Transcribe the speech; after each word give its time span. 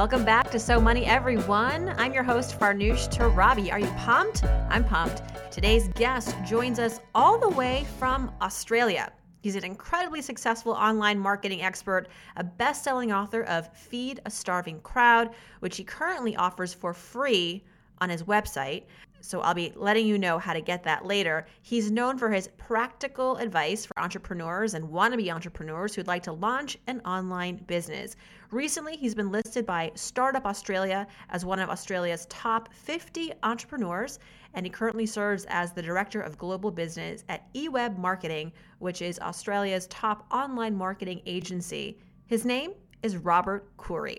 Welcome 0.00 0.24
back 0.24 0.50
to 0.52 0.58
So 0.58 0.80
Money, 0.80 1.04
everyone. 1.04 1.90
I'm 1.98 2.14
your 2.14 2.22
host, 2.22 2.58
Farnoosh 2.58 3.10
Torabi. 3.10 3.70
Are 3.70 3.78
you 3.78 3.90
pumped? 3.98 4.42
I'm 4.70 4.82
pumped. 4.82 5.20
Today's 5.50 5.88
guest 5.88 6.34
joins 6.42 6.78
us 6.78 7.00
all 7.14 7.38
the 7.38 7.50
way 7.50 7.84
from 7.98 8.32
Australia. 8.40 9.12
He's 9.42 9.56
an 9.56 9.64
incredibly 9.66 10.22
successful 10.22 10.72
online 10.72 11.18
marketing 11.18 11.60
expert, 11.60 12.08
a 12.36 12.42
best 12.42 12.82
selling 12.82 13.12
author 13.12 13.42
of 13.42 13.68
Feed 13.76 14.20
a 14.24 14.30
Starving 14.30 14.80
Crowd, 14.80 15.34
which 15.58 15.76
he 15.76 15.84
currently 15.84 16.34
offers 16.34 16.72
for 16.72 16.94
free 16.94 17.62
on 17.98 18.08
his 18.08 18.22
website. 18.22 18.84
So 19.20 19.42
I'll 19.42 19.52
be 19.52 19.70
letting 19.76 20.06
you 20.06 20.16
know 20.16 20.38
how 20.38 20.54
to 20.54 20.62
get 20.62 20.82
that 20.84 21.04
later. 21.04 21.46
He's 21.60 21.90
known 21.90 22.16
for 22.16 22.30
his 22.30 22.48
practical 22.56 23.36
advice 23.36 23.84
for 23.84 23.98
entrepreneurs 23.98 24.72
and 24.72 24.88
wannabe 24.88 25.30
entrepreneurs 25.30 25.94
who'd 25.94 26.06
like 26.06 26.22
to 26.22 26.32
launch 26.32 26.78
an 26.86 27.02
online 27.04 27.56
business. 27.66 28.16
Recently, 28.50 28.96
he's 28.96 29.14
been 29.14 29.30
listed 29.30 29.64
by 29.64 29.92
Startup 29.94 30.44
Australia 30.44 31.06
as 31.28 31.44
one 31.44 31.60
of 31.60 31.70
Australia's 31.70 32.26
top 32.26 32.74
50 32.74 33.32
entrepreneurs, 33.44 34.18
and 34.54 34.66
he 34.66 34.70
currently 34.70 35.06
serves 35.06 35.44
as 35.48 35.72
the 35.72 35.82
Director 35.82 36.20
of 36.20 36.36
Global 36.36 36.72
Business 36.72 37.22
at 37.28 37.52
eWeb 37.54 37.96
Marketing, 37.96 38.50
which 38.80 39.02
is 39.02 39.20
Australia's 39.20 39.86
top 39.86 40.26
online 40.32 40.76
marketing 40.76 41.22
agency. 41.26 41.96
His 42.26 42.44
name 42.44 42.72
is 43.04 43.16
Robert 43.18 43.70
Coorey. 43.76 44.18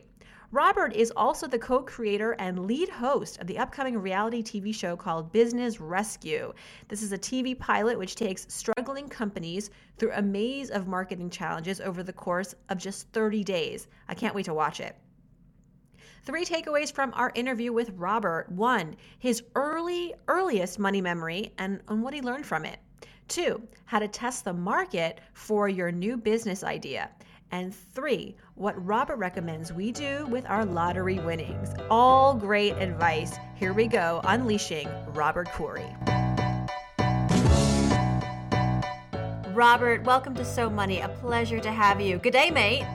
Robert 0.53 0.93
is 0.93 1.13
also 1.15 1.47
the 1.47 1.57
co 1.57 1.81
creator 1.81 2.33
and 2.33 2.67
lead 2.67 2.89
host 2.89 3.39
of 3.39 3.47
the 3.47 3.57
upcoming 3.57 3.97
reality 3.97 4.43
TV 4.43 4.75
show 4.75 4.97
called 4.97 5.31
Business 5.31 5.79
Rescue. 5.79 6.51
This 6.89 7.01
is 7.01 7.13
a 7.13 7.17
TV 7.17 7.57
pilot 7.57 7.97
which 7.97 8.15
takes 8.15 8.53
struggling 8.53 9.07
companies 9.07 9.69
through 9.97 10.11
a 10.11 10.21
maze 10.21 10.69
of 10.69 10.87
marketing 10.87 11.29
challenges 11.29 11.79
over 11.79 12.03
the 12.03 12.11
course 12.11 12.53
of 12.67 12.77
just 12.77 13.07
30 13.13 13.45
days. 13.45 13.87
I 14.09 14.13
can't 14.13 14.35
wait 14.35 14.43
to 14.43 14.53
watch 14.53 14.81
it. 14.81 14.97
Three 16.25 16.43
takeaways 16.43 16.91
from 16.91 17.13
our 17.15 17.31
interview 17.33 17.71
with 17.71 17.91
Robert. 17.91 18.51
One, 18.51 18.97
his 19.19 19.43
early, 19.55 20.13
earliest 20.27 20.79
money 20.79 20.99
memory 20.99 21.53
and, 21.59 21.79
and 21.87 22.03
what 22.03 22.13
he 22.13 22.21
learned 22.21 22.45
from 22.45 22.65
it. 22.65 22.79
Two, 23.29 23.65
how 23.85 23.99
to 23.99 24.07
test 24.09 24.43
the 24.43 24.51
market 24.51 25.21
for 25.31 25.69
your 25.69 25.93
new 25.93 26.17
business 26.17 26.61
idea. 26.61 27.09
And 27.51 27.75
three, 27.75 28.37
what 28.55 28.85
Robert 28.85 29.17
recommends 29.17 29.73
we 29.73 29.91
do 29.91 30.25
with 30.27 30.45
our 30.45 30.63
lottery 30.63 31.19
winnings. 31.19 31.69
All 31.89 32.33
great 32.33 32.73
advice. 32.75 33.35
Here 33.55 33.73
we 33.73 33.87
go, 33.87 34.21
unleashing 34.23 34.87
Robert 35.07 35.49
Coorey. 35.49 35.85
Robert, 39.53 40.03
welcome 40.05 40.33
to 40.35 40.45
So 40.45 40.69
Money. 40.69 41.01
A 41.01 41.09
pleasure 41.09 41.59
to 41.59 41.71
have 41.71 41.99
you. 41.99 42.19
Good 42.19 42.31
day, 42.31 42.51
mate. 42.51 42.85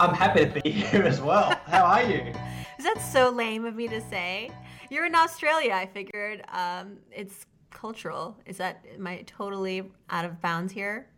I'm 0.00 0.14
happy 0.14 0.46
to 0.46 0.60
be 0.62 0.70
here 0.70 1.02
as 1.02 1.20
well. 1.20 1.54
How 1.66 1.84
are 1.84 2.02
you? 2.02 2.32
Is 2.78 2.84
that 2.84 3.02
so 3.12 3.28
lame 3.28 3.66
of 3.66 3.74
me 3.74 3.86
to 3.88 4.00
say? 4.00 4.50
You're 4.88 5.04
in 5.04 5.14
Australia. 5.14 5.74
I 5.74 5.84
figured 5.84 6.42
um, 6.52 6.96
it's 7.10 7.44
cultural. 7.70 8.38
Is 8.46 8.56
that 8.56 8.82
am 8.94 9.06
I 9.06 9.24
totally 9.26 9.90
out 10.08 10.24
of 10.24 10.40
bounds 10.40 10.72
here? 10.72 11.08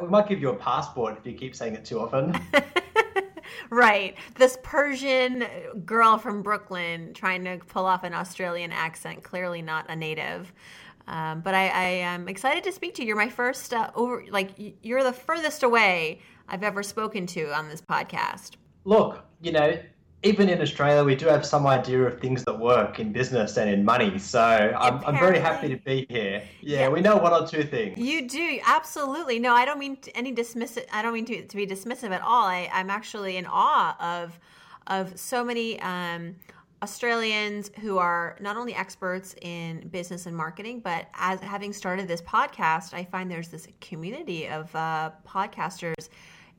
We 0.00 0.08
might 0.08 0.28
give 0.28 0.40
you 0.40 0.50
a 0.50 0.56
passport 0.56 1.18
if 1.18 1.26
you 1.26 1.32
keep 1.32 1.54
saying 1.54 1.74
it 1.74 1.84
too 1.84 2.00
often. 2.00 2.38
right. 3.70 4.16
This 4.36 4.58
Persian 4.62 5.44
girl 5.84 6.18
from 6.18 6.42
Brooklyn 6.42 7.12
trying 7.14 7.44
to 7.44 7.58
pull 7.58 7.84
off 7.84 8.04
an 8.04 8.14
Australian 8.14 8.72
accent, 8.72 9.22
clearly 9.22 9.62
not 9.62 9.86
a 9.88 9.96
native. 9.96 10.52
Um, 11.08 11.40
but 11.40 11.54
I, 11.54 11.68
I, 11.68 11.84
am 11.88 12.28
excited 12.28 12.62
to 12.64 12.70
speak 12.70 12.94
to 12.94 13.02
you. 13.02 13.08
You're 13.08 13.16
my 13.16 13.28
first 13.28 13.74
uh, 13.74 13.90
over, 13.96 14.24
like 14.30 14.50
you're 14.82 15.02
the 15.02 15.12
furthest 15.12 15.64
away 15.64 16.20
I've 16.48 16.62
ever 16.62 16.84
spoken 16.84 17.26
to 17.26 17.52
on 17.52 17.68
this 17.68 17.82
podcast. 17.82 18.52
Look, 18.84 19.24
you 19.40 19.50
know, 19.50 19.80
even 20.24 20.48
in 20.48 20.60
Australia, 20.60 21.02
we 21.02 21.16
do 21.16 21.26
have 21.26 21.44
some 21.44 21.66
idea 21.66 22.02
of 22.02 22.20
things 22.20 22.44
that 22.44 22.56
work 22.56 23.00
in 23.00 23.12
business 23.12 23.56
and 23.56 23.68
in 23.68 23.84
money. 23.84 24.18
So 24.18 24.40
I'm, 24.40 25.04
I'm 25.04 25.18
very 25.18 25.40
happy 25.40 25.68
to 25.68 25.76
be 25.76 26.06
here. 26.08 26.42
Yeah, 26.60 26.80
yeah, 26.80 26.88
we 26.88 27.00
know 27.00 27.16
one 27.16 27.32
or 27.32 27.46
two 27.46 27.64
things. 27.64 27.98
You 27.98 28.28
do 28.28 28.60
absolutely. 28.64 29.40
No, 29.40 29.52
I 29.54 29.64
don't 29.64 29.80
mean 29.80 29.98
any 30.14 30.32
dismissive. 30.32 30.84
I 30.92 31.02
don't 31.02 31.12
mean 31.12 31.24
to, 31.26 31.44
to 31.44 31.56
be 31.56 31.66
dismissive 31.66 32.10
at 32.10 32.22
all. 32.22 32.44
I, 32.44 32.70
I'm 32.72 32.90
actually 32.90 33.36
in 33.36 33.46
awe 33.46 33.96
of 34.00 34.38
of 34.88 35.18
so 35.18 35.44
many 35.44 35.80
um, 35.80 36.34
Australians 36.82 37.70
who 37.80 37.98
are 37.98 38.36
not 38.40 38.56
only 38.56 38.74
experts 38.74 39.34
in 39.42 39.88
business 39.88 40.26
and 40.26 40.36
marketing, 40.36 40.80
but 40.80 41.06
as 41.14 41.40
having 41.40 41.72
started 41.72 42.08
this 42.08 42.20
podcast, 42.22 42.92
I 42.92 43.04
find 43.04 43.30
there's 43.30 43.48
this 43.48 43.68
community 43.80 44.48
of 44.48 44.74
uh, 44.74 45.12
podcasters 45.26 46.08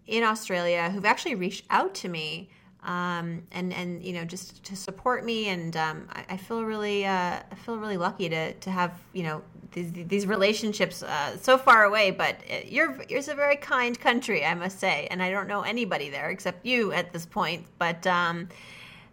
in 0.08 0.24
Australia 0.24 0.90
who've 0.90 1.06
actually 1.06 1.36
reached 1.36 1.66
out 1.70 1.94
to 1.96 2.10
me 2.10 2.50
um, 2.84 3.44
and 3.52 3.74
and 3.74 4.04
you 4.04 4.14
know 4.14 4.26
just 4.26 4.64
to 4.64 4.76
support 4.76 5.24
me 5.24 5.48
and 5.48 5.78
um, 5.78 6.08
I, 6.12 6.26
I, 6.32 6.38
feel 6.38 6.64
really 6.64 7.06
uh, 7.06 7.40
I 7.40 7.56
feel 7.56 7.78
really 7.78 7.98
lucky 7.98 8.28
to 8.30 8.54
to 8.54 8.70
have 8.70 9.00
you 9.14 9.24
know 9.24 9.42
these, 9.72 9.92
these 9.94 10.28
relationships 10.28 11.02
uh, 11.02 11.38
so 11.38 11.58
far 11.58 11.86
away 11.86 12.12
but 12.12 12.38
you're 12.70 12.98
you're 13.08 13.20
a 13.20 13.36
very 13.36 13.56
kind 13.56 13.98
country 13.98 14.46
I 14.46 14.54
must 14.54 14.80
say 14.80 15.08
and 15.12 15.24
I 15.24 15.32
don't 15.32 15.48
know 15.48 15.62
anybody 15.62 16.10
there 16.10 16.30
except 16.30 16.66
you 16.66 16.92
at 16.92 17.14
this 17.14 17.26
point 17.26 17.66
but 17.80 18.06
um, 18.06 18.50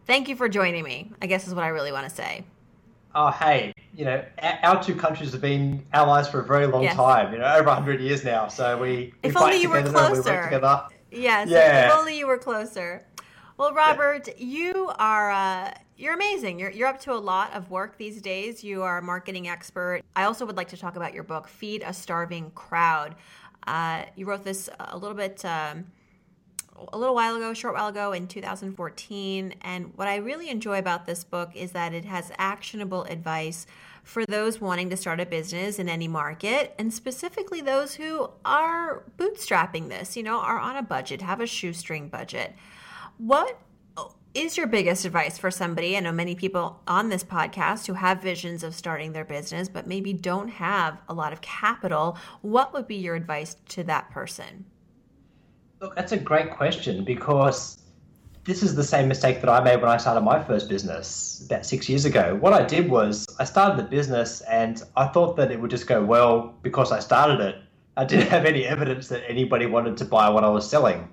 thank 0.06 0.28
you 0.28 0.34
for 0.34 0.48
joining 0.48 0.82
me 0.82 1.12
I 1.22 1.26
guess 1.26 1.47
is 1.47 1.54
what 1.54 1.64
I 1.64 1.69
really 1.69 1.92
want 1.92 2.08
to 2.08 2.14
say 2.14 2.44
oh 3.14 3.31
hey 3.31 3.72
you 3.94 4.04
know 4.04 4.25
our 4.62 4.82
two 4.82 4.97
countries 4.97 5.31
have 5.31 5.41
been 5.41 5.84
allies 5.92 6.28
for 6.28 6.41
a 6.41 6.44
very 6.44 6.66
long 6.66 6.82
yes. 6.82 6.97
time 6.97 7.32
you 7.32 7.38
know 7.38 7.54
over 7.54 7.66
100 7.66 8.00
years 8.00 8.25
now 8.25 8.48
so 8.48 8.76
we, 8.78 8.88
we 8.88 9.14
if 9.22 9.37
only 9.37 9.62
you 9.62 9.70
were 9.70 9.82
closer 9.82 10.48
we. 10.50 10.58
Yes, 11.12 11.48
yeah. 11.48 11.87
if 11.87 11.98
only 11.98 12.19
you 12.19 12.26
were 12.26 12.38
closer. 12.38 13.04
Well, 13.60 13.75
Robert, 13.75 14.26
yeah. 14.26 14.34
you 14.38 14.91
are 14.98 15.31
uh, 15.31 15.75
you're 15.98 16.15
amazing. 16.15 16.59
You're 16.59 16.71
you're 16.71 16.88
up 16.88 16.98
to 17.00 17.12
a 17.12 17.21
lot 17.21 17.53
of 17.53 17.71
work 17.71 17.98
these 17.98 18.22
days. 18.22 18.65
You 18.65 18.82
are 18.84 18.97
a 18.97 19.03
marketing 19.03 19.48
expert. 19.48 20.00
I 20.16 20.25
also 20.25 20.47
would 20.47 20.56
like 20.56 20.69
to 20.69 20.78
talk 20.78 20.97
about 20.97 21.12
your 21.12 21.25
book, 21.25 21.47
Feed 21.47 21.82
a 21.84 21.93
Starving 21.93 22.53
Crowd. 22.53 23.16
Uh, 23.66 24.04
you 24.16 24.25
wrote 24.25 24.44
this 24.44 24.70
a 24.78 24.97
little 24.97 25.15
bit. 25.15 25.44
Um, 25.44 25.88
a 26.91 26.97
little 26.97 27.15
while 27.15 27.37
ago, 27.37 27.50
a 27.50 27.54
short 27.54 27.75
while 27.75 27.88
ago 27.88 28.12
in 28.12 28.26
2014. 28.26 29.54
And 29.60 29.93
what 29.97 30.09
I 30.09 30.16
really 30.16 30.49
enjoy 30.49 30.78
about 30.78 31.04
this 31.04 31.25
book 31.25 31.50
is 31.54 31.72
that 31.72 31.93
it 31.93 32.06
has 32.06 32.32
actionable 32.38 33.04
advice 33.04 33.66
for 34.03 34.25
those 34.25 34.62
wanting 34.62 34.88
to 34.88 34.97
start 34.97 35.20
a 35.20 35.26
business 35.26 35.78
in 35.78 35.91
any 35.91 36.09
market, 36.09 36.75
and 36.78 36.94
specifically 36.94 37.60
those 37.60 37.97
who 37.97 38.31
are 38.47 39.03
bootstrapping 39.19 39.91
this, 39.91 40.16
you 40.16 40.22
know, 40.22 40.41
are 40.41 40.59
on 40.59 40.76
a 40.78 40.82
budget, 40.82 41.20
have 41.20 41.43
a 41.43 41.47
shoestring 41.47 42.09
budget. 42.09 42.54
What 43.20 43.60
is 44.32 44.56
your 44.56 44.66
biggest 44.66 45.04
advice 45.04 45.36
for 45.36 45.50
somebody? 45.50 45.94
I 45.94 46.00
know 46.00 46.10
many 46.10 46.34
people 46.34 46.81
on 46.88 47.10
this 47.10 47.22
podcast 47.22 47.86
who 47.86 47.92
have 47.92 48.22
visions 48.22 48.64
of 48.64 48.75
starting 48.75 49.12
their 49.12 49.26
business, 49.26 49.69
but 49.69 49.86
maybe 49.86 50.14
don't 50.14 50.48
have 50.48 51.03
a 51.06 51.12
lot 51.12 51.34
of 51.34 51.42
capital. 51.42 52.16
What 52.41 52.72
would 52.72 52.86
be 52.88 52.97
your 52.97 53.16
advice 53.16 53.56
to 53.69 53.84
that 53.84 54.10
person? 54.10 54.64
Look, 55.82 55.94
that's 55.97 56.12
a 56.12 56.16
great 56.16 56.50
question 56.50 57.04
because 57.04 57.81
this 58.44 58.62
is 58.62 58.75
the 58.75 58.82
same 58.82 59.06
mistake 59.06 59.42
that 59.42 59.50
I 59.50 59.62
made 59.62 59.82
when 59.82 59.90
I 59.90 59.99
started 59.99 60.22
my 60.22 60.43
first 60.43 60.70
business 60.70 61.44
about 61.44 61.67
six 61.67 61.90
years 61.90 62.06
ago. 62.06 62.38
What 62.40 62.55
I 62.55 62.64
did 62.64 62.88
was 62.88 63.26
I 63.38 63.44
started 63.44 63.84
the 63.84 63.87
business 63.87 64.40
and 64.43 64.82
I 64.96 65.08
thought 65.08 65.37
that 65.37 65.50
it 65.50 65.61
would 65.61 65.70
just 65.70 65.87
go 65.87 66.02
well 66.02 66.55
because 66.62 66.90
I 66.90 67.00
started 67.00 67.40
it. 67.40 67.56
I 67.99 68.06
didn't 68.06 68.28
have 68.34 68.46
any 68.46 68.64
evidence 68.64 69.08
that 69.08 69.28
anybody 69.28 69.67
wanted 69.67 69.99
to 69.99 70.06
buy 70.06 70.31
what 70.31 70.43
I 70.43 70.49
was 70.49 70.67
selling 70.67 71.06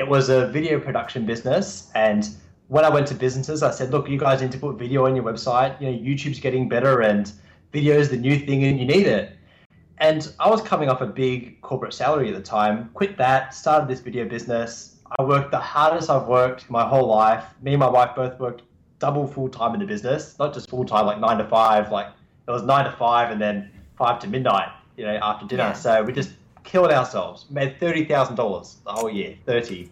it 0.00 0.08
was 0.08 0.30
a 0.30 0.46
video 0.46 0.80
production 0.80 1.26
business 1.26 1.90
and 1.94 2.30
when 2.68 2.86
I 2.86 2.88
went 2.88 3.06
to 3.08 3.14
businesses, 3.14 3.62
I 3.62 3.70
said, 3.70 3.90
look, 3.90 4.08
you 4.08 4.16
guys 4.16 4.40
need 4.40 4.50
to 4.52 4.58
put 4.58 4.78
video 4.78 5.04
on 5.04 5.14
your 5.14 5.24
website. 5.24 5.78
You 5.78 5.90
know, 5.90 5.98
YouTube's 5.98 6.40
getting 6.40 6.70
better 6.70 7.02
and 7.02 7.30
video 7.70 7.98
is 7.98 8.08
the 8.08 8.16
new 8.16 8.38
thing 8.38 8.64
and 8.64 8.80
you 8.80 8.86
need 8.86 9.06
it. 9.06 9.36
And 9.98 10.32
I 10.40 10.48
was 10.48 10.62
coming 10.62 10.88
off 10.88 11.02
a 11.02 11.06
big 11.06 11.60
corporate 11.60 11.92
salary 11.92 12.28
at 12.28 12.34
the 12.34 12.42
time, 12.42 12.88
quit 12.94 13.18
that, 13.18 13.52
started 13.52 13.88
this 13.88 14.00
video 14.00 14.24
business. 14.26 14.96
I 15.18 15.22
worked 15.22 15.50
the 15.50 15.58
hardest 15.58 16.08
I've 16.08 16.28
worked 16.28 16.70
my 16.70 16.88
whole 16.88 17.06
life. 17.06 17.44
Me 17.60 17.72
and 17.72 17.80
my 17.80 17.90
wife 17.90 18.16
both 18.16 18.40
worked 18.40 18.62
double 19.00 19.26
full 19.26 19.50
time 19.50 19.74
in 19.74 19.80
the 19.80 19.86
business, 19.86 20.38
not 20.38 20.54
just 20.54 20.70
full 20.70 20.86
time, 20.86 21.04
like 21.04 21.20
nine 21.20 21.36
to 21.36 21.46
five. 21.46 21.92
Like 21.92 22.06
it 22.48 22.50
was 22.50 22.62
nine 22.62 22.86
to 22.86 22.92
five 22.92 23.30
and 23.30 23.38
then 23.38 23.70
five 23.98 24.18
to 24.20 24.28
midnight, 24.28 24.68
you 24.96 25.04
know, 25.04 25.18
after 25.20 25.46
dinner. 25.46 25.64
Yeah. 25.64 25.72
So 25.74 26.02
we 26.04 26.14
just 26.14 26.30
killed 26.64 26.90
ourselves, 26.90 27.46
made 27.50 27.78
$30,000 27.80 28.84
the 28.84 28.92
whole 28.92 29.10
year, 29.10 29.36
30 29.46 29.90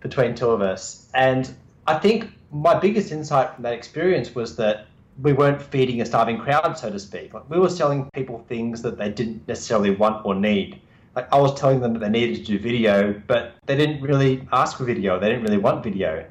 between 0.00 0.34
two 0.34 0.50
of 0.50 0.60
us. 0.60 1.08
And 1.14 1.52
I 1.86 1.98
think 1.98 2.30
my 2.52 2.78
biggest 2.78 3.10
insight 3.10 3.54
from 3.54 3.62
that 3.64 3.72
experience 3.72 4.34
was 4.34 4.56
that 4.56 4.86
we 5.22 5.32
weren't 5.32 5.60
feeding 5.60 6.00
a 6.00 6.06
starving 6.06 6.38
crowd, 6.38 6.76
so 6.78 6.90
to 6.90 6.98
speak. 6.98 7.34
Like 7.34 7.48
we 7.48 7.58
were 7.58 7.70
selling 7.70 8.08
people 8.14 8.44
things 8.48 8.82
that 8.82 8.98
they 8.98 9.10
didn't 9.10 9.46
necessarily 9.48 9.90
want 9.90 10.24
or 10.26 10.34
need. 10.34 10.80
Like 11.14 11.32
I 11.32 11.38
was 11.38 11.58
telling 11.58 11.80
them 11.80 11.92
that 11.94 12.00
they 12.00 12.08
needed 12.08 12.36
to 12.36 12.44
do 12.44 12.58
video, 12.58 13.20
but 13.26 13.54
they 13.66 13.76
didn't 13.76 14.02
really 14.02 14.46
ask 14.52 14.76
for 14.76 14.84
video. 14.84 15.18
They 15.18 15.28
didn't 15.28 15.44
really 15.44 15.58
want 15.58 15.84
video. 15.84 16.26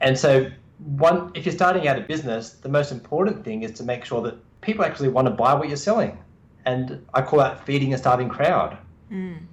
And 0.00 0.18
so, 0.18 0.50
one, 0.78 1.30
if 1.34 1.46
you're 1.46 1.54
starting 1.54 1.88
out 1.88 1.96
a 1.96 2.02
business, 2.02 2.50
the 2.50 2.68
most 2.68 2.92
important 2.92 3.44
thing 3.44 3.62
is 3.62 3.72
to 3.72 3.84
make 3.84 4.04
sure 4.04 4.20
that 4.22 4.36
people 4.60 4.84
actually 4.84 5.08
want 5.08 5.26
to 5.26 5.30
buy 5.30 5.54
what 5.54 5.68
you're 5.68 5.76
selling. 5.76 6.18
And 6.66 7.04
I 7.14 7.22
call 7.22 7.38
that 7.38 7.64
feeding 7.64 7.94
a 7.94 7.98
starving 7.98 8.28
crowd. 8.28 8.76
Mm. 9.12 9.46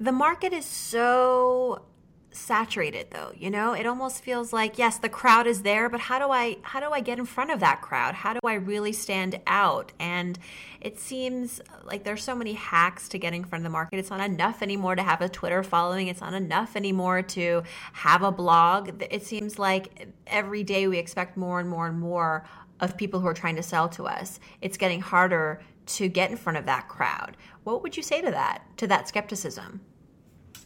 The 0.00 0.12
market 0.12 0.52
is 0.52 0.64
so 0.64 1.84
saturated 2.30 3.06
though 3.12 3.30
you 3.36 3.48
know? 3.48 3.74
It 3.74 3.86
almost 3.86 4.22
feels 4.22 4.52
like 4.52 4.76
yes 4.76 4.98
the 4.98 5.08
crowd 5.08 5.46
is 5.46 5.62
there 5.62 5.88
but 5.88 6.00
how 6.00 6.18
do 6.18 6.32
i 6.32 6.56
how 6.62 6.80
do 6.80 6.90
i 6.90 7.00
get 7.00 7.18
in 7.18 7.26
front 7.26 7.50
of 7.50 7.60
that 7.60 7.80
crowd? 7.80 8.14
How 8.14 8.32
do 8.32 8.40
i 8.44 8.54
really 8.54 8.92
stand 8.92 9.40
out? 9.46 9.92
And 10.00 10.38
it 10.80 10.98
seems 10.98 11.60
like 11.84 12.04
there's 12.04 12.24
so 12.24 12.34
many 12.34 12.54
hacks 12.54 13.08
to 13.10 13.18
getting 13.18 13.42
in 13.42 13.48
front 13.48 13.60
of 13.60 13.64
the 13.64 13.70
market. 13.70 13.98
It's 13.98 14.10
not 14.10 14.20
enough 14.20 14.62
anymore 14.62 14.96
to 14.96 15.02
have 15.02 15.20
a 15.20 15.28
twitter 15.28 15.62
following. 15.62 16.08
It's 16.08 16.20
not 16.20 16.34
enough 16.34 16.76
anymore 16.76 17.22
to 17.22 17.62
have 17.92 18.22
a 18.22 18.32
blog. 18.32 19.02
It 19.10 19.24
seems 19.24 19.58
like 19.58 20.08
every 20.26 20.64
day 20.64 20.88
we 20.88 20.98
expect 20.98 21.36
more 21.36 21.60
and 21.60 21.68
more 21.68 21.86
and 21.86 22.00
more 22.00 22.44
of 22.80 22.96
people 22.96 23.20
who 23.20 23.26
are 23.28 23.34
trying 23.34 23.56
to 23.56 23.62
sell 23.62 23.88
to 23.88 24.06
us. 24.06 24.40
It's 24.60 24.76
getting 24.76 25.00
harder 25.00 25.60
to 25.86 26.08
get 26.08 26.30
in 26.30 26.36
front 26.36 26.58
of 26.58 26.66
that 26.66 26.88
crowd 26.88 27.36
what 27.64 27.82
would 27.82 27.96
you 27.96 28.02
say 28.02 28.20
to 28.20 28.30
that 28.30 28.62
to 28.76 28.86
that 28.86 29.08
skepticism 29.08 29.80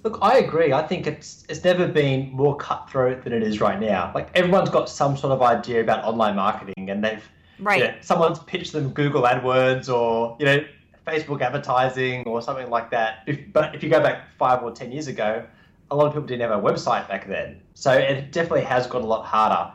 Look, 0.05 0.19
I 0.23 0.38
agree. 0.38 0.73
I 0.73 0.87
think 0.87 1.06
it's 1.06 1.44
it's 1.49 1.65
never 1.65 1.88
been 1.88 2.31
more 2.31 2.56
cutthroat 2.56 3.25
than 3.25 3.32
it 3.32 3.43
is 3.43 3.61
right 3.61 3.81
now. 3.81 4.12
Like 4.15 4.31
everyone's 4.35 4.70
got 4.70 4.88
some 4.88 5.17
sort 5.17 5.32
of 5.32 5.43
idea 5.43 5.81
about 5.81 6.05
online 6.05 6.37
marketing, 6.37 6.91
and 6.91 7.03
they've 7.03 7.23
right. 7.59 7.81
You 7.81 7.85
know, 7.88 7.94
someone's 8.00 8.38
pitched 8.38 8.73
them 8.73 8.91
Google 8.91 9.23
AdWords 9.23 9.93
or 9.93 10.37
you 10.38 10.47
know 10.47 10.65
Facebook 11.06 11.41
advertising 11.41 12.25
or 12.25 12.41
something 12.41 12.70
like 12.70 12.91
that. 12.91 13.25
If, 13.26 13.53
but 13.53 13.75
if 13.75 13.82
you 13.82 13.91
go 13.91 14.00
back 14.00 14.29
five 14.38 14.62
or 14.62 14.70
ten 14.70 14.93
years 14.93 15.09
ago, 15.09 15.44
a 15.91 15.97
lot 15.97 16.06
of 16.06 16.12
people 16.12 16.29
didn't 16.29 16.49
have 16.49 16.59
a 16.59 16.62
website 16.62 17.09
back 17.09 17.26
then, 17.26 17.61
so 17.75 17.93
it 17.93 18.31
definitely 18.31 18.65
has 18.65 18.87
got 18.87 19.03
a 19.03 19.06
lot 19.06 19.25
harder. 19.25 19.73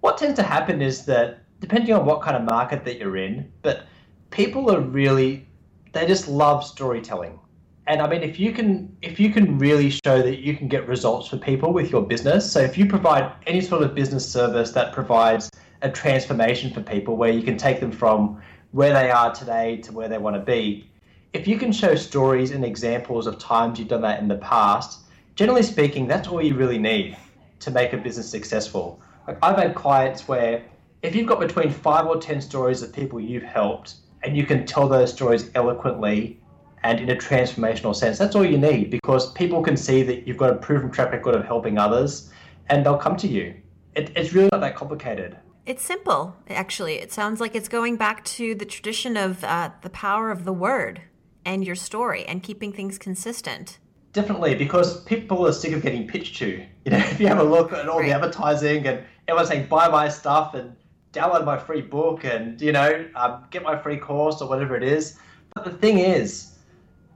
What 0.00 0.18
tends 0.18 0.36
to 0.36 0.44
happen 0.44 0.82
is 0.82 1.04
that 1.06 1.40
depending 1.58 1.94
on 1.94 2.06
what 2.06 2.22
kind 2.22 2.36
of 2.36 2.44
market 2.44 2.84
that 2.84 2.98
you're 2.98 3.16
in, 3.16 3.50
but 3.62 3.86
people 4.34 4.70
are 4.70 4.80
really 4.80 5.46
they 5.92 6.06
just 6.06 6.28
love 6.28 6.64
storytelling 6.64 7.38
and 7.86 8.00
I 8.00 8.08
mean, 8.08 8.22
if 8.22 8.40
you 8.40 8.52
can, 8.52 8.96
if 9.02 9.20
you 9.20 9.30
can 9.30 9.58
really 9.58 9.90
show 9.90 10.22
that 10.22 10.38
you 10.38 10.56
can 10.56 10.68
get 10.68 10.88
results 10.88 11.28
for 11.28 11.36
people 11.36 11.72
with 11.72 11.90
your 11.90 12.00
business, 12.00 12.50
so 12.50 12.60
if 12.60 12.78
you 12.78 12.86
provide 12.86 13.30
any 13.46 13.60
sort 13.60 13.82
of 13.82 13.94
business 13.94 14.26
service 14.26 14.70
that 14.72 14.94
provides 14.94 15.50
a 15.82 15.90
transformation 15.90 16.72
for 16.72 16.80
people, 16.80 17.16
where 17.16 17.30
you 17.30 17.42
can 17.42 17.58
take 17.58 17.80
them 17.80 17.92
from 17.92 18.40
where 18.72 18.94
they 18.94 19.10
are 19.10 19.34
today 19.34 19.76
to 19.82 19.92
where 19.92 20.08
they 20.08 20.16
want 20.16 20.34
to 20.34 20.40
be, 20.40 20.90
if 21.34 21.46
you 21.46 21.58
can 21.58 21.72
show 21.72 21.94
stories 21.94 22.52
and 22.52 22.64
examples 22.64 23.26
of 23.26 23.38
times 23.38 23.78
you've 23.78 23.88
done 23.88 24.00
that 24.00 24.18
in 24.18 24.28
the 24.28 24.38
past, 24.38 25.00
generally 25.36 25.62
speaking, 25.62 26.06
that's 26.06 26.26
all 26.26 26.40
you 26.40 26.54
really 26.54 26.78
need 26.78 27.16
to 27.60 27.70
make 27.70 27.92
a 27.92 27.98
business 27.98 28.30
successful. 28.30 28.98
Like 29.28 29.36
I've 29.42 29.58
had 29.58 29.74
clients 29.74 30.26
where 30.26 30.62
if 31.02 31.14
you've 31.14 31.26
got 31.26 31.38
between 31.38 31.70
five 31.70 32.06
or 32.06 32.16
ten 32.16 32.40
stories 32.40 32.80
of 32.80 32.94
people 32.94 33.20
you've 33.20 33.42
helped, 33.42 33.96
and 34.24 34.36
you 34.36 34.44
can 34.44 34.66
tell 34.66 34.88
those 34.88 35.12
stories 35.12 35.50
eloquently 35.54 36.40
and 36.82 37.00
in 37.00 37.10
a 37.10 37.16
transformational 37.16 37.94
sense. 37.94 38.18
That's 38.18 38.34
all 38.34 38.44
you 38.44 38.58
need 38.58 38.90
because 38.90 39.32
people 39.32 39.62
can 39.62 39.76
see 39.76 40.02
that 40.02 40.26
you've 40.26 40.36
got 40.36 40.50
a 40.50 40.56
proven 40.56 40.90
track 40.90 41.12
record 41.12 41.34
of 41.34 41.44
helping 41.44 41.78
others 41.78 42.30
and 42.68 42.84
they'll 42.84 42.98
come 42.98 43.16
to 43.18 43.28
you. 43.28 43.54
It, 43.94 44.10
it's 44.16 44.32
really 44.32 44.48
not 44.50 44.60
that 44.60 44.74
complicated. 44.74 45.36
It's 45.66 45.82
simple, 45.82 46.36
actually. 46.48 46.96
It 46.96 47.12
sounds 47.12 47.40
like 47.40 47.54
it's 47.54 47.68
going 47.68 47.96
back 47.96 48.24
to 48.24 48.54
the 48.54 48.66
tradition 48.66 49.16
of 49.16 49.42
uh, 49.44 49.70
the 49.82 49.90
power 49.90 50.30
of 50.30 50.44
the 50.44 50.52
word 50.52 51.02
and 51.44 51.64
your 51.64 51.76
story 51.76 52.24
and 52.24 52.42
keeping 52.42 52.72
things 52.72 52.98
consistent. 52.98 53.78
Definitely, 54.12 54.54
because 54.54 55.02
people 55.04 55.46
are 55.46 55.52
sick 55.52 55.72
of 55.72 55.82
getting 55.82 56.06
pitched 56.06 56.36
to. 56.36 56.64
You 56.84 56.90
know, 56.90 56.96
if 57.10 57.18
you 57.18 57.28
have 57.28 57.38
a 57.38 57.44
look 57.44 57.72
at 57.72 57.88
all 57.88 58.00
right. 58.00 58.08
the 58.08 58.12
advertising 58.12 58.86
and 58.86 59.04
everyone's 59.26 59.48
saying, 59.48 59.68
buy 59.68 59.88
my 59.88 60.08
stuff 60.08 60.54
and 60.54 60.76
download 61.14 61.44
my 61.44 61.56
free 61.56 61.80
book 61.80 62.24
and, 62.24 62.60
you 62.60 62.72
know, 62.72 63.06
um, 63.14 63.44
get 63.50 63.62
my 63.62 63.76
free 63.78 63.96
course 63.96 64.42
or 64.42 64.48
whatever 64.48 64.76
it 64.76 64.82
is. 64.82 65.18
But 65.54 65.64
the 65.64 65.70
thing 65.70 65.98
is, 65.98 66.54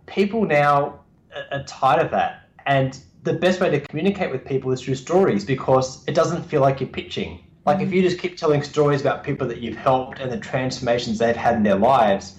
people 0.06 0.44
now 0.44 1.00
are 1.50 1.64
tired 1.64 2.04
of 2.04 2.10
that. 2.12 2.48
And 2.66 2.98
the 3.24 3.32
best 3.32 3.60
way 3.60 3.70
to 3.70 3.80
communicate 3.80 4.30
with 4.30 4.44
people 4.44 4.70
is 4.72 4.82
through 4.82 4.94
stories 4.94 5.44
because 5.44 6.06
it 6.06 6.14
doesn't 6.14 6.42
feel 6.44 6.60
like 6.60 6.80
you're 6.80 6.88
pitching. 6.88 7.44
Like 7.66 7.80
if 7.80 7.92
you 7.92 8.00
just 8.00 8.18
keep 8.18 8.36
telling 8.36 8.62
stories 8.62 9.00
about 9.00 9.24
people 9.24 9.46
that 9.48 9.58
you've 9.58 9.76
helped 9.76 10.20
and 10.20 10.30
the 10.30 10.38
transformations 10.38 11.18
they've 11.18 11.36
had 11.36 11.56
in 11.56 11.62
their 11.62 11.76
lives, 11.76 12.38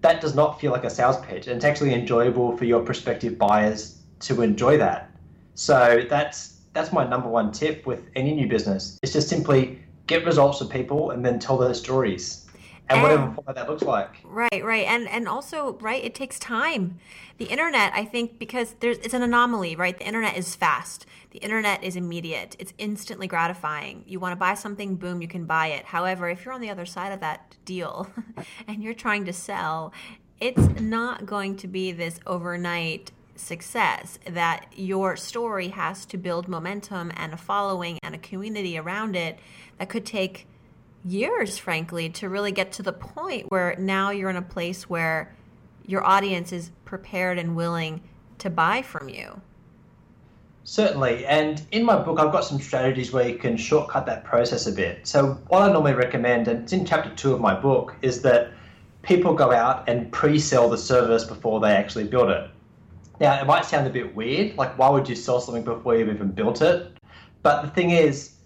that 0.00 0.20
does 0.20 0.34
not 0.34 0.60
feel 0.60 0.72
like 0.72 0.84
a 0.84 0.90
sales 0.90 1.20
pitch. 1.26 1.46
And 1.46 1.56
it's 1.56 1.64
actually 1.64 1.92
enjoyable 1.92 2.56
for 2.56 2.64
your 2.64 2.80
prospective 2.82 3.36
buyers 3.36 3.98
to 4.20 4.40
enjoy 4.42 4.78
that. 4.78 5.10
So 5.54 6.04
that's 6.08 6.60
that's 6.72 6.92
my 6.92 7.06
number 7.06 7.28
one 7.28 7.50
tip 7.52 7.84
with 7.84 8.08
any 8.14 8.32
new 8.32 8.46
business. 8.46 8.98
It's 9.02 9.12
just 9.12 9.28
simply 9.28 9.80
get 10.10 10.26
results 10.26 10.58
for 10.58 10.66
people 10.66 11.12
and 11.12 11.24
then 11.24 11.38
tell 11.38 11.56
those 11.56 11.78
stories 11.78 12.46
and, 12.90 13.02
whatever 13.02 13.32
format 13.32 13.54
that 13.54 13.68
looks 13.68 13.82
like. 13.82 14.10
Right, 14.24 14.64
right, 14.64 14.86
and 14.86 15.08
and 15.08 15.28
also 15.28 15.78
right, 15.80 16.02
it 16.04 16.14
takes 16.14 16.38
time. 16.38 16.98
The 17.38 17.46
internet, 17.46 17.92
I 17.94 18.04
think, 18.04 18.38
because 18.38 18.74
there's 18.80 18.98
it's 18.98 19.14
an 19.14 19.22
anomaly, 19.22 19.76
right? 19.76 19.96
The 19.96 20.06
internet 20.06 20.36
is 20.36 20.54
fast. 20.56 21.06
The 21.30 21.38
internet 21.38 21.84
is 21.84 21.94
immediate. 21.94 22.56
It's 22.58 22.72
instantly 22.76 23.28
gratifying. 23.28 24.04
You 24.06 24.18
want 24.18 24.32
to 24.32 24.36
buy 24.36 24.54
something, 24.54 24.96
boom, 24.96 25.22
you 25.22 25.28
can 25.28 25.44
buy 25.44 25.68
it. 25.68 25.84
However, 25.84 26.28
if 26.28 26.44
you're 26.44 26.52
on 26.52 26.60
the 26.60 26.70
other 26.70 26.86
side 26.86 27.12
of 27.12 27.20
that 27.20 27.56
deal 27.64 28.10
and 28.66 28.82
you're 28.82 28.94
trying 28.94 29.24
to 29.26 29.32
sell, 29.32 29.92
it's 30.40 30.80
not 30.80 31.26
going 31.26 31.56
to 31.58 31.68
be 31.68 31.92
this 31.92 32.18
overnight 32.26 33.12
success 33.40 34.18
that 34.28 34.66
your 34.74 35.16
story 35.16 35.68
has 35.68 36.06
to 36.06 36.16
build 36.16 36.48
momentum 36.48 37.12
and 37.16 37.32
a 37.32 37.36
following 37.36 37.98
and 38.02 38.14
a 38.14 38.18
community 38.18 38.78
around 38.78 39.16
it 39.16 39.38
that 39.78 39.88
could 39.88 40.06
take 40.06 40.46
years, 41.04 41.58
frankly, 41.58 42.08
to 42.10 42.28
really 42.28 42.52
get 42.52 42.72
to 42.72 42.82
the 42.82 42.92
point 42.92 43.50
where 43.50 43.74
now 43.78 44.10
you're 44.10 44.30
in 44.30 44.36
a 44.36 44.42
place 44.42 44.88
where 44.88 45.34
your 45.86 46.04
audience 46.04 46.52
is 46.52 46.70
prepared 46.84 47.38
and 47.38 47.56
willing 47.56 48.02
to 48.38 48.50
buy 48.50 48.82
from 48.82 49.08
you. 49.08 49.40
Certainly. 50.64 51.26
And 51.26 51.62
in 51.72 51.84
my 51.84 51.96
book, 51.96 52.20
I've 52.20 52.32
got 52.32 52.44
some 52.44 52.60
strategies 52.60 53.12
where 53.12 53.28
you 53.28 53.38
can 53.38 53.56
shortcut 53.56 54.06
that 54.06 54.24
process 54.24 54.66
a 54.66 54.72
bit. 54.72 55.06
So, 55.06 55.38
what 55.48 55.62
I 55.62 55.72
normally 55.72 55.94
recommend, 55.94 56.48
and 56.48 56.62
it's 56.62 56.72
in 56.72 56.84
chapter 56.84 57.10
two 57.14 57.32
of 57.32 57.40
my 57.40 57.58
book, 57.58 57.96
is 58.02 58.22
that 58.22 58.52
people 59.02 59.34
go 59.34 59.50
out 59.52 59.88
and 59.88 60.12
pre 60.12 60.38
sell 60.38 60.68
the 60.68 60.78
service 60.78 61.24
before 61.24 61.60
they 61.60 61.72
actually 61.72 62.04
build 62.04 62.30
it. 62.30 62.50
Now, 63.20 63.38
it 63.38 63.46
might 63.46 63.66
sound 63.66 63.86
a 63.86 63.90
bit 63.90 64.16
weird, 64.16 64.56
like, 64.56 64.78
why 64.78 64.88
would 64.88 65.06
you 65.06 65.14
sell 65.14 65.40
something 65.40 65.62
before 65.62 65.94
you've 65.94 66.08
even 66.08 66.30
built 66.30 66.62
it? 66.62 66.90
But 67.42 67.60
the 67.62 67.68
thing 67.68 67.90
is, 67.90 68.36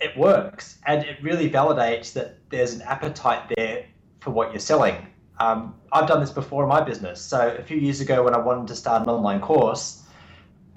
it 0.00 0.16
works 0.16 0.78
and 0.84 1.04
it 1.04 1.22
really 1.22 1.48
validates 1.48 2.12
that 2.14 2.38
there's 2.50 2.74
an 2.74 2.82
appetite 2.82 3.52
there 3.56 3.86
for 4.20 4.30
what 4.30 4.52
you're 4.52 4.60
selling. 4.60 5.06
Um, 5.38 5.74
I've 5.92 6.08
done 6.08 6.20
this 6.20 6.30
before 6.30 6.64
in 6.64 6.68
my 6.68 6.80
business. 6.80 7.20
So 7.20 7.56
a 7.56 7.62
few 7.62 7.76
years 7.76 8.00
ago, 8.00 8.22
when 8.24 8.34
I 8.34 8.38
wanted 8.38 8.66
to 8.68 8.74
start 8.74 9.02
an 9.02 9.08
online 9.08 9.40
course, 9.40 10.02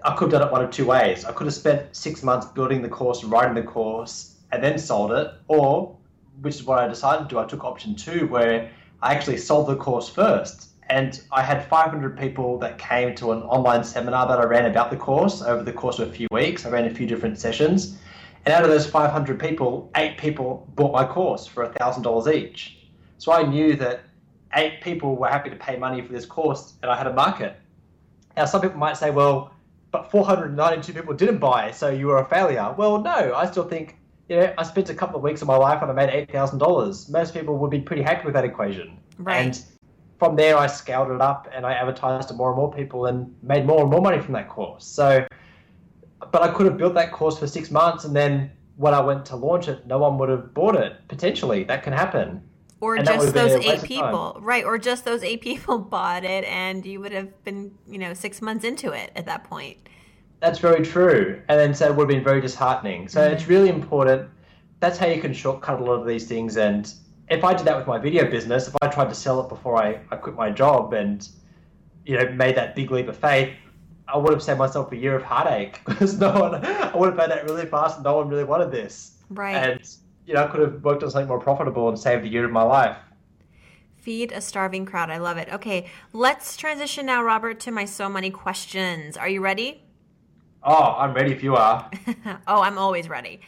I 0.06 0.16
could 0.16 0.32
have 0.32 0.40
done 0.40 0.48
it 0.48 0.52
one 0.52 0.64
of 0.64 0.70
two 0.70 0.86
ways. 0.86 1.26
I 1.26 1.32
could 1.32 1.48
have 1.48 1.54
spent 1.54 1.96
six 1.96 2.24
months 2.24 2.46
building 2.46 2.82
the 2.82 2.90
course, 2.90 3.24
writing 3.24 3.56
the 3.56 3.64
course, 3.64 4.36
and 4.52 4.64
then 4.64 4.78
sold 4.78 5.12
it, 5.12 5.32
or 5.48 5.98
which 6.42 6.56
is 6.56 6.64
what 6.64 6.80
I 6.80 6.88
decided 6.88 7.24
to 7.24 7.30
do. 7.30 7.40
I 7.40 7.46
took 7.46 7.66
option 7.66 7.96
two, 7.96 8.28
where 8.28 8.70
I 9.02 9.14
actually 9.14 9.38
sold 9.38 9.68
the 9.68 9.76
course 9.76 10.08
first. 10.08 10.69
And 10.90 11.22
I 11.32 11.44
had 11.44 11.68
500 11.68 12.18
people 12.18 12.58
that 12.60 12.80
came 12.80 13.14
to 13.16 13.32
an 13.32 13.44
online 13.44 13.84
seminar 13.84 14.28
that 14.28 14.40
I 14.40 14.46
ran 14.46 14.66
about 14.66 14.90
the 14.90 14.98
course 14.98 15.42
over 15.42 15.62
the 15.64 15.72
course 15.72 16.00
of 16.00 16.10
a 16.10 16.12
few 16.12 16.28
weeks. 16.32 16.66
I 16.66 16.70
ran 16.70 16.86
a 16.86 16.90
few 16.90 17.06
different 17.06 17.38
sessions. 17.38 17.98
And 18.46 18.54
out 18.54 18.64
of 18.64 18.70
those 18.70 18.88
500 18.90 19.40
people, 19.40 19.92
eight 19.96 20.18
people 20.18 20.68
bought 20.76 20.92
my 20.92 21.06
course 21.06 21.46
for 21.46 21.68
$1,000 21.68 22.34
each. 22.34 22.78
So 23.20 23.32
I 23.32 23.44
knew 23.44 23.76
that 23.76 24.02
eight 24.56 24.82
people 24.82 25.16
were 25.16 25.28
happy 25.28 25.52
to 25.52 25.56
pay 25.56 25.78
money 25.78 26.02
for 26.02 26.12
this 26.12 26.26
course 26.26 26.74
and 26.82 26.90
I 26.90 26.98
had 26.98 27.06
a 27.06 27.14
market. 27.14 27.58
Now, 28.36 28.46
some 28.46 28.62
people 28.62 28.78
might 28.78 28.98
say, 28.98 29.12
well, 29.12 29.54
but 29.92 30.10
492 30.10 30.94
people 30.94 31.14
didn't 31.14 31.40
buy, 31.40 31.72
so 31.72 31.90
you 31.90 32.08
were 32.08 32.20
a 32.20 32.26
failure. 32.26 32.74
Well, 32.78 33.00
no, 33.00 33.34
I 33.36 33.46
still 33.46 33.64
think, 33.64 33.98
you 34.28 34.38
know, 34.38 34.54
I 34.58 34.64
spent 34.64 34.90
a 34.90 34.96
couple 34.96 35.18
of 35.18 35.24
weeks 35.24 35.42
of 35.42 35.48
my 35.48 35.58
life 35.58 35.82
and 35.82 35.92
I 35.92 35.94
made 35.94 36.30
$8,000. 36.30 37.10
Most 37.10 37.34
people 37.34 37.58
would 37.58 37.72
be 37.72 37.82
pretty 37.82 38.02
happy 38.02 38.26
with 38.26 38.34
that 38.34 38.46
equation. 38.46 38.98
Right. 39.18 39.46
And 39.46 39.64
from 40.20 40.36
there, 40.36 40.58
I 40.58 40.68
scaled 40.68 41.12
it 41.12 41.22
up 41.22 41.48
and 41.54 41.66
I 41.66 41.74
advertised 41.74 42.28
to 42.28 42.34
more 42.34 42.50
and 42.50 42.58
more 42.58 42.72
people 42.72 43.06
and 43.06 43.34
made 43.42 43.66
more 43.66 43.82
and 43.82 43.90
more 43.90 44.02
money 44.02 44.22
from 44.22 44.34
that 44.34 44.50
course. 44.50 44.86
So 44.86 45.26
but 46.32 46.44
I 46.44 46.50
could 46.50 46.66
have 46.66 46.78
built 46.78 46.94
that 46.96 47.12
course 47.12 47.40
for 47.40 47.48
six 47.48 47.72
months 47.72 48.04
and 48.04 48.16
then 48.16 48.52
when 48.80 48.94
I 48.94 49.02
went 49.02 49.26
to 49.26 49.36
launch 49.36 49.68
it, 49.68 49.86
no 49.88 49.98
one 49.98 50.18
would 50.20 50.30
have 50.30 50.54
bought 50.54 50.76
it. 50.76 51.06
Potentially, 51.10 51.66
that 51.66 51.84
can 51.84 51.92
happen. 51.92 52.42
Or 52.80 52.96
and 52.96 53.06
just 53.06 53.34
those 53.34 53.66
eight 53.66 53.84
people, 53.84 54.38
right? 54.40 54.64
Or 54.64 54.78
just 54.78 55.04
those 55.04 55.22
eight 55.22 55.42
people 55.50 55.78
bought 55.78 56.24
it, 56.24 56.46
and 56.46 56.86
you 56.86 57.02
would 57.02 57.12
have 57.12 57.44
been, 57.44 57.74
you 57.90 57.98
know, 57.98 58.14
six 58.14 58.42
months 58.42 58.64
into 58.64 58.94
it 58.94 59.12
at 59.18 59.26
that 59.26 59.44
point. 59.44 59.78
That's 60.40 60.60
very 60.60 60.86
true. 60.86 61.42
And 61.50 61.60
then 61.60 61.74
so 61.74 61.88
it 61.88 61.96
would 61.96 62.04
have 62.04 62.08
been 62.08 62.24
very 62.24 62.40
disheartening. 62.40 63.10
So 63.10 63.20
mm-hmm. 63.20 63.34
it's 63.34 63.48
really 63.48 63.68
important. 63.68 64.30
That's 64.80 64.98
how 64.98 65.08
you 65.08 65.20
can 65.20 65.34
shortcut 65.34 65.82
a 65.82 65.84
lot 65.84 65.96
of 65.96 66.08
these 66.08 66.26
things. 66.26 66.56
And 66.56 66.90
if 67.30 67.44
I 67.44 67.54
did 67.54 67.66
that 67.68 67.78
with 67.78 67.88
my 67.88 67.98
video 67.98 68.30
business, 68.30 68.68
if 68.68 68.76
I 68.82 68.88
tried 68.88 69.10
to 69.10 69.16
sell 69.16 69.40
it 69.42 69.50
before 69.50 69.82
I, 69.82 70.00
I 70.10 70.16
quit 70.16 70.36
my 70.36 70.50
job 70.50 70.94
and, 70.94 71.28
you 72.06 72.18
know, 72.18 72.32
made 72.32 72.56
that 72.56 72.76
big 72.76 72.92
leap 72.92 73.08
of 73.08 73.18
faith, 73.18 73.54
I 74.08 74.18
would 74.18 74.34
have 74.34 74.42
saved 74.42 74.58
myself 74.58 74.92
a 74.92 74.98
year 74.98 75.16
of 75.16 75.24
heartache 75.24 75.82
because 75.88 76.20
no 76.20 76.32
one, 76.40 76.66
I 76.66 76.96
would 76.96 77.08
have 77.08 77.18
made 77.18 77.30
that 77.30 77.46
really 77.46 77.66
fast 77.66 77.98
and 77.98 78.04
no 78.04 78.18
one 78.18 78.30
really 78.30 78.44
wanted 78.44 78.72
this. 78.72 79.18
Right. 79.30 79.56
And, 79.56 79.82
you 80.26 80.34
know, 80.34 80.44
I 80.44 80.48
could 80.48 80.62
have 80.62 80.84
worked 80.84 81.04
on 81.04 81.12
something 81.12 81.28
more 81.28 81.40
profitable 81.40 81.88
and 81.90 82.00
saved 82.00 82.26
a 82.26 82.28
year 82.28 82.46
of 82.46 82.52
my 82.52 82.64
life. 82.64 82.98
Feed 83.98 84.32
a 84.32 84.42
starving 84.42 84.86
crowd. 84.86 85.12
I 85.12 85.18
love 85.18 85.38
it. 85.38 85.54
Okay, 85.54 85.88
let's 86.14 86.58
transition 86.58 87.06
now, 87.06 87.22
Robert, 87.22 87.60
to 87.62 87.72
my 87.72 87.86
so 87.86 88.10
many 88.10 88.32
questions. 88.32 89.18
Are 89.18 89.30
you 89.30 89.42
ready? 89.42 89.84
Oh, 90.64 90.96
I'm 90.98 91.14
ready 91.14 91.32
if 91.32 91.44
you 91.44 91.56
are. 91.56 91.90
oh, 92.48 92.62
I'm 92.62 92.78
always 92.78 93.08
ready. 93.08 93.42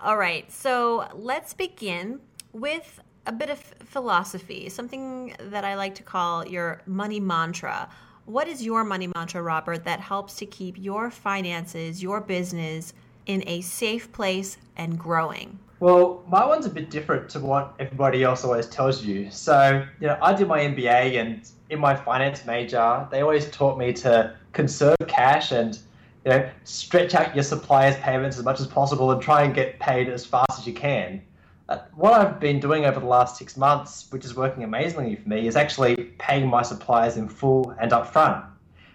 All 0.00 0.16
right, 0.16 0.50
so 0.50 1.06
let's 1.14 1.54
begin 1.54 2.20
with 2.54 3.00
a 3.26 3.32
bit 3.32 3.50
of 3.50 3.58
philosophy, 3.58 4.68
something 4.68 5.34
that 5.38 5.64
I 5.64 5.74
like 5.74 5.94
to 5.96 6.02
call 6.02 6.46
your 6.46 6.80
money 6.86 7.20
mantra. 7.20 7.88
What 8.26 8.48
is 8.48 8.62
your 8.62 8.84
money 8.84 9.08
mantra, 9.14 9.42
Robert, 9.42 9.84
that 9.84 10.00
helps 10.00 10.36
to 10.36 10.46
keep 10.46 10.76
your 10.78 11.10
finances, 11.10 12.02
your 12.02 12.20
business 12.20 12.94
in 13.26 13.42
a 13.46 13.60
safe 13.60 14.10
place 14.12 14.56
and 14.76 14.98
growing? 14.98 15.58
Well, 15.80 16.22
my 16.28 16.46
one's 16.46 16.64
a 16.64 16.70
bit 16.70 16.88
different 16.88 17.28
to 17.30 17.40
what 17.40 17.74
everybody 17.78 18.22
else 18.22 18.44
always 18.44 18.66
tells 18.66 19.04
you. 19.04 19.30
So, 19.30 19.84
you 20.00 20.06
know, 20.06 20.16
I 20.22 20.32
did 20.32 20.48
my 20.48 20.60
MBA 20.60 21.20
and 21.20 21.46
in 21.68 21.78
my 21.78 21.94
finance 21.94 22.46
major, 22.46 23.06
they 23.10 23.20
always 23.20 23.50
taught 23.50 23.76
me 23.76 23.92
to 23.94 24.34
conserve 24.52 24.96
cash 25.08 25.52
and, 25.52 25.78
you 26.24 26.30
know, 26.30 26.48
stretch 26.62 27.14
out 27.14 27.34
your 27.34 27.44
suppliers' 27.44 27.96
payments 27.96 28.38
as 28.38 28.44
much 28.44 28.60
as 28.60 28.66
possible 28.66 29.10
and 29.10 29.20
try 29.20 29.42
and 29.42 29.54
get 29.54 29.78
paid 29.80 30.08
as 30.08 30.24
fast 30.24 30.60
as 30.60 30.66
you 30.66 30.72
can. 30.72 31.20
Uh, 31.68 31.78
what 31.94 32.12
I've 32.12 32.38
been 32.40 32.60
doing 32.60 32.84
over 32.84 33.00
the 33.00 33.06
last 33.06 33.38
six 33.38 33.56
months, 33.56 34.06
which 34.10 34.24
is 34.24 34.36
working 34.36 34.64
amazingly 34.64 35.16
for 35.16 35.28
me, 35.28 35.46
is 35.46 35.56
actually 35.56 35.96
paying 36.18 36.46
my 36.46 36.62
suppliers 36.62 37.16
in 37.16 37.28
full 37.28 37.74
and 37.80 37.90
upfront. 37.90 38.44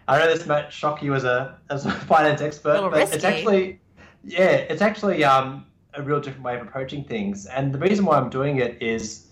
I 0.07 0.19
know 0.19 0.27
this 0.27 0.45
might 0.45 0.71
shock 0.71 1.01
you 1.01 1.15
as 1.15 1.23
a 1.23 1.57
as 1.69 1.85
a 1.85 1.91
finance 2.11 2.41
expert, 2.41 2.75
a 2.75 2.81
but 2.81 2.93
risky. 2.93 3.15
it's 3.15 3.23
actually 3.23 3.79
yeah, 4.23 4.51
it's 4.51 4.81
actually 4.81 5.23
um, 5.23 5.65
a 5.93 6.03
real 6.03 6.19
different 6.19 6.43
way 6.43 6.55
of 6.55 6.61
approaching 6.61 7.03
things. 7.03 7.47
And 7.47 7.73
the 7.73 7.79
reason 7.79 8.05
why 8.05 8.17
I'm 8.17 8.29
doing 8.29 8.57
it 8.57 8.81
is 8.81 9.27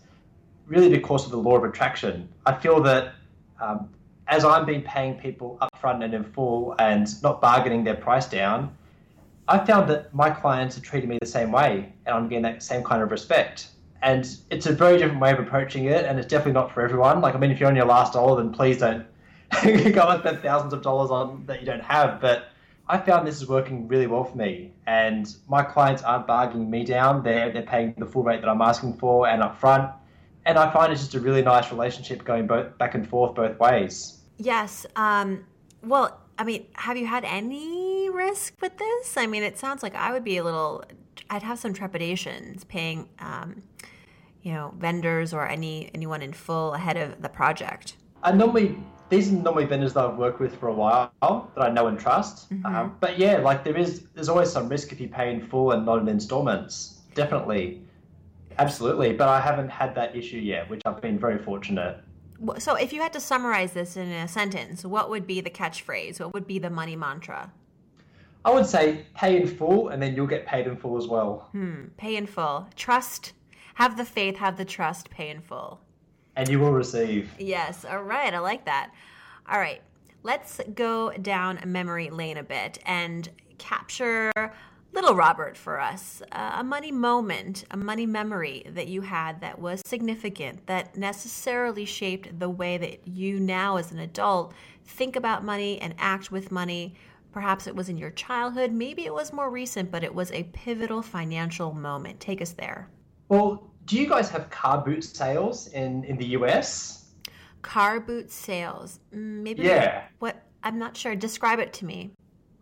really 0.65 0.89
because 0.89 1.25
of 1.25 1.31
the 1.31 1.37
law 1.37 1.57
of 1.57 1.63
attraction. 1.63 2.29
I 2.45 2.53
feel 2.53 2.81
that 2.83 3.13
um, 3.61 3.89
as 4.27 4.43
I'm 4.43 4.65
been 4.65 4.81
paying 4.81 5.15
people 5.15 5.57
upfront 5.61 6.03
and 6.03 6.13
in 6.13 6.23
full 6.23 6.75
and 6.79 7.07
not 7.23 7.41
bargaining 7.41 7.83
their 7.83 7.95
price 7.95 8.27
down, 8.27 8.75
I 9.47 9.65
found 9.65 9.89
that 9.89 10.13
my 10.13 10.29
clients 10.29 10.77
are 10.77 10.81
treating 10.81 11.09
me 11.09 11.17
the 11.19 11.27
same 11.27 11.51
way 11.51 11.93
and 12.05 12.15
I'm 12.15 12.27
getting 12.27 12.43
that 12.43 12.61
same 12.61 12.83
kind 12.83 13.01
of 13.01 13.11
respect. 13.11 13.69
And 14.01 14.29
it's 14.51 14.65
a 14.65 14.73
very 14.73 14.97
different 14.97 15.21
way 15.21 15.31
of 15.31 15.39
approaching 15.39 15.85
it, 15.85 16.05
and 16.05 16.19
it's 16.19 16.27
definitely 16.27 16.53
not 16.53 16.71
for 16.71 16.81
everyone. 16.81 17.19
Like, 17.19 17.33
I 17.33 17.39
mean, 17.39 17.49
if 17.49 17.59
you're 17.59 17.69
on 17.69 17.75
your 17.75 17.87
last 17.87 18.13
dollar, 18.13 18.41
then 18.41 18.53
please 18.53 18.77
don't 18.77 19.07
go 19.63 20.07
and 20.07 20.19
spend 20.19 20.39
thousands 20.41 20.73
of 20.73 20.83
dollars 20.83 21.09
on 21.09 21.45
that 21.47 21.61
you 21.61 21.65
don't 21.65 21.81
have. 21.81 22.21
But 22.21 22.49
I 22.87 22.99
found 22.99 23.27
this 23.27 23.37
is 23.37 23.47
working 23.47 23.87
really 23.87 24.05
well 24.05 24.23
for 24.23 24.37
me, 24.37 24.71
and 24.85 25.35
my 25.47 25.63
clients 25.63 26.03
aren't 26.03 26.27
bargaining 26.27 26.69
me 26.69 26.85
down. 26.85 27.23
They're 27.23 27.51
they're 27.51 27.63
paying 27.63 27.95
the 27.97 28.05
full 28.05 28.23
rate 28.23 28.41
that 28.41 28.49
I'm 28.49 28.61
asking 28.61 28.97
for 28.97 29.27
and 29.27 29.41
upfront, 29.41 29.91
and 30.45 30.59
I 30.59 30.71
find 30.71 30.93
it's 30.93 31.01
just 31.01 31.15
a 31.15 31.19
really 31.19 31.41
nice 31.41 31.71
relationship 31.71 32.23
going 32.23 32.45
both 32.45 32.77
back 32.77 32.93
and 32.93 33.07
forth 33.07 33.33
both 33.33 33.57
ways. 33.59 34.19
Yes. 34.37 34.85
Um, 34.95 35.43
well, 35.83 36.21
I 36.37 36.43
mean, 36.43 36.67
have 36.73 36.97
you 36.97 37.07
had 37.07 37.25
any 37.25 37.96
risk 38.17 38.53
with 38.61 38.77
this? 38.77 39.15
I 39.15 39.27
mean, 39.27 39.43
it 39.43 39.57
sounds 39.57 39.83
like 39.83 39.95
I 39.95 40.11
would 40.11 40.23
be 40.23 40.37
a 40.37 40.43
little. 40.43 40.83
I'd 41.29 41.43
have 41.43 41.59
some 41.59 41.73
trepidations 41.73 42.63
paying, 42.63 43.09
um, 43.19 43.63
you 44.41 44.53
know, 44.53 44.73
vendors 44.77 45.33
or 45.33 45.47
any 45.47 45.89
anyone 45.93 46.21
in 46.21 46.33
full 46.33 46.73
ahead 46.73 46.97
of 46.97 47.21
the 47.21 47.29
project. 47.29 47.95
I 48.23 48.31
normally 48.31 48.77
these 49.09 49.31
are 49.31 49.35
normally 49.35 49.65
vendors 49.65 49.93
that 49.93 50.05
I've 50.05 50.17
worked 50.17 50.39
with 50.39 50.55
for 50.59 50.67
a 50.67 50.73
while 50.73 51.11
that 51.21 51.61
I 51.61 51.69
know 51.69 51.87
and 51.87 51.99
trust. 51.99 52.51
Mm-hmm. 52.51 52.65
Um, 52.65 52.97
but 52.99 53.17
yeah, 53.17 53.37
like 53.37 53.63
there 53.63 53.77
is, 53.77 54.07
there's 54.13 54.29
always 54.29 54.51
some 54.51 54.67
risk 54.67 54.91
if 54.91 54.99
you 54.99 55.07
pay 55.07 55.31
in 55.31 55.47
full 55.47 55.71
and 55.71 55.85
not 55.85 55.99
in 55.99 56.07
installments. 56.07 56.99
Definitely, 57.13 57.81
absolutely. 58.59 59.13
But 59.13 59.29
I 59.29 59.39
haven't 59.39 59.69
had 59.69 59.95
that 59.95 60.15
issue 60.15 60.37
yet, 60.37 60.69
which 60.69 60.81
I've 60.85 61.01
been 61.01 61.17
very 61.17 61.37
fortunate. 61.37 61.99
So, 62.59 62.75
if 62.75 62.93
you 62.93 63.01
had 63.01 63.13
to 63.13 63.19
summarize 63.19 63.73
this 63.73 63.97
in 63.97 64.11
a 64.11 64.27
sentence, 64.27 64.85
what 64.85 65.09
would 65.09 65.25
be 65.25 65.41
the 65.41 65.49
catchphrase? 65.49 66.19
What 66.19 66.33
would 66.33 66.45
be 66.45 66.59
the 66.59 66.69
money 66.69 66.95
mantra? 66.95 67.51
I 68.45 68.51
would 68.51 68.65
say 68.65 69.05
pay 69.13 69.41
in 69.41 69.47
full, 69.47 69.89
and 69.89 70.01
then 70.01 70.15
you'll 70.15 70.27
get 70.27 70.45
paid 70.45 70.67
in 70.67 70.77
full 70.77 70.97
as 70.97 71.07
well. 71.07 71.49
Hmm. 71.51 71.85
Pay 71.97 72.15
in 72.15 72.27
full. 72.27 72.67
Trust. 72.75 73.33
Have 73.75 73.97
the 73.97 74.05
faith. 74.05 74.37
Have 74.37 74.57
the 74.57 74.65
trust. 74.65 75.09
Pay 75.09 75.29
in 75.29 75.41
full 75.41 75.81
and 76.37 76.47
you 76.47 76.59
will 76.59 76.71
receive. 76.71 77.33
Yes. 77.39 77.83
All 77.83 78.03
right. 78.03 78.33
I 78.33 78.39
like 78.39 78.65
that. 78.65 78.91
All 79.51 79.59
right. 79.59 79.81
Let's 80.23 80.61
go 80.75 81.11
down 81.11 81.59
memory 81.65 82.09
lane 82.09 82.37
a 82.37 82.43
bit 82.43 82.77
and 82.85 83.27
capture 83.57 84.31
little 84.93 85.15
Robert 85.15 85.57
for 85.57 85.79
us. 85.79 86.21
Uh, 86.31 86.57
a 86.59 86.63
money 86.63 86.91
moment, 86.91 87.65
a 87.71 87.77
money 87.77 88.05
memory 88.05 88.63
that 88.69 88.87
you 88.87 89.01
had 89.01 89.41
that 89.41 89.59
was 89.59 89.81
significant, 89.85 90.65
that 90.67 90.95
necessarily 90.95 91.85
shaped 91.85 92.39
the 92.39 92.49
way 92.49 92.77
that 92.77 93.07
you 93.07 93.39
now, 93.39 93.77
as 93.77 93.91
an 93.91 93.99
adult, 93.99 94.53
think 94.85 95.15
about 95.15 95.43
money 95.43 95.79
and 95.81 95.95
act 95.97 96.31
with 96.31 96.51
money. 96.51 96.95
Perhaps 97.37 97.67
it 97.67 97.75
was 97.75 97.87
in 97.87 97.99
your 97.99 98.09
childhood, 98.09 98.71
maybe 98.71 99.05
it 99.05 99.13
was 99.13 99.31
more 99.31 99.51
recent, 99.51 99.91
but 99.91 100.03
it 100.03 100.11
was 100.11 100.31
a 100.31 100.41
pivotal 100.53 101.03
financial 101.03 101.71
moment. 101.71 102.19
Take 102.19 102.41
us 102.41 102.53
there. 102.53 102.89
Well, 103.29 103.69
do 103.85 103.95
you 103.95 104.09
guys 104.09 104.27
have 104.31 104.49
car 104.49 104.83
boot 104.83 105.03
sales 105.03 105.67
in 105.67 106.03
in 106.05 106.17
the 106.17 106.25
US? 106.37 107.11
Car 107.61 107.99
boot 107.99 108.31
sales, 108.31 109.01
mm, 109.13 109.43
maybe. 109.43 109.61
Yeah. 109.61 110.05
What 110.17 110.47
I'm 110.63 110.79
not 110.79 110.97
sure. 110.97 111.15
Describe 111.15 111.59
it 111.59 111.73
to 111.73 111.85
me. 111.85 112.09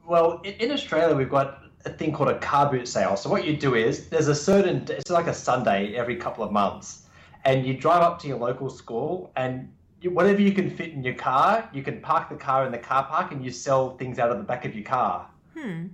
Well, 0.05 0.41
in, 0.44 0.55
in 0.55 0.72
Australia, 0.74 1.15
we've 1.15 1.29
got 1.29 1.62
a 1.86 1.89
thing 1.89 2.12
called 2.12 2.32
a 2.32 2.39
car 2.39 2.70
boot 2.70 2.89
sale. 2.89 3.15
So 3.15 3.29
what 3.29 3.46
you 3.46 3.55
do 3.55 3.75
is 3.75 4.10
there's 4.10 4.27
a 4.27 4.36
certain 4.36 4.86
it's 4.89 5.10
like 5.10 5.27
a 5.27 5.34
Sunday 5.34 5.96
every 5.96 6.17
couple 6.17 6.44
of 6.44 6.51
months, 6.51 7.03
and 7.46 7.65
you 7.65 7.77
drive 7.77 8.01
up 8.01 8.20
to 8.24 8.27
your 8.27 8.39
local 8.39 8.70
school 8.70 9.32
and 9.38 9.72
you, 10.05 10.12
whatever 10.12 10.39
you 10.39 10.53
can 10.53 10.69
fit 10.69 10.91
in 10.91 11.03
your 11.03 11.15
car, 11.15 11.67
you 11.74 11.81
can 11.81 12.00
park 12.00 12.29
the 12.29 12.35
car 12.35 12.65
in 12.65 12.71
the 12.71 12.77
car 12.77 13.05
park 13.05 13.31
and 13.31 13.43
you 13.43 13.51
sell 13.51 13.97
things 13.97 14.19
out 14.19 14.31
of 14.31 14.38
the 14.38 14.43
back 14.43 14.63
of 14.63 14.75
your 14.75 14.83
car. 14.83 15.27
Hmm. 15.57 15.88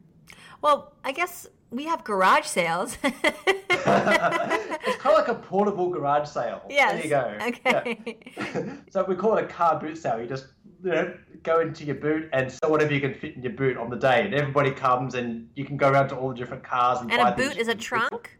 Well, 0.62 0.94
I 1.03 1.13
guess 1.13 1.48
we 1.70 1.86
have 1.86 2.03
garage 2.03 2.46
sales. 2.46 2.98
it's 3.03 3.84
kind 3.86 5.06
of 5.06 5.13
like 5.13 5.30
a 5.30 5.36
portable 5.36 5.89
garage 5.89 6.27
sale. 6.27 6.62
Yes. 6.70 6.94
There 6.94 7.03
you 7.03 7.10
go. 7.10 7.46
Okay. 7.48 8.18
Yeah. 8.38 8.75
so 8.91 9.06
we 9.06 9.15
call 9.15 9.38
it 9.38 9.46
a 9.46 9.48
car 9.48 9.80
boot 9.80 9.98
sale. 9.98 10.20
You 10.20 10.27
just 10.27 10.48
you 10.84 10.91
know, 10.91 11.13
go 11.44 11.62
into 11.62 11.86
your 11.86 11.96
boot 11.96 12.30
and 12.34 12.51
sell 12.51 12.70
whatever 12.70 12.94
you 12.94 13.00
can 13.00 13.13
fit 13.13 13.38
in 13.38 13.44
your 13.44 13.53
boot 13.53 13.77
on 13.77 13.89
the 13.89 13.96
day, 13.96 14.25
and 14.25 14.34
everybody 14.34 14.72
comes 14.72 15.15
and 15.15 15.48
you 15.56 15.63
can 15.63 15.77
go 15.77 15.89
around 15.89 16.10
to 16.10 16.18
all 16.18 16.30
the 16.30 16.36
different 16.36 16.63
cars 16.63 17.00
and. 17.00 17.12
And 17.12 17.22
a 17.22 17.32
boot 17.32 17.58
is 17.58 17.70
a 17.70 17.75
trunk. 17.75 18.38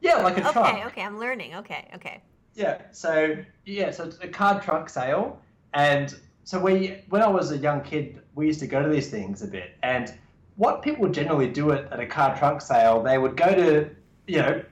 Yeah, 0.00 0.16
like 0.16 0.36
a 0.36 0.40
okay, 0.40 0.52
trunk. 0.52 0.68
Okay, 0.68 0.84
okay, 0.86 1.02
I'm 1.02 1.20
learning. 1.20 1.54
Okay, 1.54 1.88
okay. 1.94 2.22
Yeah. 2.54 2.82
So 2.90 3.36
yeah, 3.64 3.90
so 3.90 4.04
it's 4.04 4.18
a 4.20 4.28
car 4.28 4.60
trunk 4.60 4.88
sale, 4.88 5.40
and 5.74 6.14
so 6.44 6.60
we 6.60 6.98
when 7.08 7.22
I 7.22 7.28
was 7.28 7.50
a 7.50 7.58
young 7.58 7.82
kid, 7.82 8.20
we 8.34 8.46
used 8.46 8.60
to 8.60 8.66
go 8.66 8.82
to 8.82 8.88
these 8.88 9.10
things 9.10 9.42
a 9.42 9.46
bit, 9.46 9.76
and 9.82 10.12
what 10.56 10.82
people 10.82 11.08
generally 11.08 11.48
do 11.48 11.72
at, 11.72 11.90
at 11.92 12.00
a 12.00 12.06
car 12.06 12.36
trunk 12.36 12.60
sale, 12.60 13.02
they 13.02 13.18
would 13.18 13.36
go 13.36 13.54
to, 13.54 13.88
you 14.26 14.38
know, 14.38 14.62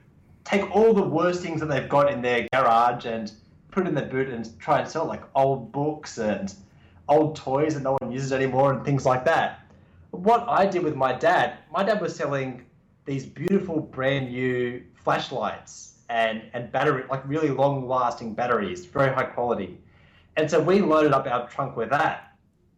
take 0.44 0.70
all 0.74 0.92
the 0.92 1.02
worst 1.02 1.42
things 1.42 1.60
that 1.60 1.66
they've 1.66 1.88
got 1.88 2.12
in 2.12 2.20
their 2.20 2.46
garage 2.52 3.06
and 3.06 3.32
put 3.70 3.86
it 3.86 3.88
in 3.88 3.94
their 3.94 4.06
boot 4.06 4.28
and 4.28 4.58
try 4.58 4.80
and 4.80 4.88
sell 4.88 5.06
like 5.06 5.22
old 5.34 5.72
books 5.72 6.18
and 6.18 6.54
old 7.08 7.36
toys 7.36 7.74
that 7.74 7.82
no 7.82 7.96
one 8.00 8.12
uses 8.12 8.32
anymore 8.32 8.72
and 8.72 8.84
things 8.84 9.06
like 9.06 9.24
that. 9.24 9.60
What 10.10 10.44
I 10.48 10.66
did 10.66 10.82
with 10.82 10.96
my 10.96 11.12
dad, 11.12 11.58
my 11.72 11.82
dad 11.82 12.00
was 12.00 12.14
selling 12.14 12.64
these 13.04 13.24
beautiful 13.24 13.80
brand 13.80 14.30
new 14.30 14.82
flashlights 15.02 15.89
and, 16.10 16.42
and 16.52 16.70
battery, 16.70 17.04
like 17.08 17.26
really 17.26 17.48
long 17.48 17.88
lasting 17.88 18.34
batteries, 18.34 18.84
very 18.84 19.14
high 19.14 19.24
quality. 19.24 19.78
And 20.36 20.50
so 20.50 20.60
we 20.60 20.82
loaded 20.82 21.12
up 21.12 21.26
our 21.26 21.48
trunk 21.48 21.76
with 21.76 21.88
that 21.90 22.30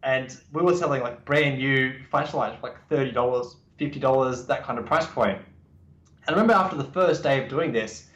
and 0.03 0.37
we 0.53 0.63
were 0.63 0.75
selling 0.75 1.03
like 1.03 1.25
brand 1.25 1.59
new 1.59 1.95
flashlights 2.11 2.57
for 2.61 2.69
like 2.69 2.89
thirty 2.89 3.13
dollars, 3.13 3.57
fifty 3.79 4.01
dollars, 4.01 4.47
that 4.47 4.65
kind 4.65 4.79
of 4.79 4.87
price 4.87 5.07
point. 5.07 5.39
And 6.27 6.37
I 6.37 6.41
remember 6.41 6.55
after 6.55 6.77
the 6.77 6.85
first 6.85 7.23
day 7.23 7.43
of 7.43 7.49
doing 7.49 7.73
this, 7.73 8.09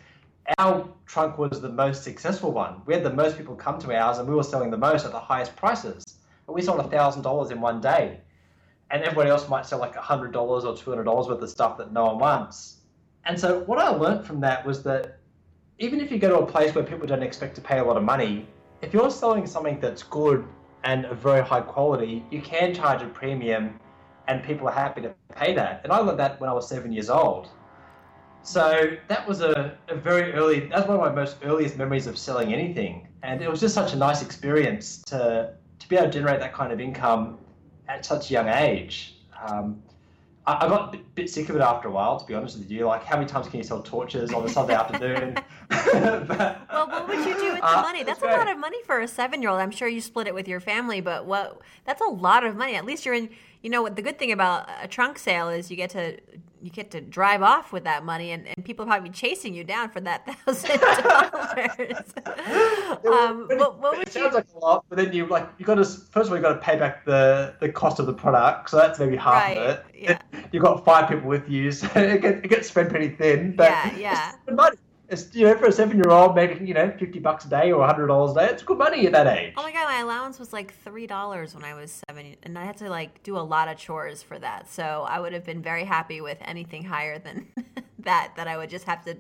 our 0.59 0.89
trunk 1.07 1.39
was 1.39 1.61
the 1.61 1.69
most 1.69 2.05
successful 2.05 2.53
one. 2.53 2.83
We 2.87 2.95
had 2.95 3.03
the 3.03 3.13
most 3.13 3.37
people 3.37 3.55
come 3.55 3.81
to 3.81 3.97
ours, 3.97 4.19
and 4.19 4.29
we 4.29 4.35
were 4.35 4.43
selling 4.43 4.71
the 4.71 4.79
most 4.79 5.05
at 5.05 5.13
the 5.13 5.21
highest 5.21 5.57
prices. 5.57 6.05
And 6.47 6.55
we 6.55 6.63
sold 6.63 6.91
thousand 6.91 7.23
dollars 7.23 7.51
in 7.51 7.61
one 7.61 7.81
day, 7.81 8.21
and 8.91 9.03
everybody 9.03 9.31
else 9.31 9.49
might 9.49 9.67
sell 9.67 9.79
like 9.79 9.95
hundred 9.95 10.33
dollars 10.33 10.65
or 10.65 10.77
two 10.77 10.91
hundred 10.91 11.05
dollars 11.05 11.29
worth 11.29 11.43
of 11.43 11.51
stuff 11.51 11.79
that 11.79 11.93
no 11.93 12.07
one 12.07 12.19
wants. 12.19 12.76
And 13.27 13.39
so 13.39 13.61
what 13.65 13.79
I 13.79 13.91
learned 13.91 14.25
from 14.25 14.41
that 14.41 14.65
was 14.65 14.83
that 14.85 15.19
even 15.79 16.01
if 16.01 16.11
you 16.11 16.19
go 16.19 16.29
to 16.29 16.39
a 16.39 16.47
place 16.47 16.75
where 16.75 16.85
people 16.85 17.07
don't 17.07 17.23
expect 17.23 17.55
to 17.57 17.61
pay 17.61 17.79
a 17.79 17.85
lot 17.85 17.97
of 17.97 18.05
money, 18.05 18.47
if 18.83 18.95
you're 18.95 19.11
selling 19.11 19.47
something 19.47 19.81
that's 19.81 20.03
good 20.03 20.47
and 20.85 21.05
a 21.07 21.15
very 21.15 21.43
high 21.45 21.61
quality, 21.61 22.25
you 22.31 22.41
can 22.41 22.73
charge 22.73 23.03
a 23.03 23.07
premium 23.07 23.79
and 24.29 24.43
people 24.43 24.69
are 24.69 24.73
happy 24.73 25.01
to 25.03 25.13
pay 25.35 25.55
that. 25.55 25.81
And 25.83 25.93
I 25.93 25.99
learned 25.99 26.21
that 26.21 26.41
when 26.41 26.49
I 26.49 26.53
was 26.53 26.69
seven 26.69 26.93
years 26.93 27.11
old. 27.11 27.49
So 28.43 28.97
that 29.09 29.27
was 29.27 29.41
a, 29.41 29.77
a 29.89 29.97
very 29.97 30.33
early, 30.33 30.61
that's 30.69 30.87
one 30.87 30.97
of 30.97 31.03
my 31.03 31.11
most 31.11 31.39
earliest 31.43 31.77
memories 31.77 32.07
of 32.07 32.17
selling 32.17 32.55
anything. 32.55 33.09
And 33.25 33.43
it 33.43 33.51
was 33.51 33.61
just 33.61 33.75
such 33.75 33.93
a 33.93 33.97
nice 33.97 34.23
experience 34.23 35.03
to, 35.07 35.55
to 35.81 35.89
be 35.89 35.97
able 35.97 36.07
to 36.07 36.13
generate 36.13 36.39
that 36.39 36.55
kind 36.55 36.73
of 36.73 36.81
income 36.81 37.39
at 37.89 38.07
such 38.07 38.31
a 38.31 38.33
young 38.33 38.49
age. 38.49 39.17
Um, 39.49 39.83
I, 40.47 40.65
I 40.65 40.69
got 40.69 40.95
a 40.95 40.99
bit, 41.15 41.29
sick 41.29 41.49
of 41.49 41.57
it 41.57 41.63
after 41.63 41.89
a 41.89 41.91
while, 41.91 42.19
to 42.21 42.27
be 42.27 42.35
honest 42.35 42.59
with 42.59 42.71
you. 42.71 42.87
Like, 42.87 43.05
how 43.05 43.17
many 43.17 43.29
times 43.29 43.49
can 43.49 43.59
you 43.59 43.65
sell 43.65 43.83
torches 43.83 44.33
on 44.33 44.45
a 44.45 44.49
Sunday 44.49 44.75
afternoon? 44.83 45.37
but, 45.69 46.61
well, 46.71 46.89
what 46.89 47.09
would 47.09 47.19
you 47.19 47.35
do 47.35 47.53
with 47.53 47.61
the 47.61 47.79
uh, 47.79 47.83
money? 47.83 48.03
That's 48.05 48.23
a 48.23 48.27
lot 48.27 48.49
of 48.49 48.59
money 48.59 48.83
for 48.85 49.01
a 49.01 49.09
seven-year-old. 49.09 49.61
I'm 49.61 49.71
sure 49.71 49.89
you 49.89 50.01
split 50.01 50.27
it 50.27 50.35
with 50.35 50.47
your 50.47 50.61
family, 50.61 51.01
but 51.01 51.27
what? 51.27 51.61
That's 51.85 52.01
a 52.01 52.09
lot 52.09 52.45
of 52.45 52.57
money. 52.57 52.75
At 52.77 52.85
least 52.85 53.05
you're 53.05 53.15
in. 53.15 53.31
You 53.63 53.71
know 53.71 53.83
what? 53.83 53.97
The 53.97 54.03
good 54.03 54.19
thing 54.19 54.31
about 54.31 54.69
a 54.81 54.87
trunk 54.87 55.19
sale 55.19 55.49
is 55.49 55.71
you 55.71 55.77
get 55.77 55.91
to 55.91 56.19
you 56.67 56.73
get 56.73 56.91
to 56.91 57.01
drive 57.01 57.43
off 57.43 57.73
with 57.73 57.85
that 57.85 58.05
money, 58.05 58.33
and, 58.33 58.47
and 58.49 58.65
people 58.65 58.85
probably 58.85 59.09
chasing 59.11 59.55
you 59.55 59.63
down 59.63 59.89
for 59.89 60.01
that 60.01 60.27
thousand 60.45 60.81
dollars. 60.81 62.13
um, 63.07 63.47
what, 63.57 63.81
what 63.81 63.99
it 64.01 64.13
sounds 64.13 64.33
you... 64.33 64.35
like 64.35 64.47
a 64.55 64.59
lot, 64.59 64.85
but 64.89 64.99
then 64.99 65.13
you 65.13 65.27
like 65.27 65.49
you 65.59 65.65
got 65.65 65.77
to 65.77 65.85
first 65.85 66.27
of 66.27 66.31
all 66.31 66.37
you 66.37 66.43
got 66.43 66.55
to 66.55 66.61
pay 66.61 66.77
back 66.77 67.05
the 67.05 67.55
the 67.61 67.69
cost 67.69 68.01
of 68.01 68.07
the 68.07 68.13
product, 68.13 68.69
so 68.69 68.77
that's 68.77 68.99
maybe 68.99 69.17
half 69.17 69.35
right. 69.35 69.57
of 69.57 69.71
it. 69.71 69.85
Yeah. 69.95 70.19
You've 70.51 70.63
got 70.63 70.85
five 70.85 71.09
people 71.09 71.29
with 71.29 71.49
you, 71.49 71.71
so 71.71 71.87
it 71.95 72.21
gets, 72.21 72.45
it 72.45 72.49
gets 72.49 72.69
spread 72.69 72.91
pretty 72.91 73.11
thin. 73.11 73.55
But 73.55 73.71
yeah, 73.71 73.97
yeah. 73.97 74.33
Money 74.53 74.77
it's 75.09 75.35
you 75.35 75.47
know 75.47 75.57
for 75.57 75.67
a 75.67 75.73
seven 75.73 75.97
year 75.97 76.11
old 76.11 76.35
making 76.35 76.67
you 76.67 76.75
know 76.75 76.93
fifty 76.99 77.19
bucks 77.19 77.45
a 77.45 77.49
day 77.49 77.73
or 77.73 77.87
hundred 77.87 78.09
dollars 78.09 78.33
a 78.37 78.41
day, 78.41 78.53
it's 78.53 78.63
good 78.63 78.79
money 78.79 79.07
at 79.07 79.13
that 79.13 79.27
age. 79.27 79.55
Oh 79.57 79.63
my 79.63 79.73
god, 79.73 79.85
my 79.85 80.01
allowance 80.01 80.39
was 80.39 80.53
like 80.53 80.75
three 80.83 81.07
dollars 81.07 81.55
when 81.55 81.65
I 81.65 81.75
was 81.75 82.03
seven, 82.09 82.37
and 82.43 82.59
I 82.59 82.65
had 82.65 82.77
to 82.79 82.91
like 82.91 83.23
do 83.23 83.37
a 83.37 83.41
lot 83.41 83.69
of 83.69 83.77
chores 83.77 84.23
for 84.23 84.39
that. 84.39 84.71
So 84.71 85.07
I 85.09 85.21
would 85.21 85.33
have 85.33 85.45
been 85.45 85.63
very 85.63 85.85
happy 85.85 86.21
with 86.21 86.39
anything 86.43 86.85
higher 86.85 87.19
than 87.19 87.47
that. 88.01 88.33
That 88.37 88.49
I 88.49 88.57
would 88.57 88.71
just 88.71 88.85
have 88.87 89.05
to, 89.05 89.17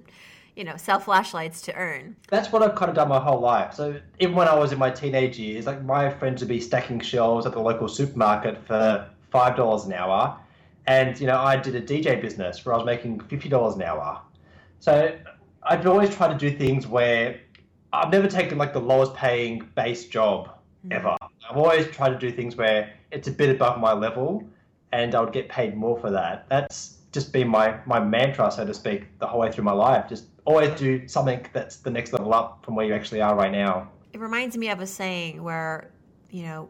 you 0.56 0.64
know, 0.64 0.76
sell 0.76 0.98
flashlights 0.98 1.60
to 1.62 1.74
earn. 1.74 2.16
That's 2.28 2.50
what 2.50 2.62
I've 2.62 2.74
kind 2.74 2.88
of 2.88 2.96
done 2.96 3.08
my 3.08 3.20
whole 3.20 3.40
life. 3.40 3.74
So 3.74 4.00
even 4.18 4.34
when 4.34 4.48
I 4.48 4.54
was 4.54 4.72
in 4.72 4.78
my 4.78 4.90
teenage 4.90 5.38
years, 5.38 5.66
like 5.66 5.82
my 5.84 6.10
friends 6.10 6.42
would 6.42 6.48
be 6.48 6.60
stacking 6.60 7.00
shelves 7.00 7.46
at 7.46 7.52
the 7.52 7.60
local 7.60 7.88
supermarket 7.88 8.66
for 8.66 9.08
five 9.30 9.56
dollars 9.56 9.84
an 9.84 9.92
hour, 9.92 10.36
and 10.86 11.18
you 11.20 11.28
know 11.28 11.38
I 11.38 11.56
did 11.56 11.76
a 11.76 11.80
DJ 11.80 12.20
business 12.20 12.64
where 12.64 12.74
I 12.74 12.78
was 12.78 12.86
making 12.86 13.20
fifty 13.20 13.48
dollars 13.48 13.76
an 13.76 13.82
hour. 13.82 14.20
So 14.78 15.16
I've 15.68 15.86
always 15.86 16.14
tried 16.14 16.38
to 16.38 16.50
do 16.50 16.56
things 16.56 16.86
where 16.86 17.40
I've 17.92 18.10
never 18.10 18.28
taken 18.28 18.56
like 18.56 18.72
the 18.72 18.80
lowest 18.80 19.14
paying 19.14 19.68
base 19.74 20.06
job 20.06 20.50
mm. 20.86 20.92
ever. 20.92 21.16
I've 21.20 21.56
always 21.56 21.88
tried 21.88 22.10
to 22.10 22.18
do 22.18 22.30
things 22.30 22.56
where 22.56 22.92
it's 23.10 23.26
a 23.26 23.32
bit 23.32 23.50
above 23.50 23.80
my 23.80 23.92
level 23.92 24.44
and 24.92 25.14
I 25.14 25.20
would 25.20 25.32
get 25.32 25.48
paid 25.48 25.76
more 25.76 25.98
for 25.98 26.10
that. 26.10 26.48
That's 26.48 26.98
just 27.10 27.32
been 27.32 27.48
my, 27.48 27.78
my 27.84 27.98
mantra, 27.98 28.50
so 28.50 28.64
to 28.64 28.72
speak, 28.72 29.06
the 29.18 29.26
whole 29.26 29.40
way 29.40 29.50
through 29.50 29.64
my 29.64 29.72
life. 29.72 30.08
Just 30.08 30.26
always 30.44 30.78
do 30.78 31.08
something 31.08 31.44
that's 31.52 31.76
the 31.78 31.90
next 31.90 32.12
level 32.12 32.32
up 32.32 32.64
from 32.64 32.76
where 32.76 32.86
you 32.86 32.94
actually 32.94 33.20
are 33.20 33.34
right 33.34 33.50
now. 33.50 33.88
It 34.12 34.20
reminds 34.20 34.56
me 34.56 34.68
of 34.70 34.80
a 34.80 34.86
saying 34.86 35.42
where, 35.42 35.90
you 36.30 36.44
know, 36.44 36.68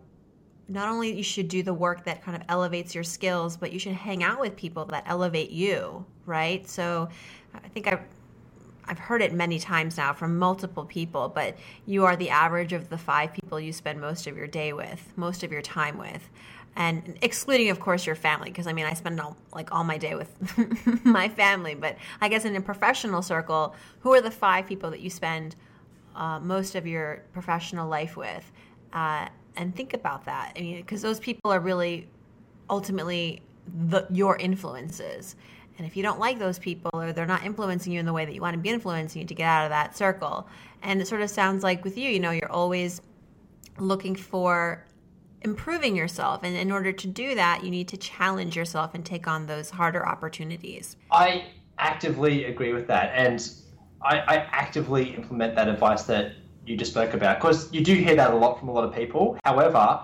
not 0.69 0.89
only 0.89 1.15
you 1.15 1.23
should 1.23 1.49
do 1.49 1.63
the 1.63 1.75
work 1.75 2.05
that 2.05 2.23
kind 2.23 2.37
of 2.37 2.43
elevates 2.49 2.95
your 2.95 3.05
skills, 3.05 3.57
but 3.57 3.73
you 3.73 3.79
should 3.79 3.93
hang 3.93 4.23
out 4.23 4.41
with 4.41 4.57
people 4.57 4.87
that 4.87 5.05
elevate 5.07 5.51
you, 5.51 6.05
right? 6.25 6.67
So 6.69 7.09
I 7.55 7.69
think 7.69 7.87
I 7.87 8.01
I've 8.89 8.99
heard 8.99 9.23
it 9.23 9.33
many 9.33 9.59
times 9.59 9.97
now 9.97 10.13
from 10.13 10.39
multiple 10.39 10.85
people, 10.85 11.29
but 11.29 11.57
you 11.87 12.05
are 12.05 12.17
the 12.17 12.31
average 12.31 12.73
of 12.73 12.89
the 12.89 12.99
five 12.99 13.33
people 13.33 13.59
you 13.59 13.73
spend 13.73 14.01
most 14.01 14.27
of 14.27 14.37
your 14.37 14.47
day 14.47 14.73
with, 14.73 15.13
most 15.17 15.43
of 15.43 15.53
your 15.53 15.63
time 15.63 15.99
with. 15.99 16.29
And 16.77 17.17
excluding, 17.23 17.71
of 17.71 17.81
course, 17.81 18.05
your 18.05 18.15
family, 18.15 18.51
because 18.51 18.67
I 18.67 18.73
mean, 18.73 18.85
I 18.85 18.93
spend 18.93 19.19
all, 19.21 19.37
like 19.53 19.73
all 19.73 19.83
my 19.83 19.97
day 19.97 20.15
with 20.15 21.05
my 21.05 21.29
family. 21.29 21.75
But 21.75 21.97
I 22.21 22.29
guess 22.29 22.45
in 22.45 22.55
a 22.55 22.61
professional 22.61 23.23
circle, 23.23 23.75
who 24.01 24.13
are 24.13 24.21
the 24.21 24.31
five 24.31 24.67
people 24.67 24.91
that 24.91 25.01
you 25.01 25.09
spend 25.09 25.57
uh, 26.15 26.39
most 26.39 26.75
of 26.75 26.87
your 26.87 27.23
professional 27.33 27.89
life 27.89 28.17
with? 28.17 28.53
Uh, 28.93 29.29
and 29.57 29.75
think 29.75 29.95
about 29.95 30.27
that. 30.27 30.53
I 30.55 30.61
mean, 30.61 30.77
because 30.77 31.01
those 31.01 31.19
people 31.19 31.51
are 31.51 31.61
really 31.61 32.09
ultimately 32.69 33.41
the, 33.89 34.07
your 34.11 34.37
influences. 34.37 35.35
And 35.79 35.87
if 35.87 35.97
you 35.97 36.03
don't 36.03 36.19
like 36.19 36.39
those 36.39 36.59
people 36.59 36.91
or 36.95 37.13
they're 37.13 37.27
not 37.27 37.45
influencing 37.45 37.93
you 37.93 38.01
in 38.01 38.07
the 38.07 38.13
way 38.13 38.25
that 38.25 38.35
you 38.35 38.41
want 38.41 38.55
to 38.55 38.61
be 38.61 38.71
influencing 38.71 39.23
you 39.23 39.29
to 39.29 39.35
get 39.35 39.47
out 39.47 39.65
of 39.65 39.71
that 39.71 39.97
circle. 39.97 40.49
And 40.83 41.01
it 41.01 41.09
sort 41.09 41.21
of 41.21 41.31
sounds 41.31 41.63
like 41.63 41.85
with 41.85 41.99
you, 41.99 42.11
you 42.11 42.21
know, 42.21 42.31
you're 42.31 42.51
always 42.51 43.01
looking 43.79 44.15
for 44.15 44.87
improving 45.43 45.95
yourself. 45.95 46.43
And 46.43 46.57
in 46.57 46.73
order 46.73 46.93
to 46.93 47.07
do 47.07 47.35
that, 47.35 47.63
you 47.63 47.71
need 47.71 47.89
to 47.89 47.97
challenge 47.97 48.57
yourself 48.57 48.95
and 48.95 49.05
take 49.05 49.29
on 49.29 49.47
those 49.47 49.71
harder 49.71 50.07
opportunities. 50.07 50.97
I 51.11 51.47
actively 51.79 52.45
agree 52.45 52.73
with 52.73 52.87
that. 52.89 53.13
And 53.15 53.49
I, 54.03 54.19
I 54.19 54.37
actively 54.51 55.15
implement 55.15 55.55
that 55.57 55.69
advice 55.69 56.05
that 56.05 56.33
you 56.65 56.77
just 56.77 56.91
spoke 56.91 57.15
about 57.15 57.39
because 57.39 57.73
you 57.73 57.83
do 57.83 57.95
hear 57.95 58.17
that 58.17 58.33
a 58.33 58.37
lot 58.37 58.59
from 58.59 58.69
a 58.69 58.73
lot 58.73 58.85
of 58.85 58.95
people. 58.95 59.39
However, 59.45 60.01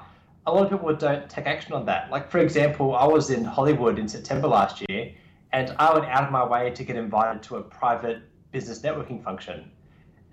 a 0.47 0.53
lot 0.53 0.65
of 0.65 0.71
people 0.71 0.95
don't 0.95 1.29
take 1.29 1.47
action 1.47 1.73
on 1.73 1.87
that. 1.87 2.11
Like, 2.11 2.31
for 2.31 2.39
example, 2.39 2.95
I 2.95 3.07
was 3.07 3.31
in 3.31 3.45
Hollywood 3.45 3.99
in 3.99 4.09
September 4.09 4.49
last 4.49 4.85
year 4.89 5.13
and 5.53 5.75
I 5.79 5.93
went 5.93 6.07
out 6.07 6.25
of 6.25 6.31
my 6.31 6.45
way 6.45 6.71
to 6.71 6.85
get 6.85 6.97
invited 6.97 7.43
to 7.45 7.57
a 7.57 7.63
private 7.63 8.23
business 8.53 8.81
networking 8.81 9.23
function. 9.23 9.71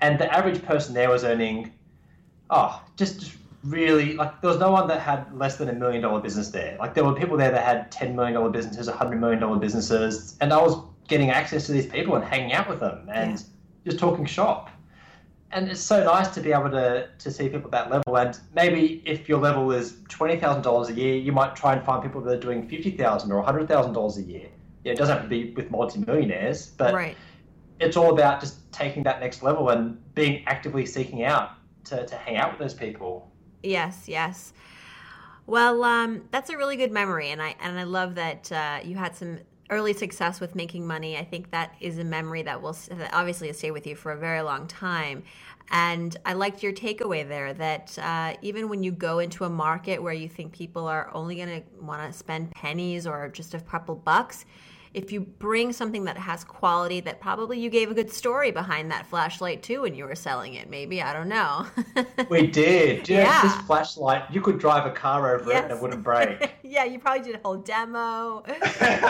And 0.01 0.19
the 0.19 0.33
average 0.33 0.63
person 0.63 0.93
there 0.93 1.09
was 1.09 1.23
earning, 1.23 1.73
oh, 2.49 2.81
just 2.95 3.19
just 3.19 3.37
really 3.63 4.13
like 4.13 4.39
there 4.41 4.49
was 4.49 4.59
no 4.59 4.71
one 4.71 4.87
that 4.87 5.01
had 5.01 5.25
less 5.37 5.57
than 5.57 5.69
a 5.69 5.73
million 5.73 6.01
dollar 6.01 6.21
business 6.21 6.49
there. 6.49 6.77
Like 6.79 6.93
there 6.93 7.03
were 7.03 7.13
people 7.13 7.37
there 7.37 7.51
that 7.51 7.63
had 7.63 7.91
ten 7.91 8.15
million 8.15 8.33
dollar 8.33 8.49
businesses, 8.49 8.87
a 8.87 8.93
hundred 8.93 9.19
million 9.19 9.39
dollar 9.39 9.57
businesses, 9.57 10.37
and 10.41 10.53
I 10.53 10.61
was 10.61 10.81
getting 11.07 11.31
access 11.31 11.65
to 11.65 11.71
these 11.71 11.87
people 11.87 12.15
and 12.15 12.23
hanging 12.23 12.53
out 12.53 12.69
with 12.69 12.79
them 12.79 13.09
and 13.11 13.31
yeah. 13.31 13.45
just 13.85 13.99
talking 13.99 14.25
shop. 14.25 14.69
And 15.51 15.67
it's 15.67 15.81
so 15.81 16.03
nice 16.03 16.27
to 16.35 16.41
be 16.41 16.53
able 16.53 16.69
to 16.69 17.09
to 17.17 17.31
see 17.31 17.49
people 17.49 17.65
at 17.65 17.71
that 17.71 17.91
level. 17.91 18.17
And 18.17 18.39
maybe 18.55 19.01
if 19.05 19.27
your 19.27 19.39
level 19.39 19.71
is 19.71 19.97
twenty 20.07 20.37
thousand 20.37 20.61
dollars 20.61 20.89
a 20.89 20.93
year, 20.93 21.15
you 21.15 21.33
might 21.33 21.55
try 21.55 21.73
and 21.73 21.83
find 21.83 22.01
people 22.01 22.21
that 22.21 22.31
are 22.37 22.39
doing 22.39 22.69
fifty 22.69 22.91
thousand 22.91 23.31
or 23.31 23.41
hundred 23.41 23.67
thousand 23.67 23.93
dollars 23.93 24.17
a 24.83 24.87
year 24.87 24.93
it 24.93 24.97
doesn't 24.97 25.15
have 25.15 25.23
to 25.23 25.29
be 25.29 25.51
with 25.51 25.71
multi-millionaires, 25.71 26.67
but 26.67 26.93
right. 26.93 27.17
it's 27.79 27.97
all 27.97 28.11
about 28.11 28.39
just 28.39 28.71
taking 28.71 29.03
that 29.03 29.19
next 29.19 29.43
level 29.43 29.69
and 29.69 29.97
being 30.15 30.43
actively 30.45 30.85
seeking 30.85 31.23
out 31.23 31.51
to, 31.85 32.05
to 32.05 32.15
hang 32.15 32.37
out 32.37 32.51
with 32.51 32.59
those 32.59 32.73
people. 32.73 33.31
Yes, 33.63 34.07
yes. 34.07 34.53
Well, 35.45 35.83
um, 35.83 36.23
that's 36.31 36.49
a 36.49 36.57
really 36.57 36.75
good 36.75 36.91
memory, 36.91 37.29
and 37.31 37.41
I 37.41 37.55
and 37.59 37.79
I 37.79 37.83
love 37.83 38.15
that 38.15 38.51
uh, 38.51 38.79
you 38.83 38.95
had 38.95 39.15
some 39.15 39.39
early 39.71 39.93
success 39.93 40.39
with 40.39 40.55
making 40.55 40.85
money. 40.85 41.17
I 41.17 41.23
think 41.23 41.51
that 41.51 41.75
is 41.79 41.97
a 41.97 42.03
memory 42.03 42.43
that 42.43 42.61
will 42.61 42.77
that 42.89 43.13
obviously 43.13 43.51
stay 43.53 43.71
with 43.71 43.85
you 43.87 43.95
for 43.95 44.11
a 44.11 44.17
very 44.17 44.41
long 44.41 44.67
time. 44.67 45.23
And 45.71 46.17
I 46.25 46.33
liked 46.33 46.63
your 46.63 46.73
takeaway 46.73 47.27
there 47.27 47.53
that 47.53 47.97
uh, 47.99 48.33
even 48.41 48.69
when 48.69 48.83
you 48.83 48.91
go 48.91 49.19
into 49.19 49.43
a 49.43 49.49
market 49.49 50.01
where 50.01 50.13
you 50.13 50.27
think 50.27 50.51
people 50.51 50.87
are 50.87 51.11
only 51.13 51.35
going 51.35 51.61
to 51.61 51.83
want 51.83 52.11
to 52.11 52.17
spend 52.17 52.51
pennies 52.51 53.05
or 53.05 53.29
just 53.29 53.53
a 53.53 53.59
couple 53.59 53.95
bucks, 53.95 54.45
if 54.93 55.11
you 55.11 55.21
bring 55.21 55.71
something 55.71 56.05
that 56.05 56.17
has 56.17 56.43
quality 56.43 56.99
that 57.01 57.19
probably 57.19 57.59
you 57.59 57.69
gave 57.69 57.91
a 57.91 57.93
good 57.93 58.11
story 58.11 58.51
behind 58.51 58.91
that 58.91 59.05
flashlight 59.05 59.61
too 59.61 59.81
when 59.81 59.93
you 59.93 60.05
were 60.05 60.15
selling 60.15 60.55
it 60.55 60.69
maybe 60.69 61.01
i 61.01 61.13
don't 61.13 61.29
know. 61.29 61.65
We 62.29 62.47
did. 62.47 63.07
Yeah, 63.09 63.23
yeah. 63.23 63.41
this 63.41 63.55
flashlight. 63.65 64.23
You 64.31 64.41
could 64.41 64.59
drive 64.59 64.85
a 64.85 64.91
car 64.91 65.35
over 65.35 65.49
yes. 65.49 65.59
it 65.59 65.63
and 65.63 65.73
it 65.73 65.81
wouldn't 65.81 66.03
break. 66.03 66.51
Yeah 66.69 66.83
you 66.83 66.99
probably 66.99 67.23
did 67.23 67.35
a 67.35 67.39
whole 67.39 67.57
demo. 67.57 68.43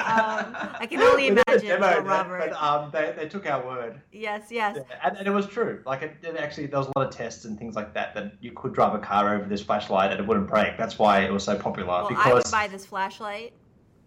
Um, 0.09 0.55
i 0.79 0.87
can 0.89 1.01
only 1.01 1.27
imagine 1.27 1.67
demo, 1.67 2.01
robert 2.01 2.49
but 2.49 2.63
um, 2.63 2.89
they, 2.91 3.13
they 3.15 3.27
took 3.27 3.45
our 3.45 3.65
word. 3.65 4.01
Yes 4.11 4.47
yes. 4.49 4.77
Yeah, 4.77 4.95
and, 5.03 5.17
and, 5.17 5.27
it 5.27 5.31
was 5.31 5.45
true. 5.45 5.81
Like 5.85 6.01
it, 6.01 6.15
it, 6.23 6.37
actually 6.37 6.67
there 6.67 6.79
was 6.79 6.87
a 6.87 6.97
lot 6.97 7.07
of 7.07 7.13
tests 7.13 7.45
and 7.45 7.59
things 7.59 7.75
like 7.75 7.93
that 7.93 8.13
that 8.15 8.33
you 8.39 8.51
could 8.53 8.73
drive 8.73 8.93
a 8.93 8.99
car 8.99 9.35
over 9.35 9.45
this 9.45 9.61
flashlight 9.61 10.11
and 10.11 10.19
it 10.19 10.25
wouldn't 10.27 10.47
break. 10.47 10.77
That's 10.77 10.97
why 10.97 11.21
it 11.21 11.31
was 11.31 11.43
so 11.43 11.57
popular 11.57 11.89
well, 11.89 12.07
because 12.07 12.25
i 12.25 12.33
would 12.33 12.51
buy 12.51 12.67
this 12.67 12.85
flashlight 12.85 13.53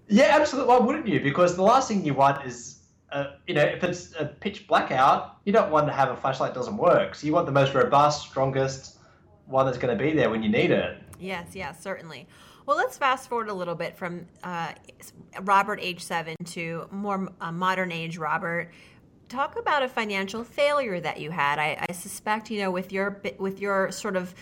yeah, 0.09 0.37
absolutely. 0.39 0.69
Why 0.69 0.79
wouldn't 0.79 1.07
you? 1.07 1.21
Because 1.21 1.57
the 1.57 1.63
last 1.63 1.89
thing 1.89 2.05
you 2.05 2.15
want 2.15 2.47
is, 2.47 2.81
uh, 3.11 3.33
you 3.47 3.55
know, 3.55 3.63
if 3.63 3.83
it's 3.85 4.15
a 4.19 4.27
pitch 4.27 4.67
blackout, 4.67 5.39
you 5.45 5.53
don't 5.53 5.71
want 5.71 5.87
to 5.87 5.93
have 5.93 6.11
a 6.11 6.17
flashlight 6.17 6.55
doesn't 6.55 6.77
work. 6.77 7.15
So 7.15 7.27
you 7.27 7.33
want 7.33 7.47
the 7.47 7.53
most 7.53 7.75
robust, 7.75 8.29
strongest 8.29 8.99
one 9.47 9.67
that's 9.67 9.79
going 9.79 9.97
to 9.97 10.03
be 10.03 10.13
there 10.13 10.31
when 10.31 10.43
you 10.43 10.49
need 10.49 10.71
it. 10.71 10.99
Yes, 11.19 11.55
yes, 11.55 11.83
certainly. 11.83 12.27
Well, 12.67 12.77
let's 12.77 12.97
fast 12.97 13.29
forward 13.29 13.49
a 13.49 13.55
little 13.55 13.75
bit 13.75 13.97
from 13.97 14.27
uh, 14.43 14.73
Robert, 15.43 15.79
age 15.83 16.03
seven, 16.03 16.37
to 16.47 16.89
more 16.91 17.29
uh, 17.41 17.53
modern 17.53 17.91
age 17.91 18.19
Robert. 18.19 18.71
Talk 19.29 19.59
about 19.59 19.83
a 19.83 19.89
financial 19.89 20.45
failure 20.45 21.01
that 21.01 21.21
you 21.21 21.31
had. 21.31 21.59
I, 21.59 21.85
I 21.89 21.93
suspect, 21.93 22.51
you 22.51 22.61
know, 22.61 22.71
with 22.71 22.93
your 22.93 23.21
with 23.39 23.61
your 23.61 23.91
sort 23.91 24.17
of 24.17 24.35